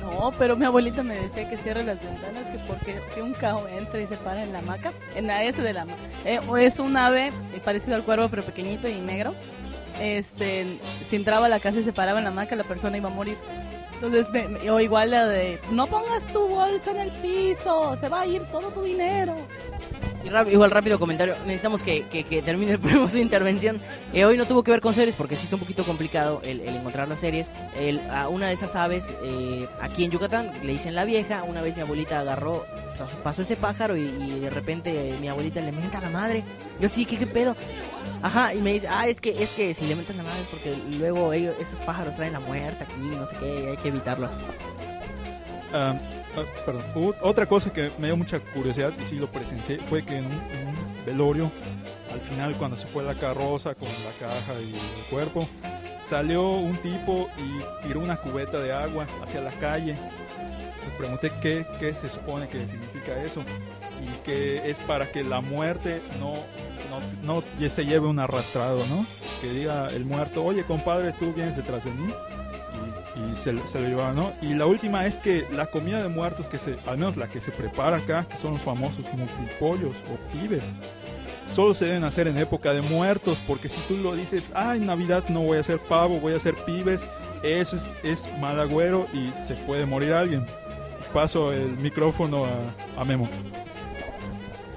No, 0.00 0.32
pero 0.38 0.56
mi 0.56 0.64
abuelita 0.64 1.02
me 1.02 1.16
decía 1.16 1.48
que 1.48 1.56
cierre 1.56 1.82
las 1.82 2.04
ventanas, 2.04 2.48
que 2.48 2.58
porque 2.66 3.00
si 3.10 3.20
un 3.20 3.32
cajo 3.32 3.66
entra 3.68 4.00
y 4.00 4.06
se 4.06 4.16
para 4.16 4.42
en 4.42 4.52
la 4.52 4.58
hamaca, 4.60 4.92
en 5.16 5.26
la 5.26 5.42
S 5.44 5.62
de 5.62 5.72
la 5.72 5.86
eh, 6.24 6.40
es 6.60 6.78
un 6.78 6.96
ave 6.96 7.32
parecido 7.64 7.96
al 7.96 8.04
cuervo 8.04 8.28
pero 8.28 8.44
pequeñito 8.44 8.88
y 8.88 9.00
negro. 9.00 9.34
Este, 9.98 10.78
si 11.04 11.16
entraba 11.16 11.46
a 11.46 11.48
la 11.48 11.60
casa 11.60 11.80
y 11.80 11.82
se 11.82 11.92
paraba 11.92 12.18
en 12.18 12.24
la 12.24 12.30
hamaca, 12.30 12.56
la 12.56 12.64
persona 12.64 12.96
iba 12.96 13.08
a 13.08 13.12
morir. 13.12 13.36
Entonces, 13.94 14.30
me, 14.30 14.68
o 14.68 14.80
igual 14.80 15.12
la 15.12 15.28
de, 15.28 15.60
no 15.70 15.86
pongas 15.86 16.26
tu 16.32 16.48
bolsa 16.48 16.90
en 16.90 16.98
el 16.98 17.10
piso, 17.22 17.96
se 17.96 18.08
va 18.08 18.22
a 18.22 18.26
ir 18.26 18.42
todo 18.46 18.70
tu 18.72 18.82
dinero. 18.82 19.36
Igual 20.24 20.70
rápido 20.70 20.98
comentario, 20.98 21.36
necesitamos 21.40 21.82
que, 21.82 22.04
que, 22.08 22.24
que 22.24 22.42
termine 22.42 22.72
el 22.72 23.08
su 23.08 23.18
intervención. 23.18 23.80
Eh, 24.12 24.24
hoy 24.24 24.36
no 24.36 24.46
tuvo 24.46 24.62
que 24.62 24.70
ver 24.70 24.80
con 24.80 24.94
series 24.94 25.16
porque 25.16 25.36
sí 25.36 25.44
está 25.44 25.56
un 25.56 25.60
poquito 25.60 25.84
complicado 25.84 26.40
el, 26.44 26.60
el 26.60 26.76
encontrar 26.76 27.08
las 27.08 27.20
series. 27.20 27.52
El, 27.76 28.00
a 28.10 28.28
una 28.28 28.48
de 28.48 28.54
esas 28.54 28.76
aves 28.76 29.12
eh, 29.22 29.66
aquí 29.80 30.04
en 30.04 30.10
Yucatán 30.10 30.52
le 30.62 30.72
dicen 30.72 30.94
la 30.94 31.04
vieja, 31.04 31.42
una 31.42 31.60
vez 31.60 31.74
mi 31.74 31.82
abuelita 31.82 32.20
agarró, 32.20 32.64
pasó 33.22 33.42
ese 33.42 33.56
pájaro 33.56 33.96
y, 33.96 34.02
y 34.02 34.40
de 34.40 34.50
repente 34.50 35.10
eh, 35.10 35.18
mi 35.20 35.28
abuelita 35.28 35.60
le 35.60 35.72
menta 35.72 35.98
a 35.98 36.02
la 36.02 36.10
madre. 36.10 36.44
Yo 36.80 36.88
sí, 36.88 37.04
¿qué, 37.04 37.16
qué 37.18 37.26
pedo? 37.26 37.56
Ajá, 38.22 38.54
y 38.54 38.62
me 38.62 38.72
dice, 38.72 38.88
ah, 38.88 39.08
es 39.08 39.20
que, 39.20 39.42
es 39.42 39.52
que 39.52 39.74
si 39.74 39.86
le 39.86 39.96
metes 39.96 40.14
la 40.14 40.22
madre 40.22 40.42
es 40.42 40.46
porque 40.46 40.76
luego 40.76 41.32
ellos, 41.32 41.56
esos 41.60 41.80
pájaros 41.80 42.16
traen 42.16 42.32
la 42.32 42.40
muerte 42.40 42.84
aquí, 42.84 43.00
no 43.16 43.26
sé 43.26 43.36
qué, 43.36 43.70
hay 43.70 43.76
que 43.76 43.88
evitarlo. 43.88 44.30
Um, 45.74 45.98
uh, 46.36 46.64
perdón, 46.64 47.14
otra 47.22 47.46
cosa 47.46 47.72
que 47.72 47.90
me 47.98 48.08
dio 48.08 48.16
mucha 48.16 48.40
curiosidad 48.40 48.92
y 49.00 49.06
sí 49.06 49.16
lo 49.16 49.30
presencié 49.30 49.78
fue 49.88 50.04
que 50.04 50.16
en 50.16 50.26
un, 50.26 50.32
en 50.32 50.68
un, 50.68 51.04
velorio, 51.04 51.50
al 52.12 52.20
final 52.20 52.56
cuando 52.56 52.76
se 52.76 52.86
fue 52.86 53.02
la 53.02 53.14
carroza 53.14 53.74
con 53.74 53.88
la 53.88 54.12
caja 54.20 54.60
y 54.60 54.74
el 54.74 55.04
cuerpo, 55.10 55.48
salió 55.98 56.48
un 56.48 56.76
tipo 56.78 57.28
y 57.36 57.86
tiró 57.86 58.00
una 58.00 58.16
cubeta 58.16 58.60
de 58.60 58.72
agua 58.72 59.06
hacia 59.22 59.40
la 59.40 59.52
calle. 59.52 59.94
Le 59.94 60.96
pregunté 60.96 61.32
qué, 61.40 61.66
qué 61.80 61.92
se 61.92 62.08
supone 62.08 62.48
que 62.48 62.68
significa 62.68 63.20
eso 63.22 63.40
y 64.00 64.16
que 64.22 64.70
es 64.70 64.78
para 64.80 65.10
que 65.10 65.24
la 65.24 65.40
muerte 65.40 66.02
no, 66.20 66.34
no, 67.22 67.42
no 67.60 67.68
se 67.68 67.84
lleve 67.84 68.06
un 68.06 68.18
arrastrado, 68.18 68.86
¿no? 68.86 69.06
Que 69.40 69.50
diga 69.50 69.88
el 69.88 70.04
muerto, 70.04 70.44
oye 70.44 70.64
compadre, 70.64 71.12
tú 71.12 71.32
vienes 71.32 71.56
detrás 71.56 71.84
de 71.84 71.90
mí 71.90 72.12
y, 73.14 73.36
se, 73.36 73.52
lo 73.52 73.62
lleva, 73.80 74.12
¿no? 74.12 74.32
Y 74.40 74.54
la 74.54 74.66
última 74.66 75.06
es 75.06 75.18
que 75.18 75.44
la 75.52 75.66
comida 75.66 76.02
de 76.02 76.08
muertos, 76.08 76.48
que 76.48 76.58
se, 76.58 76.76
al 76.86 76.98
menos 76.98 77.16
la 77.16 77.28
que 77.28 77.40
se 77.40 77.50
prepara 77.50 77.98
acá, 77.98 78.26
que 78.28 78.36
son 78.36 78.54
los 78.54 78.62
famosos 78.62 79.04
multipollos 79.12 79.96
o 80.10 80.32
pibes, 80.32 80.64
solo 81.46 81.74
se 81.74 81.86
deben 81.86 82.04
hacer 82.04 82.28
en 82.28 82.38
época 82.38 82.72
de 82.72 82.80
muertos, 82.80 83.42
porque 83.46 83.68
si 83.68 83.80
tú 83.82 83.96
lo 83.96 84.14
dices, 84.14 84.50
ah, 84.54 84.76
en 84.76 84.86
Navidad 84.86 85.24
no 85.28 85.42
voy 85.42 85.58
a 85.58 85.60
hacer 85.60 85.78
pavo, 85.78 86.20
voy 86.20 86.32
a 86.32 86.36
hacer 86.36 86.54
pibes, 86.64 87.06
eso 87.42 87.76
es, 87.76 87.92
es 88.02 88.38
mal 88.38 88.58
agüero 88.60 89.06
y 89.12 89.32
se 89.34 89.54
puede 89.54 89.86
morir 89.86 90.12
alguien. 90.12 90.46
Paso 91.12 91.52
el 91.52 91.76
micrófono 91.76 92.46
a, 92.96 93.04
Memo. 93.04 93.28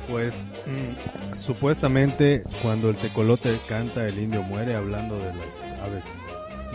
Pues 0.10 0.48
mmm, 0.66 1.36
supuestamente 1.36 2.44
cuando 2.62 2.90
el 2.90 2.98
tecolote 2.98 3.60
canta 3.68 4.06
el 4.08 4.20
indio 4.20 4.44
muere 4.44 4.76
hablando 4.76 5.18
de 5.18 5.34
las 5.34 5.64
aves 5.82 6.06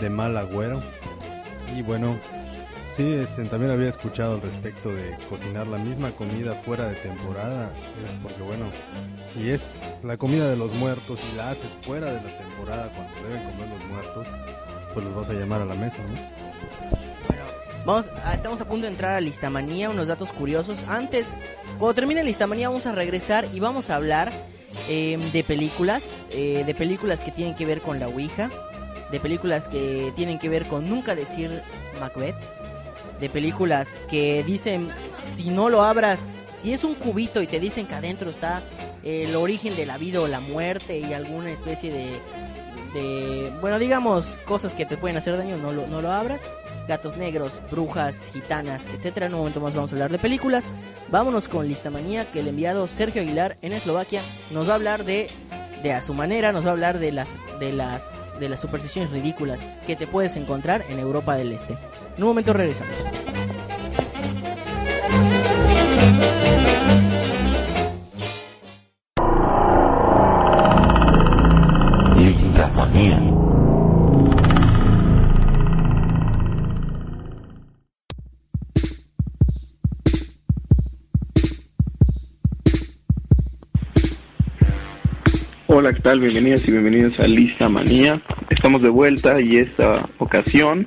de 0.01 0.09
mal 0.09 0.35
agüero. 0.35 0.81
Y 1.75 1.81
bueno, 1.81 2.17
sí, 2.91 3.13
este, 3.13 3.43
también 3.45 3.71
había 3.71 3.89
escuchado 3.89 4.35
al 4.35 4.41
respecto 4.41 4.93
de 4.93 5.17
cocinar 5.29 5.67
la 5.67 5.77
misma 5.77 6.15
comida 6.15 6.55
fuera 6.55 6.87
de 6.87 6.95
temporada. 6.95 7.73
Es 8.05 8.15
porque 8.15 8.41
bueno, 8.41 8.71
si 9.23 9.49
es 9.49 9.81
la 10.03 10.17
comida 10.17 10.47
de 10.49 10.57
los 10.57 10.73
muertos 10.73 11.21
y 11.31 11.35
la 11.35 11.51
haces 11.51 11.77
fuera 11.83 12.11
de 12.11 12.21
la 12.21 12.37
temporada 12.37 12.91
cuando 12.93 13.27
deben 13.27 13.51
comer 13.51 13.69
los 13.69 13.85
muertos, 13.85 14.27
pues 14.93 15.05
los 15.05 15.15
vas 15.15 15.29
a 15.29 15.33
llamar 15.33 15.61
a 15.61 15.65
la 15.65 15.75
mesa, 15.75 15.99
¿no? 16.03 16.41
Vamos, 17.85 18.11
a, 18.23 18.35
estamos 18.35 18.61
a 18.61 18.65
punto 18.65 18.85
de 18.85 18.91
entrar 18.91 19.13
a 19.13 19.21
Listamanía, 19.21 19.89
unos 19.89 20.07
datos 20.07 20.31
curiosos. 20.33 20.83
Antes, 20.87 21.35
cuando 21.79 21.95
termine 21.95 22.23
Listamanía 22.23 22.69
vamos 22.69 22.85
a 22.85 22.91
regresar 22.91 23.47
y 23.51 23.59
vamos 23.59 23.89
a 23.89 23.95
hablar 23.95 24.45
eh, 24.87 25.17
de 25.33 25.43
películas, 25.43 26.27
eh, 26.29 26.63
de 26.63 26.75
películas 26.75 27.23
que 27.23 27.31
tienen 27.31 27.55
que 27.55 27.65
ver 27.65 27.81
con 27.81 27.99
la 27.99 28.07
Ouija, 28.07 28.51
de 29.11 29.19
películas 29.19 29.67
que 29.67 30.11
tienen 30.15 30.39
que 30.39 30.49
ver 30.49 30.67
con 30.67 30.89
nunca 30.89 31.15
decir 31.15 31.61
Macbeth, 31.99 32.35
de 33.19 33.29
películas 33.29 34.01
que 34.09 34.43
dicen 34.43 34.89
si 35.09 35.49
no 35.49 35.69
lo 35.69 35.83
abras, 35.83 36.45
si 36.49 36.73
es 36.73 36.83
un 36.83 36.95
cubito 36.95 37.41
y 37.41 37.47
te 37.47 37.59
dicen 37.59 37.85
que 37.85 37.95
adentro 37.95 38.29
está 38.29 38.63
el 39.03 39.35
origen 39.35 39.75
de 39.75 39.85
la 39.85 39.97
vida 39.97 40.21
o 40.21 40.27
la 40.27 40.39
muerte 40.39 40.99
y 40.99 41.13
alguna 41.13 41.51
especie 41.51 41.91
de, 41.91 42.19
de 42.93 43.53
bueno, 43.61 43.77
digamos 43.79 44.39
cosas 44.45 44.73
que 44.73 44.85
te 44.85 44.97
pueden 44.97 45.17
hacer 45.17 45.37
daño, 45.37 45.57
no 45.57 45.71
lo, 45.71 45.87
no 45.87 46.01
lo 46.01 46.11
abras 46.11 46.47
gatos 46.87 47.15
negros, 47.15 47.61
brujas, 47.69 48.31
gitanas, 48.33 48.87
etcétera. 48.87 49.27
En 49.27 49.33
un 49.33 49.39
momento 49.39 49.61
más 49.61 49.73
vamos 49.73 49.91
a 49.91 49.95
hablar 49.95 50.11
de 50.11 50.19
películas. 50.19 50.69
Vámonos 51.09 51.47
con 51.47 51.67
Listamanía, 51.67 52.29
que 52.31 52.39
el 52.39 52.47
enviado 52.47 52.87
Sergio 52.87 53.21
Aguilar 53.21 53.55
en 53.61 53.73
Eslovaquia 53.73 54.23
nos 54.51 54.67
va 54.67 54.73
a 54.73 54.75
hablar 54.75 55.05
de, 55.05 55.29
de 55.83 55.93
a 55.93 56.01
su 56.01 56.13
manera, 56.13 56.51
nos 56.51 56.65
va 56.65 56.69
a 56.69 56.71
hablar 56.73 56.99
de, 56.99 57.11
la, 57.13 57.25
de 57.61 57.71
las, 57.71 58.33
de 58.39 58.49
las 58.49 58.59
supersticiones 58.59 59.11
ridículas 59.11 59.69
que 59.85 59.95
te 59.95 60.07
puedes 60.07 60.35
encontrar 60.35 60.83
en 60.89 60.97
Europa 60.97 61.35
del 61.35 61.51
Este. 61.51 61.77
En 62.17 62.23
un 62.23 62.29
momento 62.29 62.53
regresamos. 62.53 62.97
Hola, 85.81 85.93
¿qué 85.93 86.01
tal? 86.01 86.19
Bienvenidas 86.19 86.67
y 86.67 86.73
bienvenidos 86.73 87.19
a 87.19 87.25
Lista 87.25 87.67
Manía. 87.67 88.21
Estamos 88.51 88.83
de 88.83 88.89
vuelta 88.89 89.41
y 89.41 89.57
esta 89.57 90.07
ocasión, 90.19 90.85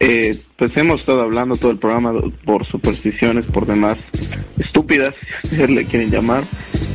eh, 0.00 0.36
pues 0.56 0.76
hemos 0.76 1.00
estado 1.00 1.22
hablando 1.22 1.56
todo 1.56 1.70
el 1.70 1.78
programa 1.78 2.12
por 2.44 2.66
supersticiones, 2.66 3.46
por 3.46 3.64
demás 3.64 3.96
estúpidas, 4.58 5.14
si 5.44 5.66
le 5.66 5.86
quieren 5.86 6.10
llamar. 6.10 6.44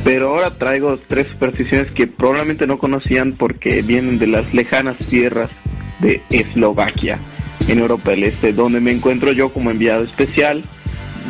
Pero 0.04 0.28
ahora 0.28 0.56
traigo 0.56 0.96
tres 1.08 1.26
supersticiones 1.26 1.90
que 1.90 2.06
probablemente 2.06 2.68
no 2.68 2.78
conocían 2.78 3.32
porque 3.32 3.82
vienen 3.82 4.20
de 4.20 4.28
las 4.28 4.54
lejanas 4.54 4.96
tierras 4.98 5.50
de 5.98 6.22
Eslovaquia, 6.30 7.18
en 7.66 7.80
Europa 7.80 8.12
del 8.12 8.22
Este, 8.22 8.52
donde 8.52 8.78
me 8.78 8.92
encuentro 8.92 9.32
yo 9.32 9.52
como 9.52 9.72
enviado 9.72 10.04
especial 10.04 10.62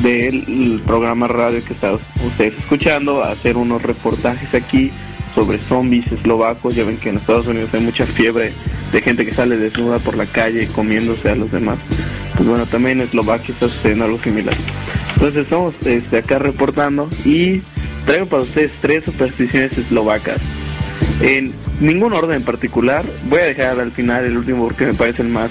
del 0.03 0.83
programa 0.85 1.29
radio 1.29 1.65
que 1.65 1.73
están 1.73 1.95
ustedes 2.27 2.59
escuchando, 2.59 3.25
a 3.25 3.31
hacer 3.31 3.57
unos 3.57 3.81
reportajes 3.81 4.53
aquí 4.53 4.93
sobre 5.35 5.59
zombies 5.59 6.11
eslovacos. 6.13 6.75
Ya 6.75 6.85
ven 6.85 6.97
que 6.97 7.11
en 7.11 7.17
Estados 7.17 7.47
Unidos 7.47 7.71
hay 7.73 7.81
mucha 7.81 8.07
fiebre 8.07 8.53
de 8.93 9.03
gente 9.03 9.25
que 9.25 9.33
sale 9.33 9.57
desnuda 9.57 9.99
por 9.99 10.17
la 10.17 10.27
calle 10.27 10.69
comiéndose 10.69 11.31
a 11.31 11.37
los 11.37 11.51
demás. 11.51 11.79
Pues 12.37 12.49
bueno, 12.49 12.67
también 12.67 13.01
en 13.01 13.07
Eslovaquia 13.07 13.53
está 13.53 13.69
sucediendo 13.69 14.05
algo 14.05 14.19
similar. 14.19 14.55
Entonces 15.15 15.45
estamos 15.45 15.75
este, 15.87 16.19
acá 16.19 16.39
reportando 16.39 17.09
y 17.25 17.63
traigo 18.07 18.27
para 18.27 18.43
ustedes 18.43 18.73
tres 18.81 19.05
supersticiones 19.05 19.79
eslovacas. 19.79 20.41
En 21.21 21.53
ningún 21.81 22.13
orden 22.13 22.37
en 22.37 22.45
particular. 22.45 23.05
Voy 23.29 23.41
a 23.41 23.45
dejar 23.45 23.81
al 23.81 23.93
final 23.93 24.25
el 24.25 24.37
último 24.37 24.65
porque 24.65 24.87
me 24.87 24.95
parece 24.95 25.23
el 25.23 25.29
más 25.29 25.51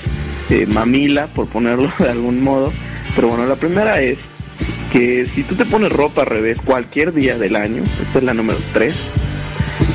eh, 0.49 0.65
mamila, 0.65 1.27
por 1.27 1.47
ponerlo 1.47 1.91
de 1.99 2.09
algún 2.09 2.41
modo. 2.41 2.71
Pero 3.15 3.29
bueno, 3.29 3.45
la 3.45 3.55
primera 3.55 4.01
es 4.01 4.17
que 4.91 5.25
si 5.33 5.43
tú 5.43 5.55
te 5.55 5.65
pones 5.65 5.91
ropa 5.91 6.21
al 6.21 6.27
revés 6.27 6.57
cualquier 6.63 7.13
día 7.13 7.37
del 7.37 7.55
año, 7.55 7.83
esta 8.01 8.19
es 8.19 8.23
la 8.23 8.33
número 8.33 8.59
3, 8.73 8.93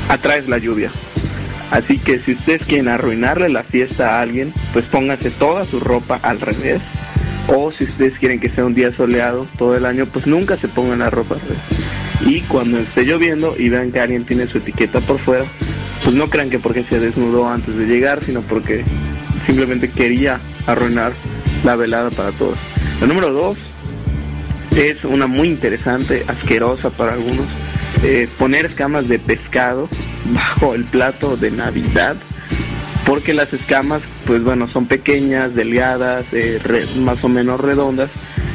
atraes 0.09 0.49
la 0.49 0.59
lluvia. 0.59 0.91
Así 1.71 1.99
que 1.99 2.19
si 2.21 2.33
ustedes 2.33 2.65
quieren 2.65 2.89
arruinarle 2.89 3.49
la 3.49 3.63
fiesta 3.63 4.17
a 4.17 4.23
alguien, 4.23 4.55
pues 4.73 4.87
pónganse 4.87 5.31
toda 5.31 5.67
su 5.67 5.81
ropa 5.81 6.19
al 6.23 6.41
revés. 6.41 6.81
O 7.47 7.73
si 7.73 7.85
ustedes 7.85 8.19
quieren 8.19 8.41
que 8.41 8.51
sea 8.51 8.65
un 8.65 8.75
día 8.75 8.95
soleado 8.97 9.47
todo 9.59 9.77
el 9.77 9.87
año, 9.87 10.07
pues 10.07 10.27
nunca 10.27 10.57
se 10.57 10.69
pongan 10.69 11.01
la 11.01 11.11
ropa 11.11 11.35
al 11.35 11.41
revés. 11.43 11.59
Y 12.27 12.41
cuando 12.43 12.79
esté 12.79 13.05
lloviendo 13.05 13.55
y 13.59 13.69
vean 13.69 13.93
que 13.93 14.01
alguien 14.01 14.25
tiene 14.25 14.47
su 14.47 14.59
etiqueta 14.59 15.01
por 15.01 15.19
fuera, 15.19 15.45
pues 16.03 16.15
no 16.15 16.29
crean 16.31 16.51
que 16.51 16.59
porque 16.59 16.85
se 16.85 17.01
desnudó 17.01 17.49
antes 17.49 17.77
de 17.77 17.87
llegar, 17.87 18.23
sino 18.23 18.43
porque 18.43 18.85
simplemente 19.47 19.91
quería 19.91 20.41
arruinar 20.67 21.13
la 21.65 21.77
velada 21.77 22.11
para 22.11 22.33
todos. 22.33 22.59
La 23.01 23.07
número 23.07 23.33
dos 23.33 23.57
es 24.77 25.05
una 25.05 25.27
muy 25.27 25.49
interesante, 25.49 26.25
asquerosa 26.29 26.91
para 26.91 27.15
algunos, 27.15 27.47
eh, 28.03 28.29
poner 28.39 28.67
escamas 28.67 29.09
de 29.09 29.19
pescado 29.19 29.89
bajo 30.33 30.75
el 30.75 30.85
plato 30.85 31.37
de 31.37 31.51
Navidad, 31.51 32.17
porque 33.07 33.33
las 33.33 33.53
escamas, 33.53 34.03
pues 34.27 34.43
bueno, 34.43 34.69
son 34.69 34.87
pequeñas, 34.87 35.55
delgadas, 35.55 36.27
eh, 36.33 36.87
más 36.97 37.23
o 37.25 37.29
menos 37.29 37.61
redondas 37.61 38.11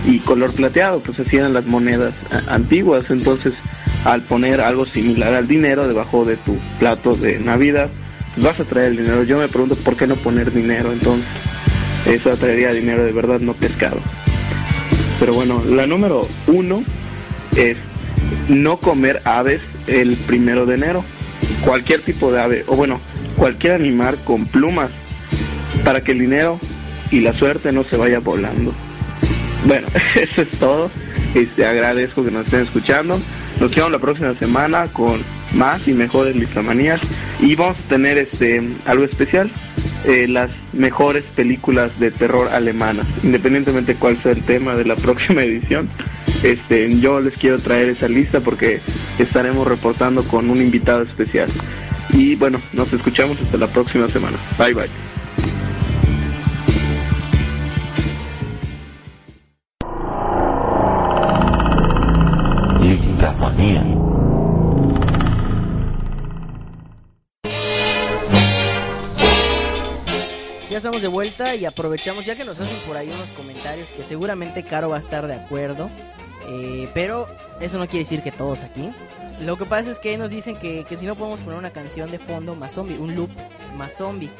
y 0.05 0.19
color 0.19 0.53
plateado, 0.53 0.99
pues 0.99 1.19
así 1.19 1.37
eran 1.37 1.53
las 1.53 1.65
monedas 1.65 2.13
antiguas, 2.47 3.05
entonces 3.09 3.53
al 4.05 4.21
poner 4.21 4.61
algo 4.61 4.85
similar 4.85 5.33
al 5.33 5.47
dinero 5.47 5.87
debajo 5.87 6.25
de 6.25 6.35
tu 6.37 6.57
plato 6.79 7.15
de 7.15 7.39
Navidad, 7.39 7.89
pues 8.33 8.45
vas 8.45 8.59
a 8.59 8.65
traer 8.65 8.91
el 8.91 8.97
dinero. 8.97 9.23
Yo 9.23 9.37
me 9.37 9.47
pregunto 9.47 9.75
por 9.75 9.95
qué 9.95 10.07
no 10.07 10.15
poner 10.15 10.51
dinero 10.51 10.91
entonces. 10.91 11.27
Eso 12.05 12.31
atraería 12.31 12.73
dinero 12.73 13.03
de 13.03 13.11
verdad, 13.11 13.39
no 13.39 13.53
pescado. 13.53 13.97
Pero 15.19 15.33
bueno, 15.33 15.63
la 15.65 15.87
número 15.87 16.27
uno 16.47 16.83
es 17.55 17.77
no 18.49 18.77
comer 18.77 19.21
aves 19.25 19.61
el 19.87 20.15
primero 20.15 20.65
de 20.65 20.75
enero. 20.75 21.05
Cualquier 21.65 22.01
tipo 22.01 22.31
de 22.31 22.41
ave, 22.41 22.63
o 22.67 22.75
bueno, 22.75 22.99
cualquier 23.37 23.73
animal 23.73 24.17
con 24.23 24.45
plumas, 24.45 24.91
para 25.83 26.01
que 26.01 26.11
el 26.11 26.19
dinero 26.19 26.59
y 27.11 27.21
la 27.21 27.33
suerte 27.33 27.71
no 27.71 27.83
se 27.83 27.97
vaya 27.97 28.19
volando. 28.19 28.73
Bueno, 29.65 29.87
eso 30.15 30.41
es 30.41 30.49
todo. 30.51 30.91
Este, 31.35 31.65
agradezco 31.65 32.23
que 32.23 32.31
nos 32.31 32.45
estén 32.45 32.61
escuchando. 32.61 33.19
Nos 33.59 33.75
vemos 33.75 33.91
la 33.91 33.99
próxima 33.99 34.37
semana 34.37 34.87
con 34.87 35.21
más 35.53 35.87
y 35.87 35.93
mejores 35.93 36.35
listamanías 36.35 36.99
y 37.39 37.55
vamos 37.55 37.77
a 37.77 37.89
tener 37.89 38.17
este 38.17 38.61
algo 38.85 39.05
especial 39.05 39.51
eh, 40.05 40.27
las 40.27 40.49
mejores 40.73 41.23
películas 41.35 41.97
de 41.99 42.11
terror 42.11 42.49
alemanas 42.51 43.05
independientemente 43.21 43.95
cuál 43.95 44.21
sea 44.21 44.31
el 44.31 44.41
tema 44.43 44.75
de 44.75 44.85
la 44.85 44.95
próxima 45.03 45.43
edición 45.43 45.89
este 46.43 46.99
yo 46.99 47.19
les 47.19 47.37
quiero 47.37 47.57
traer 47.59 47.89
esa 47.89 48.07
lista 48.07 48.41
porque 48.41 48.81
estaremos 49.17 49.65
reportando 49.67 50.23
con 50.23 50.49
un 50.49 50.61
invitado 50.61 51.03
especial. 51.03 51.49
Y 52.09 52.35
bueno 52.35 52.61
nos 52.73 52.91
escuchamos 52.93 53.39
hasta 53.41 53.57
la 53.57 53.67
próxima 53.67 54.07
semana. 54.07 54.37
Bye 54.57 54.73
bye. 54.73 55.13
Ya 70.73 70.77
estamos 70.77 71.03
de 71.03 71.07
vuelta 71.07 71.53
y 71.53 71.65
aprovechamos, 71.65 72.25
ya 72.25 72.35
que 72.35 72.43
nos 72.43 72.59
hacen 72.59 72.79
por 72.87 72.97
ahí 72.97 73.07
unos 73.07 73.31
comentarios 73.31 73.91
que 73.91 74.03
seguramente 74.03 74.63
Caro 74.63 74.89
va 74.89 74.95
a 74.97 74.99
estar 74.99 75.27
de 75.27 75.35
acuerdo, 75.35 75.91
eh, 76.47 76.89
pero 76.93 77.27
eso 77.59 77.77
no 77.77 77.87
quiere 77.87 78.03
decir 78.03 78.21
que 78.21 78.31
todos 78.31 78.63
aquí. 78.63 78.91
Lo 79.39 79.57
que 79.57 79.65
pasa 79.65 79.91
es 79.91 79.99
que 79.99 80.17
nos 80.17 80.29
dicen 80.29 80.57
que, 80.57 80.85
que 80.85 80.97
si 80.97 81.05
no 81.05 81.15
podemos 81.15 81.39
poner 81.39 81.57
una 81.57 81.71
canción 81.71 82.11
de 82.11 82.19
fondo 82.19 82.55
más 82.55 82.73
zombie, 82.73 82.97
un 82.97 83.15
loop 83.15 83.29
más 83.75 83.93
zombie. 83.97 84.31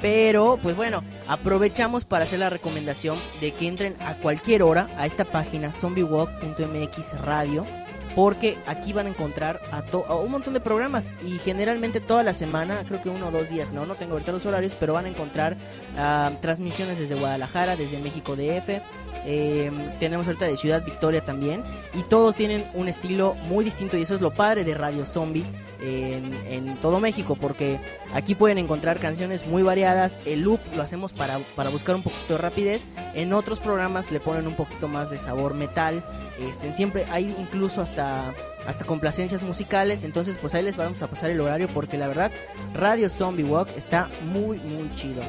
Pero, 0.00 0.58
pues 0.62 0.76
bueno, 0.76 1.02
aprovechamos 1.28 2.04
para 2.04 2.24
hacer 2.24 2.38
la 2.38 2.48
recomendación 2.48 3.18
de 3.40 3.52
que 3.52 3.66
entren 3.66 3.96
a 4.00 4.14
cualquier 4.14 4.62
hora 4.62 4.88
a 4.96 5.04
esta 5.04 5.26
página 5.26 5.72
zombiewalk.mx 5.72 7.20
radio 7.20 7.66
porque 8.14 8.58
aquí 8.66 8.92
van 8.92 9.06
a 9.06 9.10
encontrar 9.10 9.60
a, 9.70 9.78
a, 9.78 10.14
un 10.16 10.30
montón 10.30 10.54
de 10.54 10.60
programas 10.60 11.14
y 11.24 11.38
generalmente 11.38 12.00
toda 12.00 12.22
la 12.22 12.34
semana, 12.34 12.82
creo 12.86 13.00
que 13.00 13.08
uno 13.08 13.28
o 13.28 13.30
dos 13.30 13.48
días, 13.48 13.72
no, 13.72 13.86
no 13.86 13.94
tengo 13.94 14.12
ahorita 14.12 14.32
los 14.32 14.46
horarios, 14.46 14.76
pero 14.78 14.94
van 14.94 15.06
a 15.06 15.08
encontrar 15.08 15.56
uh, 15.96 16.34
transmisiones 16.40 16.98
desde 16.98 17.14
Guadalajara, 17.14 17.76
desde 17.76 17.98
México 17.98 18.36
DF, 18.36 18.80
eh, 19.26 19.70
tenemos 20.00 20.26
ahorita 20.26 20.46
de 20.46 20.56
Ciudad 20.56 20.84
Victoria 20.84 21.22
también 21.22 21.62
y 21.92 22.02
todos 22.02 22.36
tienen 22.36 22.66
un 22.72 22.88
estilo 22.88 23.34
muy 23.34 23.64
distinto 23.64 23.98
y 23.98 24.02
eso 24.02 24.14
es 24.14 24.20
lo 24.20 24.32
padre 24.32 24.64
de 24.64 24.74
Radio 24.74 25.04
Zombie 25.04 25.44
en, 25.82 26.78
todo 26.80 27.00
México 27.00 27.36
porque 27.36 27.78
aquí 28.14 28.34
pueden 28.34 28.58
encontrar 28.58 28.98
canciones 29.00 29.46
muy 29.46 29.62
variadas 29.62 30.18
el 30.24 30.40
loop 30.40 30.60
lo 30.74 30.82
hacemos 30.82 31.12
para, 31.12 31.40
para 31.54 31.70
buscar 31.70 31.94
un 31.94 32.02
poquito 32.02 32.34
de 32.34 32.38
rapidez 32.38 32.88
en 33.14 33.32
otros 33.32 33.60
programas 33.60 34.10
le 34.10 34.20
ponen 34.20 34.46
un 34.46 34.56
poquito 34.56 34.88
más 34.88 35.10
de 35.10 35.18
sabor 35.18 35.54
metal 35.54 36.04
este, 36.40 36.72
siempre 36.72 37.06
hay 37.10 37.34
incluso 37.38 37.82
hasta 37.82 38.34
hasta 38.66 38.84
complacencias 38.84 39.42
musicales 39.42 40.04
entonces 40.04 40.38
pues 40.38 40.54
ahí 40.54 40.62
les 40.62 40.76
vamos 40.76 41.02
a 41.02 41.08
pasar 41.08 41.30
el 41.30 41.40
horario 41.40 41.68
porque 41.72 41.98
la 41.98 42.08
verdad 42.08 42.30
Radio 42.74 43.08
Zombie 43.08 43.44
Walk 43.44 43.68
está 43.76 44.08
muy 44.22 44.58
muy 44.58 44.94
chido 44.94 45.22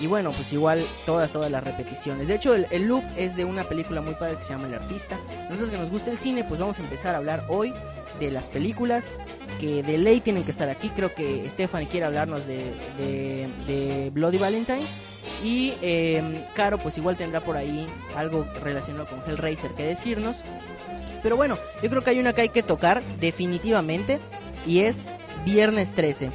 y 0.00 0.06
bueno, 0.06 0.32
pues 0.32 0.52
igual 0.52 0.86
todas, 1.06 1.32
todas 1.32 1.50
las 1.50 1.64
repeticiones. 1.64 2.28
De 2.28 2.34
hecho, 2.34 2.54
el, 2.54 2.66
el, 2.70 2.86
loop 2.86 3.02
es 3.16 3.34
de 3.34 3.44
una 3.44 3.64
película 3.64 4.00
muy 4.02 4.14
padre 4.14 4.36
que 4.36 4.44
se 4.44 4.52
llama 4.52 4.66
El 4.66 4.74
Artista. 4.74 5.18
Nosotros 5.44 5.70
que 5.70 5.78
nos 5.78 5.90
gusta 5.90 6.10
el 6.10 6.18
cine, 6.18 6.44
pues 6.44 6.60
vamos 6.60 6.78
a 6.78 6.82
empezar 6.82 7.14
a 7.14 7.18
hablar 7.18 7.44
hoy 7.48 7.72
de 8.20 8.30
las 8.30 8.48
películas 8.48 9.16
que 9.58 9.82
de 9.82 9.98
ley 9.98 10.20
tienen 10.20 10.44
que 10.44 10.50
estar 10.50 10.68
aquí. 10.68 10.90
Creo 10.90 11.14
que 11.14 11.48
Stephanie 11.50 11.88
quiere 11.88 12.06
hablarnos 12.06 12.46
de, 12.46 14.10
Bloody 14.12 14.38
Valentine. 14.38 14.86
Y 15.42 15.74
eh, 15.82 16.46
Caro, 16.54 16.78
pues 16.78 16.98
igual 16.98 17.16
tendrá 17.16 17.40
por 17.40 17.56
ahí 17.56 17.88
algo 18.14 18.44
relacionado 18.62 19.06
con 19.08 19.22
Hellraiser 19.26 19.72
que 19.72 19.84
decirnos. 19.84 20.44
Pero 21.22 21.36
bueno, 21.36 21.58
yo 21.82 21.90
creo 21.90 22.02
que 22.02 22.10
hay 22.10 22.18
una 22.18 22.32
que 22.32 22.42
hay 22.42 22.48
que 22.48 22.62
tocar 22.62 23.02
definitivamente 23.18 24.20
y 24.66 24.80
es 24.80 25.14
Viernes 25.44 25.94
13. 25.94 26.30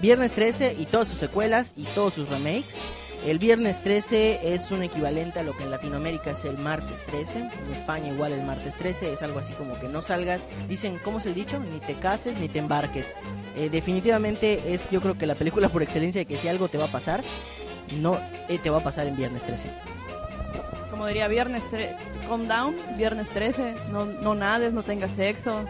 Viernes 0.00 0.32
13 0.32 0.76
y 0.78 0.86
todas 0.86 1.08
sus 1.08 1.18
secuelas 1.18 1.74
y 1.76 1.84
todos 1.84 2.14
sus 2.14 2.28
remakes. 2.28 2.82
El 3.24 3.38
viernes 3.38 3.82
13 3.82 4.52
es 4.52 4.72
un 4.72 4.82
equivalente 4.82 5.38
a 5.38 5.44
lo 5.44 5.56
que 5.56 5.62
en 5.62 5.70
Latinoamérica 5.70 6.32
es 6.32 6.44
el 6.44 6.58
martes 6.58 7.04
13. 7.04 7.38
En 7.38 7.72
España 7.72 8.08
igual 8.08 8.32
el 8.32 8.42
martes 8.42 8.76
13 8.76 9.12
es 9.12 9.22
algo 9.22 9.38
así 9.38 9.52
como 9.52 9.78
que 9.78 9.88
no 9.88 10.02
salgas, 10.02 10.48
dicen, 10.68 10.98
¿cómo 11.04 11.18
es 11.18 11.26
el 11.26 11.34
dicho? 11.34 11.60
Ni 11.60 11.78
te 11.78 11.94
cases 11.94 12.36
ni 12.36 12.48
te 12.48 12.58
embarques. 12.58 13.14
Eh, 13.54 13.70
definitivamente 13.70 14.74
es 14.74 14.90
yo 14.90 15.00
creo 15.00 15.16
que 15.16 15.26
la 15.26 15.36
película 15.36 15.68
por 15.68 15.84
excelencia 15.84 16.20
de 16.20 16.26
que 16.26 16.36
si 16.36 16.48
algo 16.48 16.66
te 16.66 16.78
va 16.78 16.86
a 16.86 16.92
pasar, 16.92 17.22
no 18.00 18.18
eh, 18.48 18.58
te 18.60 18.70
va 18.70 18.78
a 18.78 18.82
pasar 18.82 19.06
en 19.06 19.14
viernes 19.14 19.44
13. 19.44 19.70
Como 20.90 21.06
diría 21.06 21.28
viernes 21.28 21.62
13, 21.70 21.96
calm 22.28 22.48
down, 22.48 22.74
viernes 22.98 23.28
13, 23.30 23.76
no, 23.92 24.04
no 24.04 24.34
nades, 24.34 24.72
no 24.72 24.82
tengas 24.82 25.12
sexo, 25.12 25.64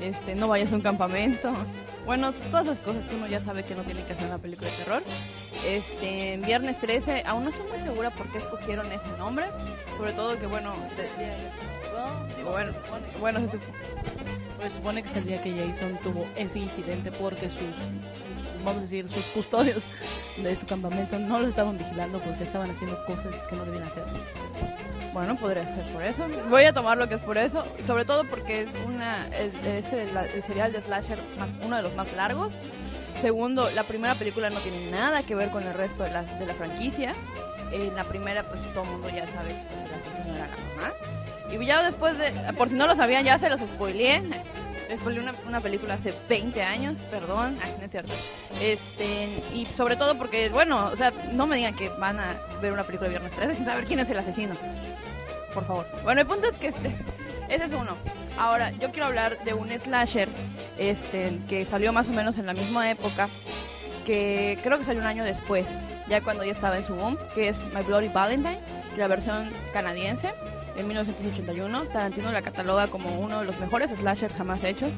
este, 0.00 0.34
no 0.34 0.48
vayas 0.48 0.72
a 0.72 0.76
un 0.76 0.80
campamento. 0.80 1.52
Bueno, 2.06 2.32
todas 2.32 2.66
las 2.66 2.78
cosas 2.80 3.06
que 3.06 3.14
uno 3.14 3.26
ya 3.26 3.40
sabe 3.40 3.64
que 3.64 3.74
no 3.74 3.82
tiene 3.82 4.04
que 4.04 4.12
hacer 4.12 4.24
en 4.24 4.30
una 4.30 4.38
película 4.38 4.70
de 4.70 4.76
terror. 4.76 5.02
Este, 5.64 6.36
Viernes 6.44 6.78
13, 6.78 7.22
aún 7.26 7.44
no 7.44 7.50
estoy 7.50 7.66
muy 7.68 7.78
segura 7.78 8.10
por 8.10 8.30
qué 8.30 8.38
escogieron 8.38 8.92
ese 8.92 9.08
nombre. 9.18 9.46
Sobre 9.96 10.12
todo 10.12 10.38
que, 10.38 10.46
bueno, 10.46 10.74
de, 10.96 11.08
bueno, 12.44 12.72
bueno, 13.18 13.48
se, 13.48 13.58
Pues 14.56 14.74
supone 14.74 15.02
que 15.02 15.08
es 15.08 15.14
el 15.16 15.24
día 15.24 15.40
que 15.42 15.52
Jason 15.52 15.98
tuvo 16.02 16.26
ese 16.36 16.58
incidente 16.58 17.10
porque 17.10 17.48
sus, 17.48 17.76
vamos 18.64 18.78
a 18.78 18.80
decir, 18.80 19.08
sus 19.08 19.24
custodios 19.28 19.88
de 20.36 20.56
su 20.56 20.66
campamento 20.66 21.18
no 21.18 21.38
lo 21.38 21.48
estaban 21.48 21.78
vigilando 21.78 22.20
porque 22.20 22.44
estaban 22.44 22.70
haciendo 22.70 23.02
cosas 23.06 23.46
que 23.48 23.56
no 23.56 23.64
debían 23.64 23.84
hacer. 23.84 24.04
Bueno, 25.14 25.36
podría 25.36 25.64
ser 25.72 25.92
por 25.92 26.02
eso. 26.02 26.26
Voy 26.50 26.64
a 26.64 26.72
tomar 26.72 26.98
lo 26.98 27.08
que 27.08 27.14
es 27.14 27.20
por 27.20 27.38
eso, 27.38 27.64
sobre 27.86 28.04
todo 28.04 28.24
porque 28.24 28.62
es 28.62 28.74
una 28.84 29.28
es 29.28 29.92
el, 29.92 30.14
el 30.16 30.42
serial 30.42 30.72
de 30.72 30.82
slasher 30.82 31.20
más 31.38 31.50
uno 31.62 31.76
de 31.76 31.82
los 31.82 31.94
más 31.94 32.12
largos. 32.14 32.52
Segundo, 33.20 33.70
la 33.70 33.84
primera 33.84 34.16
película 34.16 34.50
no 34.50 34.60
tiene 34.60 34.90
nada 34.90 35.22
que 35.22 35.36
ver 35.36 35.50
con 35.50 35.62
el 35.62 35.72
resto 35.72 36.02
de 36.02 36.10
la, 36.10 36.22
de 36.24 36.44
la 36.44 36.54
franquicia. 36.54 37.14
En 37.70 37.94
la 37.94 38.02
primera, 38.04 38.42
pues 38.48 38.60
todo 38.74 38.82
el 38.82 38.90
mundo 38.90 39.08
ya 39.08 39.28
sabe 39.28 39.50
que 39.50 39.62
pues, 39.68 39.84
el 39.84 39.94
asesino 39.94 40.34
era 40.34 40.48
la 40.48 40.56
mamá. 40.56 40.92
Y 41.48 41.64
ya 41.64 41.84
después 41.84 42.18
de, 42.18 42.32
por 42.54 42.68
si 42.68 42.74
no 42.74 42.88
lo 42.88 42.96
sabían, 42.96 43.24
ya 43.24 43.38
se 43.38 43.48
los 43.48 43.60
spoileé. 43.60 44.20
Les 44.88 44.98
spoileé 44.98 45.22
una, 45.22 45.34
una 45.46 45.60
película 45.60 45.94
hace 45.94 46.12
20 46.28 46.60
años, 46.60 46.96
perdón, 47.10 47.56
ay, 47.62 47.74
no 47.78 47.84
es 47.84 47.90
cierto. 47.90 48.12
Este, 48.60 49.42
y 49.54 49.66
sobre 49.76 49.96
todo 49.96 50.18
porque, 50.18 50.48
bueno, 50.48 50.86
o 50.92 50.96
sea, 50.96 51.12
no 51.32 51.46
me 51.46 51.56
digan 51.56 51.74
que 51.74 51.88
van 51.88 52.18
a 52.18 52.34
ver 52.60 52.72
una 52.72 52.84
película 52.84 53.08
de 53.08 53.18
Viernes 53.18 53.32
13 53.38 53.56
sin 53.56 53.64
saber 53.64 53.84
quién 53.84 54.00
es 54.00 54.10
el 54.10 54.18
asesino. 54.18 54.56
Por 55.54 55.66
favor. 55.66 55.86
Bueno, 56.02 56.20
el 56.20 56.26
punto 56.26 56.48
es 56.48 56.58
que 56.58 56.68
este, 56.68 56.94
ese 57.48 57.64
es 57.64 57.72
uno. 57.72 57.96
Ahora, 58.36 58.72
yo 58.72 58.90
quiero 58.90 59.06
hablar 59.06 59.42
de 59.44 59.54
un 59.54 59.70
slasher 59.70 60.28
este, 60.76 61.38
que 61.48 61.64
salió 61.64 61.92
más 61.92 62.08
o 62.08 62.12
menos 62.12 62.36
en 62.38 62.46
la 62.46 62.54
misma 62.54 62.90
época, 62.90 63.28
que 64.04 64.58
creo 64.62 64.78
que 64.78 64.84
salió 64.84 65.00
un 65.00 65.06
año 65.06 65.24
después, 65.24 65.68
ya 66.08 66.22
cuando 66.22 66.44
ya 66.44 66.52
estaba 66.52 66.76
en 66.76 66.84
su 66.84 66.94
boom, 66.94 67.16
que 67.34 67.48
es 67.48 67.64
My 67.72 67.82
Bloody 67.82 68.08
Valentine, 68.08 68.58
la 68.96 69.06
versión 69.06 69.52
canadiense, 69.72 70.34
en 70.76 70.86
1981. 70.88 71.84
Tarantino 71.86 72.32
la 72.32 72.42
cataloga 72.42 72.88
como 72.88 73.20
uno 73.20 73.40
de 73.40 73.44
los 73.46 73.58
mejores 73.60 73.90
slashers 73.90 74.34
jamás 74.34 74.64
hechos. 74.64 74.90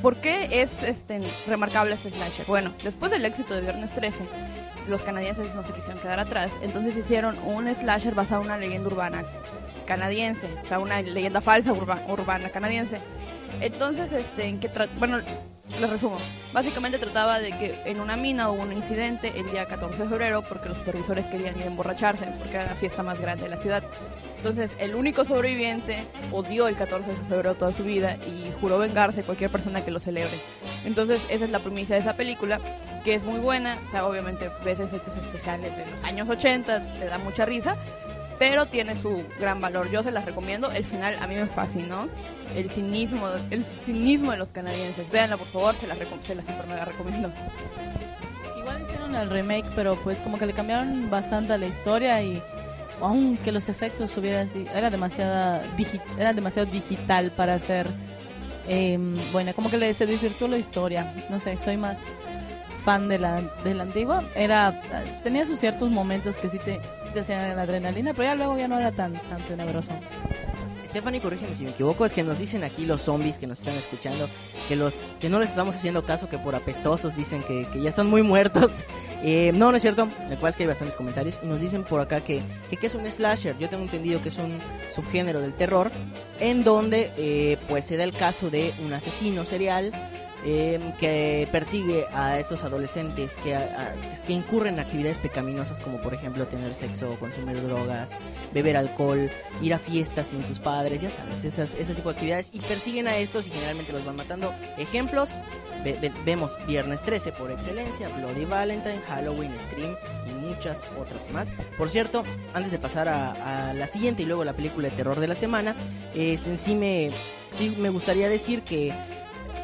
¿Por 0.00 0.16
qué 0.16 0.48
es 0.62 0.82
este, 0.82 1.20
remarcable 1.46 1.94
este 1.94 2.10
slasher? 2.10 2.46
Bueno, 2.46 2.74
después 2.82 3.10
del 3.10 3.24
éxito 3.24 3.54
de 3.54 3.62
Viernes 3.62 3.92
13, 3.92 4.24
los 4.88 5.02
canadienses 5.02 5.54
no 5.54 5.62
se 5.62 5.72
quisieron 5.72 6.00
quedar 6.00 6.20
atrás, 6.20 6.50
entonces 6.62 6.96
hicieron 6.96 7.38
un 7.38 7.72
slasher 7.74 8.14
basado 8.14 8.42
en 8.42 8.48
una 8.48 8.58
leyenda 8.58 8.88
urbana 8.88 9.24
canadiense, 9.86 10.48
o 10.62 10.66
sea, 10.66 10.78
una 10.78 11.02
leyenda 11.02 11.40
falsa 11.40 11.72
urba, 11.72 12.02
urbana 12.08 12.50
canadiense. 12.50 13.00
Entonces, 13.60 14.12
este, 14.12 14.46
en 14.46 14.60
que 14.60 14.70
bueno, 14.98 15.18
les 15.80 15.90
resumo. 15.90 16.18
Básicamente 16.52 16.98
trataba 16.98 17.38
de 17.38 17.50
que 17.56 17.80
en 17.84 18.00
una 18.00 18.16
mina 18.16 18.50
hubo 18.50 18.62
un 18.62 18.72
incidente 18.72 19.32
el 19.38 19.50
día 19.50 19.66
14 19.66 20.02
de 20.02 20.08
febrero 20.08 20.42
porque 20.42 20.68
los 20.68 20.78
supervisores 20.78 21.26
querían 21.26 21.58
ir 21.58 21.66
emborracharse 21.66 22.26
porque 22.38 22.56
era 22.56 22.66
la 22.66 22.74
fiesta 22.74 23.02
más 23.02 23.20
grande 23.20 23.44
de 23.44 23.50
la 23.50 23.56
ciudad. 23.56 23.82
Entonces, 24.42 24.72
el 24.80 24.96
único 24.96 25.24
sobreviviente 25.24 26.04
odió 26.32 26.66
el 26.66 26.74
14 26.74 27.08
de 27.08 27.16
febrero 27.28 27.54
toda 27.54 27.72
su 27.72 27.84
vida 27.84 28.16
y 28.26 28.50
juró 28.60 28.76
vengarse 28.76 29.22
cualquier 29.22 29.52
persona 29.52 29.84
que 29.84 29.92
lo 29.92 30.00
celebre. 30.00 30.42
Entonces, 30.84 31.20
esa 31.28 31.44
es 31.44 31.50
la 31.52 31.60
premisa 31.60 31.94
de 31.94 32.00
esa 32.00 32.16
película, 32.16 32.58
que 33.04 33.14
es 33.14 33.24
muy 33.24 33.38
buena. 33.38 33.78
O 33.86 33.90
sea, 33.92 34.04
obviamente 34.04 34.50
ves 34.64 34.80
efectos 34.80 35.16
especiales 35.16 35.76
de 35.76 35.86
los 35.86 36.02
años 36.02 36.28
80, 36.28 36.98
te 36.98 37.04
da 37.04 37.18
mucha 37.18 37.44
risa, 37.44 37.76
pero 38.36 38.66
tiene 38.66 38.96
su 38.96 39.22
gran 39.38 39.60
valor. 39.60 39.88
Yo 39.92 40.02
se 40.02 40.10
las 40.10 40.24
recomiendo. 40.24 40.72
El 40.72 40.84
final 40.84 41.14
a 41.20 41.28
mí 41.28 41.36
me 41.36 41.46
fascinó. 41.46 42.08
El 42.52 42.68
cinismo, 42.68 43.28
el 43.50 43.64
cinismo 43.64 44.32
de 44.32 44.38
los 44.38 44.50
canadienses. 44.50 45.08
Véanla, 45.08 45.36
por 45.36 45.52
favor, 45.52 45.76
se 45.76 45.86
las, 45.86 45.98
se 46.20 46.34
las 46.34 46.46
super 46.46 46.66
mega 46.66 46.84
recomiendo. 46.84 47.32
Igual 48.58 48.82
hicieron 48.82 49.14
el 49.14 49.30
remake, 49.30 49.70
pero 49.76 50.02
pues 50.02 50.20
como 50.20 50.36
que 50.36 50.46
le 50.46 50.52
cambiaron 50.52 51.10
bastante 51.10 51.52
a 51.52 51.58
la 51.58 51.66
historia 51.66 52.20
y 52.20 52.42
aunque 53.02 53.52
los 53.52 53.68
efectos 53.68 54.16
hubieras 54.16 54.50
era 54.54 54.90
demasiado 54.90 55.62
era 56.18 56.32
demasiado 56.32 56.70
digital 56.70 57.30
para 57.32 57.54
hacer 57.54 57.88
eh, 58.68 58.98
bueno 59.32 59.52
como 59.54 59.70
que 59.70 59.94
se 59.94 60.06
desvirtuó 60.06 60.48
la 60.48 60.58
historia. 60.58 61.14
No 61.28 61.40
sé 61.40 61.58
soy 61.58 61.76
más 61.76 62.00
fan 62.84 63.08
de 63.08 63.18
la 63.18 63.42
de 63.64 63.74
la 63.74 63.82
antigua. 63.82 64.24
Era 64.34 64.80
tenía 65.22 65.44
sus 65.46 65.58
ciertos 65.58 65.90
momentos 65.90 66.38
que 66.38 66.48
sí 66.48 66.58
te, 66.58 66.80
te 67.12 67.20
hacían 67.20 67.56
la 67.56 67.62
adrenalina 67.62 68.12
pero 68.12 68.24
ya 68.24 68.34
luego 68.34 68.56
ya 68.56 68.68
no 68.68 68.78
era 68.78 68.92
tan 68.92 69.14
tan 69.14 69.42
tenebroso 69.46 69.92
Stephanie, 70.92 71.22
corrígeme 71.22 71.54
si 71.54 71.64
me 71.64 71.70
equivoco, 71.70 72.04
es 72.04 72.12
que 72.12 72.22
nos 72.22 72.38
dicen 72.38 72.64
aquí 72.64 72.84
los 72.84 73.00
zombies 73.00 73.38
que 73.38 73.46
nos 73.46 73.60
están 73.60 73.78
escuchando 73.78 74.28
que 74.68 74.76
los 74.76 74.94
que 75.20 75.30
no 75.30 75.40
les 75.40 75.48
estamos 75.48 75.74
haciendo 75.74 76.04
caso, 76.04 76.28
que 76.28 76.36
por 76.36 76.54
apestosos 76.54 77.16
dicen 77.16 77.42
que, 77.44 77.66
ya 77.82 77.88
están 77.88 78.08
muy 78.08 78.22
muertos. 78.22 78.84
Eh, 79.24 79.52
no, 79.54 79.70
no 79.70 79.76
es 79.76 79.82
cierto, 79.82 80.06
me 80.28 80.36
parece 80.36 80.58
que 80.58 80.64
hay 80.64 80.68
bastantes 80.68 80.96
comentarios 80.96 81.40
nos 81.44 81.60
dicen 81.60 81.84
por 81.84 82.00
acá 82.00 82.22
que, 82.22 82.42
que, 82.68 82.76
que, 82.76 82.88
es 82.88 82.94
un 82.96 83.08
slasher. 83.08 83.56
Yo 83.56 83.68
tengo 83.68 83.84
entendido 83.84 84.20
que 84.20 84.30
es 84.30 84.38
un 84.38 84.58
subgénero 84.90 85.40
del 85.40 85.54
terror 85.54 85.92
en 86.40 86.64
donde 86.64 87.12
eh, 87.16 87.56
pues 87.68 87.86
se 87.86 87.96
da 87.96 88.02
el 88.02 88.12
caso 88.12 88.50
de 88.50 88.74
un 88.84 88.92
asesino 88.92 89.44
serial 89.44 89.92
eh, 90.44 90.94
que 90.98 91.48
persigue 91.52 92.06
a 92.12 92.38
estos 92.38 92.64
adolescentes 92.64 93.36
que, 93.36 93.56
que 94.26 94.32
incurren 94.32 94.74
en 94.74 94.80
actividades 94.80 95.18
pecaminosas 95.18 95.80
como 95.80 96.02
por 96.02 96.14
ejemplo 96.14 96.48
tener 96.48 96.74
sexo, 96.74 97.16
consumir 97.20 97.62
drogas, 97.62 98.12
beber 98.52 98.76
alcohol, 98.76 99.30
ir 99.60 99.74
a 99.74 99.78
fiestas 99.78 100.28
sin 100.28 100.44
sus 100.44 100.58
padres, 100.58 101.02
ya 101.02 101.10
sabes, 101.10 101.44
esas, 101.44 101.74
ese 101.74 101.94
tipo 101.94 102.08
de 102.08 102.14
actividades 102.14 102.50
y 102.52 102.60
persiguen 102.60 103.06
a 103.06 103.16
estos 103.16 103.46
y 103.46 103.50
generalmente 103.50 103.92
los 103.92 104.04
van 104.04 104.16
matando. 104.16 104.52
Ejemplos, 104.78 105.40
ve, 105.84 105.98
ve, 106.00 106.12
vemos 106.24 106.58
Viernes 106.66 107.02
13 107.02 107.32
por 107.32 107.50
excelencia, 107.50 108.08
Bloody 108.08 108.44
Valentine, 108.44 109.00
Halloween, 109.08 109.52
Scream 109.58 109.96
y 110.28 110.32
muchas 110.32 110.88
otras 110.98 111.30
más. 111.30 111.52
Por 111.78 111.88
cierto, 111.88 112.24
antes 112.54 112.72
de 112.72 112.78
pasar 112.78 113.08
a, 113.08 113.72
la 113.74 113.86
siguiente 113.86 114.22
y 114.22 114.26
luego 114.26 114.44
la 114.44 114.52
película 114.54 114.90
de 114.90 114.96
terror 114.96 115.20
de 115.20 115.28
la 115.28 115.34
semana, 115.34 115.76
este, 116.14 116.56
sí, 116.56 116.74
me, 116.74 117.10
sí 117.50 117.70
me 117.78 117.90
gustaría 117.90 118.28
decir 118.28 118.62
que 118.62 118.92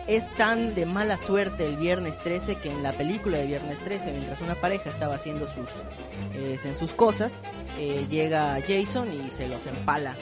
es 0.09 0.35
tan 0.37 0.75
de 0.75 0.87
mala 0.87 1.19
suerte 1.19 1.67
el 1.67 1.77
viernes 1.77 2.19
13 2.23 2.57
que 2.57 2.71
en 2.71 2.83
la 2.83 2.95
película 2.95 3.37
de 3.37 3.47
viernes 3.47 3.81
13, 3.81 4.13
mientras 4.13 4.41
una 4.41 4.55
pareja 4.55 4.89
estaba 4.89 5.15
haciendo 5.15 5.47
sus, 5.47 5.69
eh, 6.33 6.57
en 6.65 6.75
sus 6.75 6.95
cosas, 6.95 7.43
eh, 7.79 8.07
llega 8.09 8.59
Jason 8.67 9.13
y 9.13 9.31
se 9.31 9.49
los 9.49 9.67
empala 9.67 10.17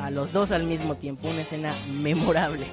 a 0.00 0.10
los 0.10 0.32
dos 0.32 0.50
al 0.50 0.64
mismo 0.64 0.96
tiempo. 0.96 1.28
Una 1.28 1.42
escena 1.42 1.72
memorable. 1.88 2.66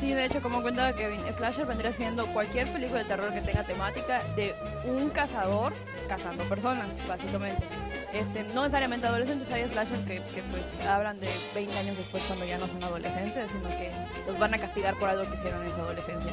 Sí, 0.00 0.12
de 0.12 0.24
hecho, 0.24 0.42
como 0.42 0.60
contaba 0.62 0.92
Kevin, 0.92 1.20
Slasher 1.36 1.66
vendría 1.66 1.92
siendo 1.92 2.26
cualquier 2.32 2.72
película 2.72 3.04
de 3.04 3.08
terror 3.08 3.32
que 3.32 3.42
tenga 3.42 3.64
temática 3.64 4.24
de 4.34 4.54
un 4.86 5.10
cazador 5.10 5.72
cazando 6.08 6.48
personas, 6.48 6.96
básicamente. 7.06 7.64
Este, 8.12 8.42
no 8.42 8.62
necesariamente 8.62 9.06
adolescentes, 9.06 9.50
hay 9.52 9.68
slasher 9.68 10.04
que, 10.04 10.20
pues 10.50 10.66
hablan 10.86 11.20
de 11.20 11.28
20 11.54 11.78
años 11.78 11.96
después 11.96 12.22
cuando 12.24 12.44
ya 12.44 12.58
no 12.58 12.66
son 12.66 12.82
adolescentes, 12.82 13.46
sino 13.52 13.68
que 13.68 13.92
los 14.26 14.38
van 14.38 14.54
a 14.54 14.58
castigar 14.58 14.96
por 14.96 15.08
algo 15.08 15.30
que 15.30 15.36
hicieron 15.36 15.64
en 15.64 15.72
su 15.72 15.80
adolescencia. 15.80 16.32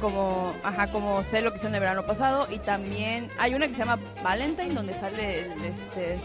Como, 0.00 0.54
ajá, 0.62 0.90
como 0.90 1.22
sé 1.24 1.42
lo 1.42 1.50
que 1.50 1.56
hicieron 1.56 1.74
el 1.74 1.80
verano 1.80 2.04
pasado 2.04 2.48
y 2.50 2.58
también 2.58 3.28
hay 3.38 3.54
una 3.54 3.68
que 3.68 3.74
se 3.74 3.80
llama 3.80 3.98
Valentine 4.22 4.74
donde 4.74 4.94
sale 4.94 5.40
el, 5.40 5.64
este 5.64 6.20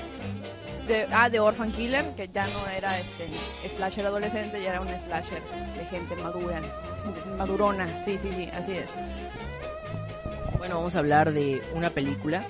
de, 0.87 1.07
ah, 1.11 1.29
de 1.29 1.39
Orphan 1.39 1.71
Killer, 1.71 2.15
que 2.15 2.29
ya 2.33 2.47
no 2.47 2.67
era 2.67 2.99
este 2.99 3.29
slasher 3.75 4.07
adolescente, 4.07 4.61
ya 4.61 4.71
era 4.71 4.81
un 4.81 4.87
slasher 5.05 5.41
de 5.77 5.85
gente 5.85 6.15
madura, 6.15 6.61
madurona, 7.37 8.03
sí, 8.05 8.17
sí, 8.21 8.29
sí, 8.35 8.49
así 8.53 8.71
es. 8.71 8.87
Bueno, 10.57 10.75
vamos 10.75 10.95
a 10.95 10.99
hablar 10.99 11.31
de 11.31 11.61
una 11.73 11.89
película. 11.89 12.45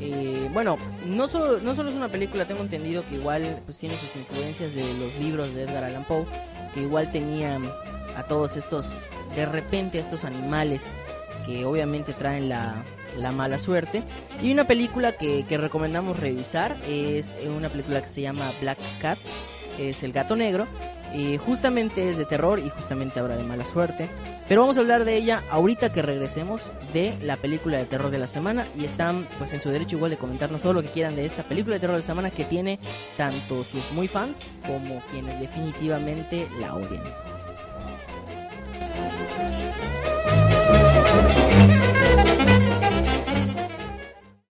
Eh, 0.00 0.48
bueno, 0.52 0.76
no 1.06 1.28
solo, 1.28 1.58
es 1.58 1.78
una 1.78 2.08
película, 2.08 2.46
tengo 2.46 2.62
entendido 2.62 3.04
que 3.08 3.16
igual 3.16 3.62
pues 3.64 3.78
tiene 3.78 3.96
sus 3.96 4.14
influencias 4.16 4.74
de 4.74 4.92
los 4.94 5.14
libros 5.16 5.54
de 5.54 5.62
Edgar 5.62 5.84
Allan 5.84 6.04
Poe, 6.04 6.26
que 6.74 6.82
igual 6.82 7.10
tenían 7.12 7.70
a 8.16 8.24
todos 8.24 8.56
estos, 8.56 9.06
de 9.34 9.46
repente, 9.46 9.98
a 9.98 10.00
estos 10.00 10.24
animales 10.24 10.84
que 11.44 11.64
obviamente 11.64 12.12
traen 12.12 12.48
la, 12.48 12.84
la 13.16 13.32
mala 13.32 13.58
suerte. 13.58 14.02
Y 14.42 14.52
una 14.52 14.66
película 14.66 15.12
que, 15.12 15.44
que, 15.46 15.58
recomendamos 15.58 16.18
revisar 16.18 16.76
es 16.86 17.36
una 17.46 17.68
película 17.68 18.02
que 18.02 18.08
se 18.08 18.22
llama 18.22 18.52
Black 18.60 18.78
Cat, 19.00 19.18
es 19.78 20.02
El 20.02 20.12
Gato 20.12 20.36
Negro. 20.36 20.66
Eh, 21.18 21.38
justamente 21.38 22.10
es 22.10 22.18
de 22.18 22.26
terror 22.26 22.58
y 22.58 22.68
justamente 22.68 23.20
ahora 23.20 23.38
de 23.38 23.42
mala 23.42 23.64
suerte. 23.64 24.10
Pero 24.50 24.60
vamos 24.60 24.76
a 24.76 24.80
hablar 24.80 25.06
de 25.06 25.16
ella 25.16 25.42
ahorita 25.50 25.90
que 25.90 26.02
regresemos 26.02 26.70
de 26.92 27.16
la 27.22 27.38
película 27.38 27.78
de 27.78 27.86
terror 27.86 28.10
de 28.10 28.18
la 28.18 28.26
semana. 28.26 28.66
Y 28.76 28.84
están 28.84 29.26
pues 29.38 29.54
en 29.54 29.60
su 29.60 29.70
derecho 29.70 29.96
igual 29.96 30.10
de 30.10 30.18
comentarnos 30.18 30.60
todo 30.60 30.74
lo 30.74 30.82
que 30.82 30.90
quieran 30.90 31.16
de 31.16 31.24
esta 31.24 31.42
película 31.42 31.76
de 31.76 31.80
terror 31.80 31.94
de 31.94 32.00
la 32.00 32.06
semana 32.06 32.30
que 32.30 32.44
tiene 32.44 32.78
tanto 33.16 33.64
sus 33.64 33.90
muy 33.92 34.08
fans 34.08 34.50
como 34.66 35.00
quienes 35.10 35.40
definitivamente 35.40 36.48
la 36.60 36.74
odian. 36.74 37.02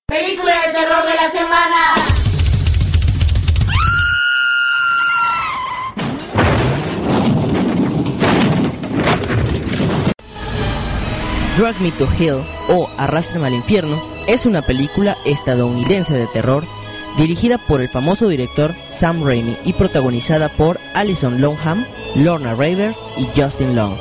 Película 0.06 0.54
de 0.66 0.72
terror 0.72 1.06
de 1.06 1.14
la 1.14 1.30
semana. 1.30 1.95
Drag 11.56 11.80
Me 11.80 11.90
to 11.90 12.06
Hell 12.18 12.44
o 12.68 12.90
Arrástrame 12.98 13.46
al 13.46 13.54
Infierno 13.54 13.98
es 14.26 14.44
una 14.44 14.60
película 14.60 15.16
estadounidense 15.24 16.12
de 16.12 16.26
terror 16.26 16.66
dirigida 17.16 17.56
por 17.56 17.80
el 17.80 17.88
famoso 17.88 18.28
director 18.28 18.74
Sam 18.88 19.24
Raimi 19.24 19.56
y 19.64 19.72
protagonizada 19.72 20.50
por 20.50 20.78
Alison 20.92 21.40
Longham, 21.40 21.86
Lorna 22.14 22.50
Raver 22.54 22.94
y 23.16 23.26
Justin 23.34 23.74
Long. 23.74 23.94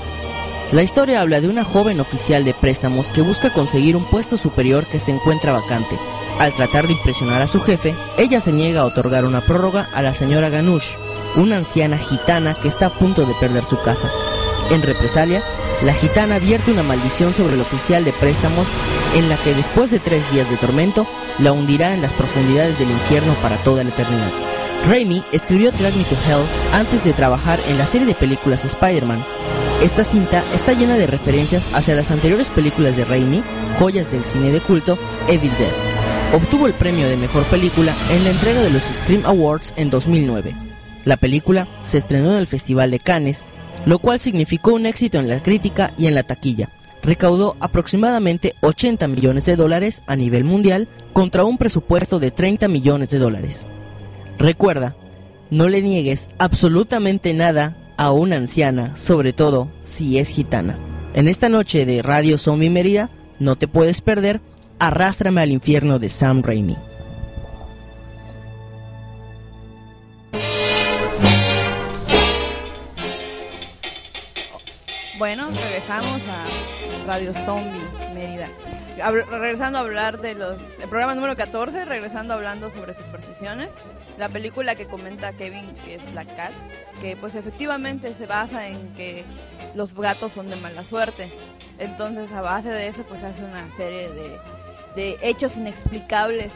La 0.74 0.84
historia 0.84 1.22
habla 1.22 1.40
de 1.40 1.48
una 1.48 1.64
joven 1.64 2.02
oficial 2.02 2.44
de 2.44 2.54
préstamos 2.54 3.10
que 3.10 3.22
busca 3.22 3.54
conseguir 3.54 3.96
un 3.96 4.04
puesto 4.04 4.36
superior 4.36 4.86
que 4.86 5.00
se 5.00 5.12
encuentra 5.12 5.54
vacante. 5.54 5.98
Al 6.40 6.54
tratar 6.56 6.88
de 6.88 6.94
impresionar 6.94 7.42
a 7.42 7.48
su 7.48 7.62
jefe, 7.62 7.96
ella 8.18 8.42
se 8.42 8.52
niega 8.52 8.82
a 8.82 8.86
otorgar 8.86 9.24
una 9.24 9.40
prórroga 9.40 9.88
a 9.94 10.02
la 10.02 10.14
señora 10.14 10.50
Ganush, 10.50 10.96
una 11.38 11.56
anciana 11.56 11.98
gitana 11.98 12.54
que 12.54 12.68
está 12.68 12.88
a 12.88 12.94
punto 12.94 13.26
de 13.26 13.34
perder 13.36 13.64
su 13.64 13.80
casa. 13.80 14.12
En 14.72 14.82
represalia, 14.82 15.44
la 15.84 15.94
gitana 15.94 16.40
vierte 16.40 16.72
una 16.72 16.84
maldición 16.84 17.34
sobre 17.34 17.54
el 17.54 17.62
oficial 17.62 18.04
de 18.04 18.14
préstamos 18.14 18.68
en 19.16 19.30
la 19.30 19.38
que 19.38 19.54
después 19.54 19.92
de 19.92 20.00
tres 20.00 20.32
días 20.32 20.50
de 20.50 20.58
tormento, 20.58 21.08
la 21.40 21.52
hundirá 21.52 21.94
en 21.94 22.02
las 22.02 22.14
profundidades 22.14 22.80
del 22.80 22.90
infierno 22.90 23.34
para 23.42 23.58
toda 23.58 23.84
la 23.84 23.90
eternidad. 23.90 24.32
Raimi 24.88 25.24
escribió 25.32 25.72
Drag 25.72 25.96
Me 25.96 26.04
to 26.04 26.16
Hell 26.28 26.46
antes 26.74 27.04
de 27.04 27.14
trabajar 27.14 27.60
en 27.68 27.78
la 27.78 27.86
serie 27.86 28.08
de 28.08 28.14
películas 28.16 28.66
Spider-Man. 28.66 29.24
Esta 29.82 30.04
cinta 30.04 30.44
está 30.54 30.74
llena 30.74 30.98
de 30.98 31.08
referencias 31.08 31.74
hacia 31.74 31.96
las 31.96 32.12
anteriores 32.12 32.50
películas 32.50 32.96
de 32.96 33.06
Raimi, 33.06 33.44
joyas 33.80 34.12
del 34.12 34.24
cine 34.24 34.52
de 34.52 34.62
culto, 34.62 34.98
Evil 35.28 35.52
Dead. 35.58 35.72
Obtuvo 36.34 36.68
el 36.68 36.74
premio 36.74 37.08
de 37.08 37.18
mejor 37.18 37.44
película 37.46 37.94
en 38.10 38.24
la 38.24 38.32
entrega 38.32 38.62
de 38.62 38.70
los 38.70 38.84
Scream 38.84 39.26
Awards 39.26 39.74
en 39.78 39.90
2009. 39.90 40.56
La 41.04 41.18
película 41.18 41.68
se 41.82 41.98
estrenó 41.98 42.32
en 42.32 42.38
el 42.38 42.48
Festival 42.48 42.92
de 42.92 43.00
Cannes, 43.00 43.48
lo 43.86 44.00
cual 44.00 44.20
significó 44.20 44.74
un 44.74 44.86
éxito 44.86 45.20
en 45.20 45.28
la 45.28 45.42
crítica 45.42 45.94
y 45.98 46.08
en 46.08 46.16
la 46.16 46.24
taquilla. 46.24 46.70
Recaudó 47.04 47.56
aproximadamente 47.60 48.56
80 48.62 49.08
millones 49.08 49.46
de 49.46 49.56
dólares 49.56 50.04
a 50.08 50.16
nivel 50.16 50.44
mundial 50.44 50.88
contra 51.14 51.44
un 51.46 51.58
presupuesto 51.58 52.20
de 52.20 52.32
30 52.32 52.68
millones 52.68 53.12
de 53.12 53.20
dólares. 53.20 53.68
Recuerda, 54.40 54.96
no 55.52 55.70
le 55.70 55.82
niegues 55.82 56.30
absolutamente 56.40 57.34
nada 57.34 57.78
a 57.98 58.12
una 58.12 58.36
anciana, 58.38 58.96
sobre 58.96 59.34
todo 59.34 59.70
si 59.84 60.18
es 60.18 60.30
gitana. 60.30 60.78
En 61.14 61.28
esta 61.28 61.48
noche 61.48 61.86
de 61.86 62.02
Radio 62.02 62.38
Zombie 62.38 62.70
Mérida, 62.70 63.10
no 63.40 63.56
te 63.56 63.68
puedes 63.68 64.02
perder 64.02 64.42
Arrástrame 64.80 65.42
al 65.42 65.52
infierno 65.52 66.00
de 66.00 66.10
Sam 66.10 66.44
Raimi. 66.44 66.76
Bueno, 75.18 75.50
regresamos 75.50 76.22
a 76.28 76.46
Radio 77.08 77.34
Zombie 77.46 77.88
Mérida. 78.14 78.50
Regresando 79.30 79.78
a 79.78 79.82
hablar 79.82 80.20
de 80.20 80.34
los. 80.36 80.60
El 80.82 80.90
programa 80.90 81.16
número 81.16 81.38
14, 81.38 81.86
regresando 81.86 82.34
hablando 82.34 82.70
sobre 82.70 82.94
supersticiones. 82.94 83.70
La 84.18 84.28
película 84.28 84.76
que 84.76 84.88
comenta 84.88 85.32
Kevin, 85.32 85.74
que 85.86 85.96
es 85.96 86.12
Black 86.12 86.36
Cat, 86.36 86.52
que 87.00 87.16
pues 87.16 87.36
efectivamente 87.36 88.14
se 88.14 88.26
basa 88.26 88.68
en 88.68 88.94
que 88.94 89.24
los 89.74 89.94
gatos 89.94 90.34
son 90.34 90.50
de 90.50 90.58
mala 90.58 90.84
suerte. 90.84 91.32
Entonces, 91.80 92.30
a 92.34 92.42
base 92.42 92.70
de 92.70 92.88
eso, 92.88 93.04
pues 93.04 93.24
hace 93.24 93.42
una 93.42 93.70
serie 93.78 94.10
de, 94.10 94.38
de 94.98 95.18
hechos 95.22 95.56
inexplicables 95.56 96.52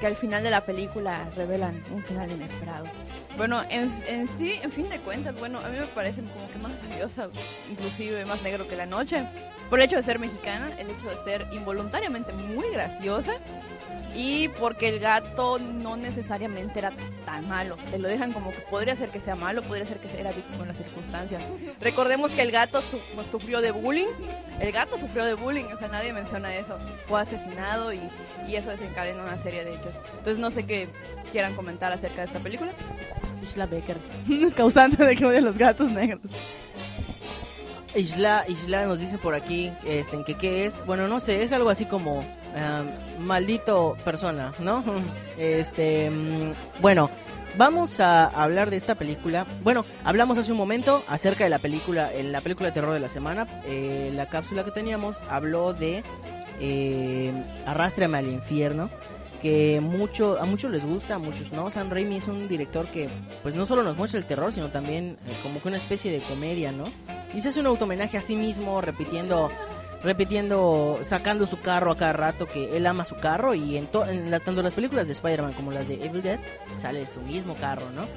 que 0.00 0.06
al 0.06 0.14
final 0.14 0.44
de 0.44 0.50
la 0.50 0.64
película 0.64 1.28
revelan 1.34 1.82
un 1.90 2.02
final 2.04 2.30
inesperado. 2.30 2.86
Bueno, 3.38 3.62
en, 3.70 3.90
en 4.08 4.28
sí, 4.36 4.52
en 4.62 4.70
fin 4.72 4.88
de 4.90 4.98
cuentas, 5.00 5.34
bueno, 5.38 5.60
a 5.60 5.68
mí 5.68 5.78
me 5.78 5.86
parece 5.86 6.20
como 6.22 6.48
que 6.50 6.58
más 6.58 6.72
valiosa, 6.88 7.28
inclusive 7.70 8.24
más 8.26 8.42
negro 8.42 8.66
que 8.68 8.74
la 8.76 8.84
noche, 8.84 9.24
por 9.70 9.78
el 9.78 9.84
hecho 9.86 9.96
de 9.96 10.02
ser 10.02 10.18
mexicana, 10.18 10.70
el 10.78 10.90
hecho 10.90 11.08
de 11.08 11.16
ser 11.24 11.46
involuntariamente 11.52 12.32
muy 12.32 12.68
graciosa 12.70 13.32
y 14.14 14.48
porque 14.58 14.88
el 14.88 14.98
gato 14.98 15.58
no 15.60 15.96
necesariamente 15.96 16.80
era 16.80 16.90
tan 17.24 17.46
malo. 17.46 17.76
Te 17.90 17.98
lo 17.98 18.08
dejan 18.08 18.32
como 18.32 18.50
que 18.50 18.58
podría 18.70 18.96
ser 18.96 19.10
que 19.10 19.20
sea 19.20 19.36
malo, 19.36 19.62
podría 19.62 19.86
ser 19.86 19.98
que 20.00 20.08
era 20.18 20.32
víctima 20.32 20.58
de 20.62 20.66
las 20.66 20.76
circunstancias. 20.78 21.40
Recordemos 21.80 22.32
que 22.32 22.42
el 22.42 22.50
gato 22.50 22.82
su- 22.82 23.00
sufrió 23.30 23.60
de 23.60 23.70
bullying. 23.70 24.08
El 24.58 24.72
gato 24.72 24.98
sufrió 24.98 25.24
de 25.24 25.34
bullying, 25.34 25.66
o 25.66 25.78
sea, 25.78 25.86
nadie 25.88 26.12
menciona 26.12 26.56
eso. 26.56 26.76
Fue 27.06 27.20
asesinado 27.20 27.92
y, 27.92 28.00
y 28.48 28.56
eso 28.56 28.70
desencadenó 28.70 29.22
una 29.22 29.38
serie 29.40 29.64
de 29.64 29.74
hechos. 29.76 29.94
Entonces 30.16 30.38
no 30.38 30.50
sé 30.50 30.64
qué 30.64 30.88
quieran 31.30 31.54
comentar 31.54 31.92
acerca 31.92 32.22
de 32.22 32.26
esta 32.26 32.40
película. 32.40 32.72
Isla 33.42 33.66
Becker 33.66 33.98
es 34.30 34.54
causante 34.54 35.04
de 35.04 35.16
que 35.16 35.24
odie 35.24 35.38
a 35.38 35.42
los 35.42 35.58
gatos 35.58 35.90
negros. 35.90 36.32
Isla, 37.94 38.44
Isla 38.48 38.86
nos 38.86 38.98
dice 38.98 39.18
por 39.18 39.34
aquí 39.34 39.72
este, 39.84 40.16
en 40.16 40.24
que 40.24 40.34
qué 40.34 40.66
es. 40.66 40.84
Bueno, 40.86 41.08
no 41.08 41.20
sé, 41.20 41.42
es 41.42 41.52
algo 41.52 41.70
así 41.70 41.86
como 41.86 42.24
ah, 42.54 42.84
maldito 43.18 43.96
persona, 44.04 44.54
¿no? 44.58 44.84
Este, 45.38 46.10
mm, 46.10 46.52
bueno, 46.80 47.10
vamos 47.56 48.00
a 48.00 48.26
hablar 48.26 48.70
de 48.70 48.76
esta 48.76 48.94
película. 48.94 49.46
Bueno, 49.62 49.84
hablamos 50.04 50.38
hace 50.38 50.52
un 50.52 50.58
momento 50.58 51.04
acerca 51.08 51.44
de 51.44 51.50
la 51.50 51.58
película, 51.58 52.12
en 52.12 52.32
la 52.32 52.40
película 52.40 52.68
de 52.68 52.74
terror 52.74 52.92
de 52.92 53.00
la 53.00 53.08
semana. 53.08 53.46
Eh, 53.66 54.10
la 54.14 54.26
cápsula 54.26 54.64
que 54.64 54.70
teníamos 54.70 55.22
habló 55.28 55.72
de 55.72 56.04
eh, 56.60 57.32
Arrástrame 57.66 58.18
al 58.18 58.28
infierno. 58.28 58.90
Que 59.40 59.80
mucho, 59.80 60.36
a 60.40 60.46
muchos 60.46 60.70
les 60.70 60.84
gusta, 60.84 61.14
a 61.14 61.18
muchos 61.18 61.52
no. 61.52 61.70
Sam 61.70 61.90
Raimi 61.90 62.16
es 62.16 62.26
un 62.26 62.48
director 62.48 62.90
que, 62.90 63.08
pues, 63.42 63.54
no 63.54 63.66
solo 63.66 63.84
nos 63.84 63.96
muestra 63.96 64.18
el 64.18 64.26
terror, 64.26 64.52
sino 64.52 64.68
también 64.70 65.16
eh, 65.26 65.38
como 65.42 65.62
que 65.62 65.68
una 65.68 65.76
especie 65.76 66.10
de 66.10 66.22
comedia, 66.22 66.72
¿no? 66.72 66.92
Y 67.32 67.40
se 67.40 67.50
hace 67.50 67.60
un 67.60 67.66
automenaje 67.66 68.18
a 68.18 68.22
sí 68.22 68.34
mismo, 68.34 68.80
repitiendo, 68.80 69.52
repitiendo, 70.02 70.98
sacando 71.02 71.46
su 71.46 71.60
carro 71.60 71.92
a 71.92 71.96
cada 71.96 72.14
rato, 72.14 72.46
que 72.46 72.76
él 72.76 72.84
ama 72.86 73.04
su 73.04 73.16
carro. 73.20 73.54
Y 73.54 73.76
en, 73.76 73.88
en 74.08 74.30
tanto 74.44 74.60
las 74.60 74.74
películas 74.74 75.06
de 75.06 75.12
Spider-Man 75.12 75.52
como 75.52 75.70
las 75.70 75.86
de 75.86 76.04
Evil 76.04 76.22
Dead, 76.22 76.40
sale 76.74 77.06
su 77.06 77.20
mismo 77.20 77.54
carro, 77.56 77.90
¿no? 77.90 78.08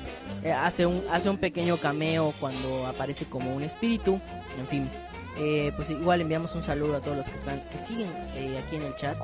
Eh, 0.44 0.52
hace, 0.52 0.88
un, 0.88 1.04
hace 1.12 1.30
un 1.30 1.38
pequeño 1.38 1.80
cameo 1.80 2.34
cuando 2.40 2.88
aparece 2.88 3.26
como 3.26 3.56
un 3.56 3.62
espíritu, 3.62 4.20
en 4.58 4.68
fin. 4.68 4.90
Eh, 5.38 5.72
pues 5.78 5.90
igual 5.90 6.20
enviamos 6.20 6.56
un 6.56 6.64
saludo 6.64 6.98
a 6.98 7.00
todos 7.00 7.16
los 7.16 7.30
que 7.30 7.36
están 7.36 7.64
que 7.70 7.78
siguen 7.78 8.10
aquí 8.58 8.76
en 8.76 8.84
el 8.84 8.94
chat 8.96 9.16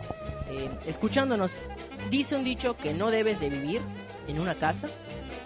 escuchándonos 0.85 1.59
dice 2.09 2.35
un 2.35 2.43
dicho 2.43 2.75
que 2.77 2.93
no 2.93 3.11
debes 3.11 3.39
de 3.39 3.49
vivir 3.49 3.81
en 4.27 4.39
una 4.39 4.55
casa 4.55 4.89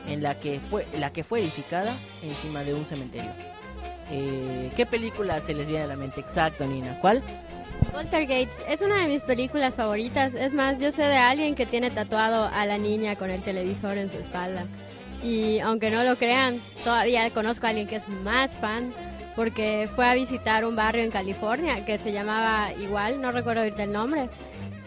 en 0.08 0.24
la 0.24 0.40
que 0.40 0.60
fue 0.60 0.88
la 0.98 1.14
que 1.14 1.24
fue 1.24 1.42
edificada 1.42 1.98
encima 2.24 2.64
de 2.64 2.74
un 2.74 2.86
cementerio 2.86 3.32
Eh, 4.10 4.72
¿Qué 4.76 4.86
película 4.86 5.40
se 5.40 5.54
les 5.54 5.68
viene 5.68 5.84
a 5.84 5.88
la 5.88 5.96
mente? 5.96 6.20
Exacto, 6.20 6.66
Nina. 6.66 7.00
¿Cuál? 7.00 7.22
Poltergeist 7.94 8.62
es 8.68 8.82
una 8.82 8.98
de 9.02 9.08
mis 9.08 9.24
películas 9.24 9.76
favoritas. 9.76 10.34
Es 10.34 10.54
más, 10.54 10.80
yo 10.80 10.92
sé 10.92 11.04
de 11.04 11.18
alguien 11.18 11.56
que 11.56 11.66
tiene 11.66 11.92
tatuado 11.92 12.46
a 12.46 12.66
la 12.66 12.78
niña 12.78 13.16
con 13.16 13.30
el 13.30 13.42
televisor 13.42 13.98
en 13.98 14.10
su 14.10 14.18
espalda. 14.18 14.66
Y 15.24 15.60
aunque 15.60 15.92
no 15.92 16.04
lo 16.04 16.18
crean, 16.18 16.62
todavía 16.84 17.30
conozco 17.32 17.68
a 17.68 17.70
alguien 17.70 17.88
que 17.88 17.98
es 17.98 18.10
más 18.10 18.58
fan 18.58 18.94
porque 19.36 19.90
fue 19.96 20.10
a 20.10 20.14
visitar 20.14 20.66
un 20.66 20.76
barrio 20.76 21.04
en 21.04 21.12
California 21.12 21.86
que 21.86 21.98
se 21.98 22.12
llamaba 22.12 22.74
igual, 22.74 23.22
no 23.22 23.32
recuerdo 23.32 23.62
ahorita 23.62 23.84
el 23.84 23.94
nombre, 23.94 24.30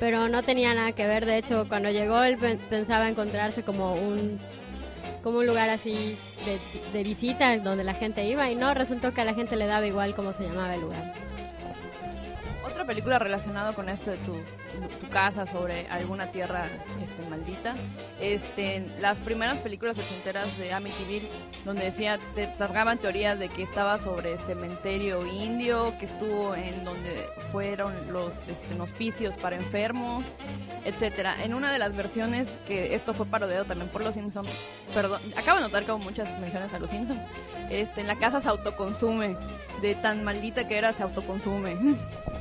pero 0.04 0.28
no 0.28 0.42
tenía 0.42 0.74
nada 0.74 0.92
que 0.92 1.06
ver. 1.06 1.24
De 1.24 1.38
hecho, 1.38 1.64
cuando 1.66 1.88
llegó 1.90 2.22
él 2.24 2.36
pen- 2.36 2.60
pensaba 2.68 3.08
encontrarse 3.08 3.62
como 3.62 3.94
un 3.94 4.38
como 5.22 5.38
un 5.38 5.46
lugar 5.46 5.70
así 5.70 6.18
de, 6.44 6.60
de 6.92 7.02
visita 7.02 7.56
donde 7.56 7.84
la 7.84 7.94
gente 7.94 8.26
iba 8.26 8.50
y 8.50 8.54
no, 8.54 8.74
resultó 8.74 9.14
que 9.14 9.22
a 9.22 9.24
la 9.24 9.32
gente 9.32 9.56
le 9.56 9.64
daba 9.64 9.86
igual 9.86 10.14
cómo 10.14 10.34
se 10.34 10.42
llamaba 10.42 10.74
el 10.74 10.82
lugar. 10.82 11.14
Otra 12.74 12.86
película 12.86 13.20
relacionada 13.20 13.72
con 13.72 13.88
esto 13.88 14.10
de 14.10 14.16
tu, 14.16 14.32
tu 15.00 15.08
casa 15.08 15.46
sobre 15.46 15.86
alguna 15.86 16.32
tierra 16.32 16.66
este, 17.00 17.30
maldita. 17.30 17.76
Este, 18.20 18.84
las 18.98 19.20
primeras 19.20 19.60
películas 19.60 19.96
ochenteras 19.96 20.58
de 20.58 20.72
Amityville, 20.72 21.30
donde 21.64 21.84
decía, 21.84 22.18
te 22.34 22.52
sacaban 22.56 22.98
teorías 22.98 23.38
de 23.38 23.48
que 23.48 23.62
estaba 23.62 24.00
sobre 24.00 24.38
cementerio 24.38 25.24
indio, 25.24 25.96
que 26.00 26.06
estuvo 26.06 26.56
en 26.56 26.82
donde 26.82 27.28
fueron 27.52 28.12
los 28.12 28.48
este, 28.48 28.80
hospicios 28.80 29.36
para 29.36 29.54
enfermos, 29.54 30.24
etcétera. 30.84 31.44
En 31.44 31.54
una 31.54 31.72
de 31.72 31.78
las 31.78 31.94
versiones, 31.94 32.48
que 32.66 32.96
esto 32.96 33.14
fue 33.14 33.26
parodiado 33.26 33.66
también 33.66 33.88
por 33.88 34.02
los 34.02 34.16
Simpsons, 34.16 34.50
perdón, 34.92 35.22
acabo 35.36 35.58
de 35.58 35.66
notar 35.66 35.84
hubo 35.84 36.00
muchas 36.00 36.28
menciones 36.40 36.74
a 36.74 36.80
los 36.80 36.90
Simpsons, 36.90 37.20
este, 37.70 38.00
en 38.00 38.08
la 38.08 38.16
casa 38.16 38.40
se 38.40 38.48
autoconsume, 38.48 39.36
de 39.80 39.94
tan 39.94 40.24
maldita 40.24 40.66
que 40.66 40.76
era 40.76 40.92
se 40.92 41.04
autoconsume. 41.04 41.76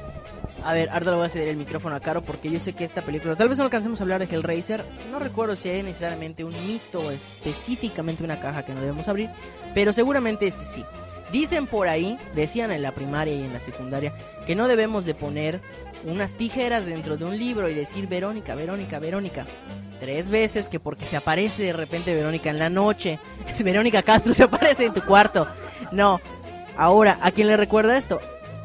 A 0.63 0.73
ver, 0.73 0.89
ahora 0.89 1.11
le 1.11 1.17
voy 1.17 1.25
a 1.25 1.29
ceder 1.29 1.49
el 1.49 1.57
micrófono 1.57 1.95
a 1.95 1.99
Caro 1.99 2.23
porque 2.23 2.49
yo 2.49 2.59
sé 2.59 2.73
que 2.73 2.85
esta 2.85 3.01
película, 3.01 3.35
tal 3.35 3.49
vez 3.49 3.57
no 3.57 3.65
alcancemos 3.65 3.99
a 3.99 4.03
hablar 4.03 4.25
de 4.25 4.33
Hellraiser, 4.33 4.85
no 5.11 5.19
recuerdo 5.19 5.57
si 5.57 5.67
hay 5.69 5.83
necesariamente 5.83 6.45
un 6.45 6.53
mito, 6.65 7.11
específicamente 7.11 8.23
una 8.23 8.39
caja 8.39 8.63
que 8.63 8.73
no 8.73 8.79
debemos 8.79 9.09
abrir, 9.09 9.29
pero 9.75 9.91
seguramente 9.91 10.47
este 10.47 10.65
sí. 10.65 10.85
Dicen 11.33 11.67
por 11.67 11.87
ahí, 11.87 12.17
decían 12.35 12.71
en 12.71 12.81
la 12.81 12.91
primaria 12.91 13.33
y 13.33 13.41
en 13.41 13.51
la 13.51 13.59
secundaria, 13.59 14.13
que 14.45 14.55
no 14.55 14.67
debemos 14.67 15.03
de 15.03 15.15
poner 15.15 15.61
unas 16.05 16.33
tijeras 16.33 16.85
dentro 16.85 17.17
de 17.17 17.25
un 17.25 17.37
libro 17.37 17.67
y 17.67 17.73
decir 17.73 18.07
Verónica, 18.07 18.55
Verónica, 18.55 18.99
Verónica. 18.99 19.45
Tres 19.99 20.29
veces 20.29 20.69
que 20.69 20.79
porque 20.79 21.05
se 21.05 21.17
aparece 21.17 21.63
de 21.63 21.73
repente 21.73 22.13
Verónica 22.13 22.49
en 22.49 22.59
la 22.59 22.69
noche. 22.69 23.19
Verónica 23.63 24.03
Castro 24.03 24.33
se 24.33 24.43
aparece 24.43 24.85
en 24.85 24.93
tu 24.93 25.01
cuarto. 25.01 25.47
No. 25.91 26.21
Ahora, 26.77 27.19
¿a 27.21 27.31
quién 27.31 27.47
le 27.47 27.57
recuerda 27.57 27.97
esto? 27.97 28.19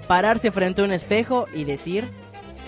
Pararse 0.08 0.50
frente 0.50 0.82
a 0.82 0.84
un 0.84 0.92
espejo 0.92 1.46
y 1.54 1.64
decir 1.64 2.10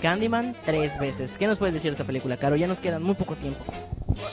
Candyman 0.01 0.55
tres 0.65 0.97
veces. 0.99 1.37
¿Qué 1.37 1.47
nos 1.47 1.57
puedes 1.57 1.73
decir 1.73 1.91
de 1.91 1.95
esta 1.95 2.05
película, 2.05 2.37
Caro? 2.37 2.55
Ya 2.55 2.67
nos 2.67 2.79
queda 2.79 2.99
muy 2.99 3.15
poco 3.15 3.35
tiempo. 3.35 3.63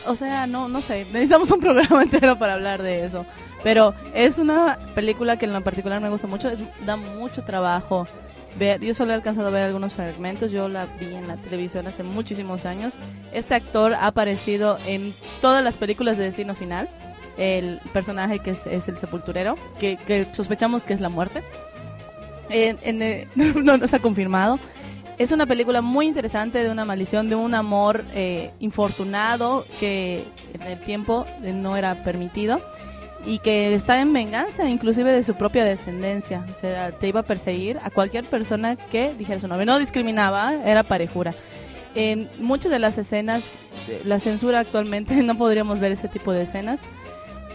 o 0.06 0.14
sea, 0.14 0.46
no, 0.46 0.68
no 0.68 0.82
sé, 0.82 1.04
necesitamos 1.06 1.50
un 1.50 1.60
programa 1.60 2.02
entero 2.04 2.38
para 2.38 2.54
hablar 2.54 2.82
de 2.82 3.04
eso. 3.04 3.26
Pero 3.62 3.94
es 4.14 4.38
una 4.38 4.78
película 4.94 5.36
que 5.38 5.46
en 5.46 5.52
lo 5.52 5.60
particular 5.62 6.00
me 6.00 6.10
gusta 6.10 6.26
mucho, 6.26 6.48
es, 6.48 6.62
da 6.86 6.96
mucho 6.96 7.42
trabajo. 7.42 8.06
Yo 8.80 8.92
solo 8.94 9.12
he 9.12 9.14
alcanzado 9.14 9.48
a 9.48 9.50
ver 9.50 9.62
algunos 9.64 9.92
fragmentos, 9.92 10.50
yo 10.50 10.68
la 10.68 10.86
vi 10.86 11.14
en 11.14 11.28
la 11.28 11.36
televisión 11.36 11.86
hace 11.86 12.02
muchísimos 12.02 12.66
años. 12.66 12.98
Este 13.32 13.54
actor 13.54 13.94
ha 13.94 14.06
aparecido 14.06 14.78
en 14.86 15.14
todas 15.40 15.62
las 15.62 15.78
películas 15.78 16.18
de 16.18 16.24
Destino 16.24 16.54
Final, 16.54 16.88
el 17.36 17.80
personaje 17.92 18.40
que 18.40 18.50
es, 18.50 18.66
el 18.66 18.96
sepulturero, 18.96 19.56
que, 19.78 20.26
sospechamos 20.32 20.82
que 20.82 20.92
es 20.92 21.00
la 21.00 21.08
muerte. 21.08 21.44
En, 22.50 23.02
eh, 23.02 23.28
no, 23.34 23.76
no 23.76 23.86
se 23.86 23.96
ha 23.96 24.00
confirmado. 24.00 24.58
Es 25.18 25.32
una 25.32 25.46
película 25.46 25.82
muy 25.82 26.06
interesante 26.06 26.62
de 26.62 26.70
una 26.70 26.84
maldición, 26.84 27.28
de 27.28 27.34
un 27.34 27.52
amor 27.52 28.04
eh, 28.12 28.52
infortunado 28.60 29.66
que 29.80 30.24
en 30.54 30.62
el 30.62 30.78
tiempo 30.84 31.26
no 31.42 31.76
era 31.76 32.04
permitido 32.04 32.60
y 33.26 33.40
que 33.40 33.74
está 33.74 34.00
en 34.00 34.12
venganza 34.12 34.68
inclusive 34.68 35.10
de 35.12 35.24
su 35.24 35.34
propia 35.34 35.64
descendencia. 35.64 36.46
O 36.48 36.54
sea, 36.54 36.92
te 36.92 37.08
iba 37.08 37.20
a 37.20 37.22
perseguir 37.24 37.80
a 37.82 37.90
cualquier 37.90 38.30
persona 38.30 38.76
que 38.76 39.12
dijera 39.14 39.40
su 39.40 39.48
nombre. 39.48 39.66
No 39.66 39.80
discriminaba, 39.80 40.54
era 40.54 40.84
parejura. 40.84 41.34
En 41.96 42.28
muchas 42.38 42.70
de 42.70 42.78
las 42.78 42.96
escenas, 42.96 43.58
la 44.04 44.20
censura 44.20 44.60
actualmente 44.60 45.16
no 45.24 45.36
podríamos 45.36 45.80
ver 45.80 45.90
ese 45.90 46.06
tipo 46.06 46.32
de 46.32 46.42
escenas. 46.42 46.82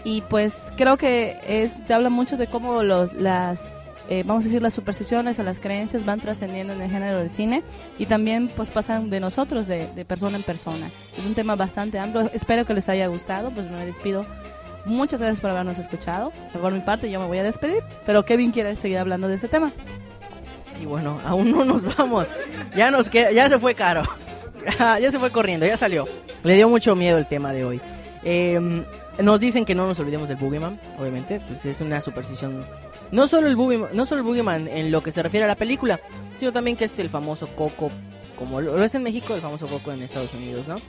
Y 0.04 0.20
pues 0.20 0.70
creo 0.76 0.98
que 0.98 1.38
es, 1.48 1.82
te 1.86 1.94
habla 1.94 2.10
mucho 2.10 2.36
de 2.36 2.46
cómo 2.46 2.82
los, 2.82 3.14
las 3.14 3.72
eh, 4.08 4.22
vamos 4.26 4.44
a 4.44 4.48
decir, 4.48 4.60
las 4.60 4.74
supersticiones 4.74 5.38
o 5.38 5.42
las 5.42 5.60
creencias 5.60 6.04
van 6.04 6.20
trascendiendo 6.20 6.72
en 6.72 6.82
el 6.82 6.90
género 6.90 7.18
del 7.18 7.30
cine 7.30 7.62
y 7.98 8.06
también 8.06 8.48
pues 8.54 8.70
pasan 8.70 9.08
de 9.08 9.20
nosotros, 9.20 9.66
de, 9.66 9.88
de, 9.94 10.04
persona 10.04 10.36
en 10.36 10.42
persona. 10.42 10.90
Es 11.16 11.24
un 11.26 11.34
tema 11.34 11.56
bastante 11.56 11.98
amplio, 11.98 12.30
espero 12.34 12.66
que 12.66 12.74
les 12.74 12.88
haya 12.88 13.06
gustado, 13.06 13.50
pues 13.50 13.70
me 13.70 13.86
despido. 13.86 14.26
Muchas 14.84 15.20
gracias 15.20 15.40
por 15.40 15.50
habernos 15.50 15.78
escuchado. 15.78 16.32
Por 16.52 16.72
mi 16.72 16.80
parte 16.80 17.10
yo 17.10 17.18
me 17.18 17.26
voy 17.26 17.38
a 17.38 17.42
despedir, 17.42 17.82
pero 18.04 18.24
Kevin 18.24 18.50
quiere 18.50 18.76
seguir 18.76 18.98
hablando 18.98 19.28
de 19.28 19.36
este 19.36 19.48
tema. 19.48 19.72
Sí, 20.60 20.84
bueno, 20.84 21.20
aún 21.24 21.50
no 21.52 21.64
nos 21.64 21.96
vamos. 21.96 22.28
Ya 22.76 22.90
nos 22.90 23.08
queda, 23.08 23.32
ya 23.32 23.48
se 23.48 23.58
fue 23.58 23.74
caro. 23.74 24.02
ya 24.78 25.10
se 25.10 25.18
fue 25.18 25.30
corriendo, 25.30 25.64
ya 25.64 25.78
salió. 25.78 26.06
Le 26.42 26.54
dio 26.54 26.68
mucho 26.68 26.94
miedo 26.94 27.16
el 27.16 27.26
tema 27.26 27.52
de 27.52 27.64
hoy. 27.64 27.80
Eh, 28.24 28.84
nos 29.22 29.40
dicen 29.40 29.64
que 29.64 29.74
no 29.74 29.86
nos 29.86 29.98
olvidemos 30.00 30.28
del 30.28 30.36
Boogeyman, 30.36 30.78
obviamente, 30.98 31.40
pues 31.46 31.64
es 31.64 31.80
una 31.80 32.00
superstición 32.00 32.66
no 33.12 33.26
solo 33.26 33.48
el 33.48 33.56
Boogeyman, 33.56 33.90
no 33.94 34.06
solo 34.06 34.20
el 34.20 34.26
Boogeyman 34.26 34.68
en 34.68 34.90
lo 34.90 35.02
que 35.02 35.10
se 35.10 35.22
refiere 35.22 35.44
a 35.44 35.48
la 35.48 35.56
película, 35.56 36.00
sino 36.34 36.52
también 36.52 36.76
que 36.76 36.84
es 36.84 36.98
el 36.98 37.10
famoso 37.10 37.48
Coco, 37.54 37.90
como 38.38 38.60
lo 38.60 38.82
es 38.82 38.94
en 38.94 39.02
México, 39.02 39.34
el 39.34 39.40
famoso 39.40 39.66
Coco 39.66 39.92
en 39.92 40.02
Estados 40.02 40.34
Unidos, 40.34 40.68
¿no? 40.68 40.80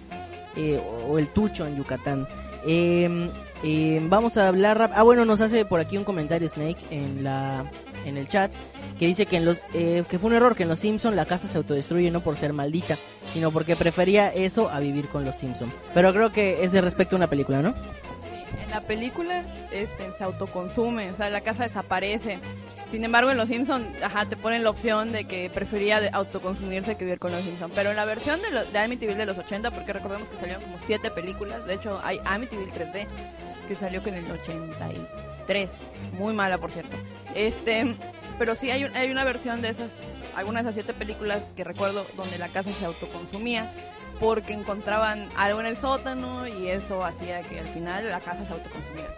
Eh, 0.56 0.82
o 1.08 1.20
el 1.20 1.30
Tucho 1.30 1.66
en 1.66 1.76
Yucatán. 1.76 2.28
Eh, 2.66 3.30
eh, 3.64 4.00
vamos 4.04 4.38
a 4.38 4.48
hablar. 4.48 4.92
Ah, 4.94 5.04
bueno, 5.04 5.26
nos 5.26 5.42
hace 5.42 5.66
por 5.66 5.80
aquí 5.80 5.98
un 5.98 6.04
comentario 6.04 6.48
Snake 6.48 6.78
en 6.90 7.24
la 7.24 7.70
en 8.06 8.18
el 8.18 8.28
chat 8.28 8.52
que 8.98 9.08
dice 9.08 9.26
que 9.26 9.38
en 9.38 9.46
los 9.46 9.60
que 9.74 10.20
fue 10.20 10.30
un 10.30 10.36
error 10.36 10.56
que 10.56 10.64
en 10.64 10.70
los 10.70 10.80
Simpson 10.80 11.16
la 11.16 11.26
casa 11.26 11.48
se 11.48 11.58
autodestruye 11.58 12.12
no 12.12 12.22
por 12.22 12.38
ser 12.38 12.54
maldita, 12.54 12.98
sino 13.28 13.52
porque 13.52 13.76
prefería 13.76 14.30
eso 14.34 14.70
a 14.70 14.80
vivir 14.80 15.10
con 15.10 15.26
los 15.26 15.36
Simpson. 15.36 15.74
Pero 15.94 16.14
creo 16.14 16.32
que 16.32 16.64
es 16.64 16.72
de 16.72 16.82
respecto 16.82 17.16
a 17.16 17.18
una 17.18 17.28
película, 17.28 17.62
¿no? 17.62 17.76
En 18.64 18.70
la 18.72 18.82
película 18.82 19.44
este, 19.72 20.12
se 20.18 20.24
autoconsume, 20.24 21.12
o 21.12 21.16
sea, 21.16 21.30
la 21.30 21.42
casa 21.42 21.64
desaparece. 21.64 22.40
Sin 22.92 23.04
embargo, 23.04 23.32
en 23.32 23.38
Los 23.38 23.50
Simpsons, 23.50 23.88
ajá, 24.04 24.26
te 24.26 24.38
ponen 24.38 24.64
la 24.64 24.70
opción 24.70 25.12
de 25.12 25.26
que 25.26 25.50
prefería 25.50 26.10
autoconsumirse 26.14 26.96
que 26.96 27.06
vivir 27.06 27.20
con 27.20 27.32
Los 27.32 27.44
Simpsons. 27.44 27.74
Pero 27.76 27.90
en 27.90 27.96
la 27.96 28.06
versión 28.06 28.42
de, 28.42 28.52
lo, 28.52 28.64
de 28.66 28.80
Amityville 28.80 29.18
de 29.18 29.26
los 29.26 29.38
80, 29.38 29.72
porque 29.72 29.92
recordemos 29.92 30.30
que 30.30 30.38
salieron 30.38 30.64
como 30.64 30.78
siete 30.86 31.12
películas, 31.12 31.66
de 31.66 31.74
hecho 31.74 32.00
hay 32.04 32.20
Amityville 32.24 32.72
3D, 32.72 33.08
que 33.68 33.76
salió 33.76 34.04
que 34.04 34.10
en 34.10 34.16
el 34.16 34.32
83, 34.32 35.72
muy 36.14 36.34
mala 36.34 36.60
por 36.60 36.72
cierto. 36.72 36.96
Este, 37.34 37.96
pero 38.38 38.56
sí 38.56 38.70
hay, 38.70 38.84
hay 38.84 39.10
una 39.10 39.24
versión 39.24 39.62
de 39.62 39.70
esas, 39.70 40.00
algunas 40.36 40.64
de 40.64 40.70
esas 40.70 40.86
siete 40.86 40.98
películas 40.98 41.54
que 41.54 41.64
recuerdo 41.64 42.06
donde 42.16 42.38
la 42.38 42.50
casa 42.50 42.72
se 42.72 42.86
autoconsumía 42.86 43.74
porque 44.20 44.54
encontraban 44.54 45.30
algo 45.36 45.60
en 45.60 45.66
el 45.66 45.78
sótano 45.78 46.48
y 46.48 46.70
eso 46.70 47.04
hacía 47.04 47.42
que 47.44 47.60
al 47.60 47.70
final 47.70 48.10
la 48.10 48.20
casa 48.20 48.46
se 48.46 48.54
autoconsumiera. 48.54 49.14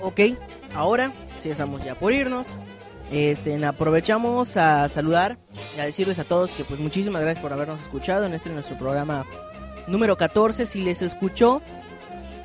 Ok, 0.00 0.20
ahora 0.74 1.12
sí 1.36 1.50
estamos 1.50 1.84
ya 1.84 1.94
por 1.94 2.12
irnos. 2.12 2.58
Este, 3.10 3.64
aprovechamos 3.64 4.56
a 4.56 4.88
saludar 4.88 5.38
y 5.76 5.80
a 5.80 5.84
decirles 5.84 6.18
a 6.18 6.24
todos 6.24 6.52
que 6.52 6.64
pues 6.64 6.80
muchísimas 6.80 7.22
gracias 7.22 7.40
por 7.40 7.52
habernos 7.52 7.80
escuchado 7.80 8.26
en 8.26 8.34
este 8.34 8.50
nuestro 8.50 8.76
programa 8.76 9.24
número 9.86 10.16
14. 10.16 10.66
Si 10.66 10.82
les 10.82 11.02
escuchó, 11.02 11.62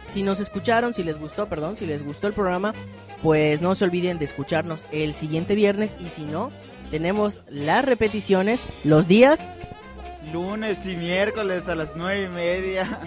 si 0.06 0.24
nos 0.24 0.40
escucharon, 0.40 0.94
si 0.94 1.04
les 1.04 1.18
gustó, 1.18 1.48
perdón, 1.48 1.76
si 1.76 1.86
les 1.86 2.04
gustó 2.04 2.28
el 2.28 2.34
programa, 2.34 2.74
pues 3.24 3.62
no 3.62 3.74
se 3.76 3.86
olviden 3.86 4.20
de 4.20 4.26
escucharnos 4.26 4.88
el 4.92 5.14
siguiente 5.14 5.56
viernes 5.56 5.98
y 6.00 6.10
si 6.10 6.24
no, 6.24 6.52
tenemos 6.92 7.44
las 7.50 7.84
repeticiones 7.84 8.66
los 8.84 9.08
días 9.08 9.42
lunes 10.32 10.86
y 10.86 10.96
miércoles 10.96 11.68
a 11.70 11.76
las 11.76 11.96
nueve 11.96 12.24
y 12.24 12.30
media. 12.30 13.00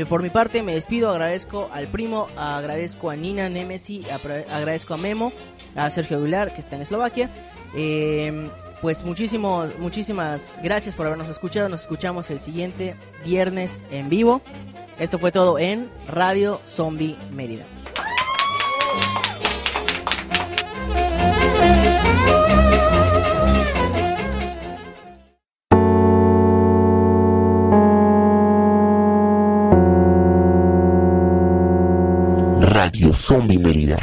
por 0.08 0.24
mi 0.24 0.30
parte 0.30 0.64
me 0.64 0.74
despido. 0.74 1.10
Agradezco 1.10 1.70
al 1.74 1.88
primo, 1.88 2.30
agradezco 2.38 3.10
a 3.10 3.16
Nina 3.16 3.50
Nemesi, 3.50 4.06
agradezco 4.10 4.94
a 4.94 4.98
Memo, 4.98 5.34
a 5.76 5.90
Sergio 5.90 6.18
Aguilar 6.18 6.54
que 6.54 6.62
está 6.62 6.78
en 6.78 6.84
Eslovaquia. 6.84 7.30
Eh, 7.76 8.50
pues 8.82 9.04
muchísimo, 9.04 9.68
muchísimas 9.78 10.60
gracias 10.64 10.96
por 10.96 11.06
habernos 11.06 11.30
escuchado. 11.30 11.70
Nos 11.70 11.82
escuchamos 11.82 12.32
el 12.32 12.40
siguiente 12.40 12.96
viernes 13.24 13.84
en 13.92 14.10
vivo. 14.10 14.42
Esto 15.00 15.18
fue 15.18 15.32
todo 15.32 15.58
en 15.58 15.90
Radio 16.08 16.60
Zombie 16.66 17.18
Mérida. 17.32 17.66
Radio 32.62 33.14
Zombie 33.14 33.58
Mérida 33.58 33.98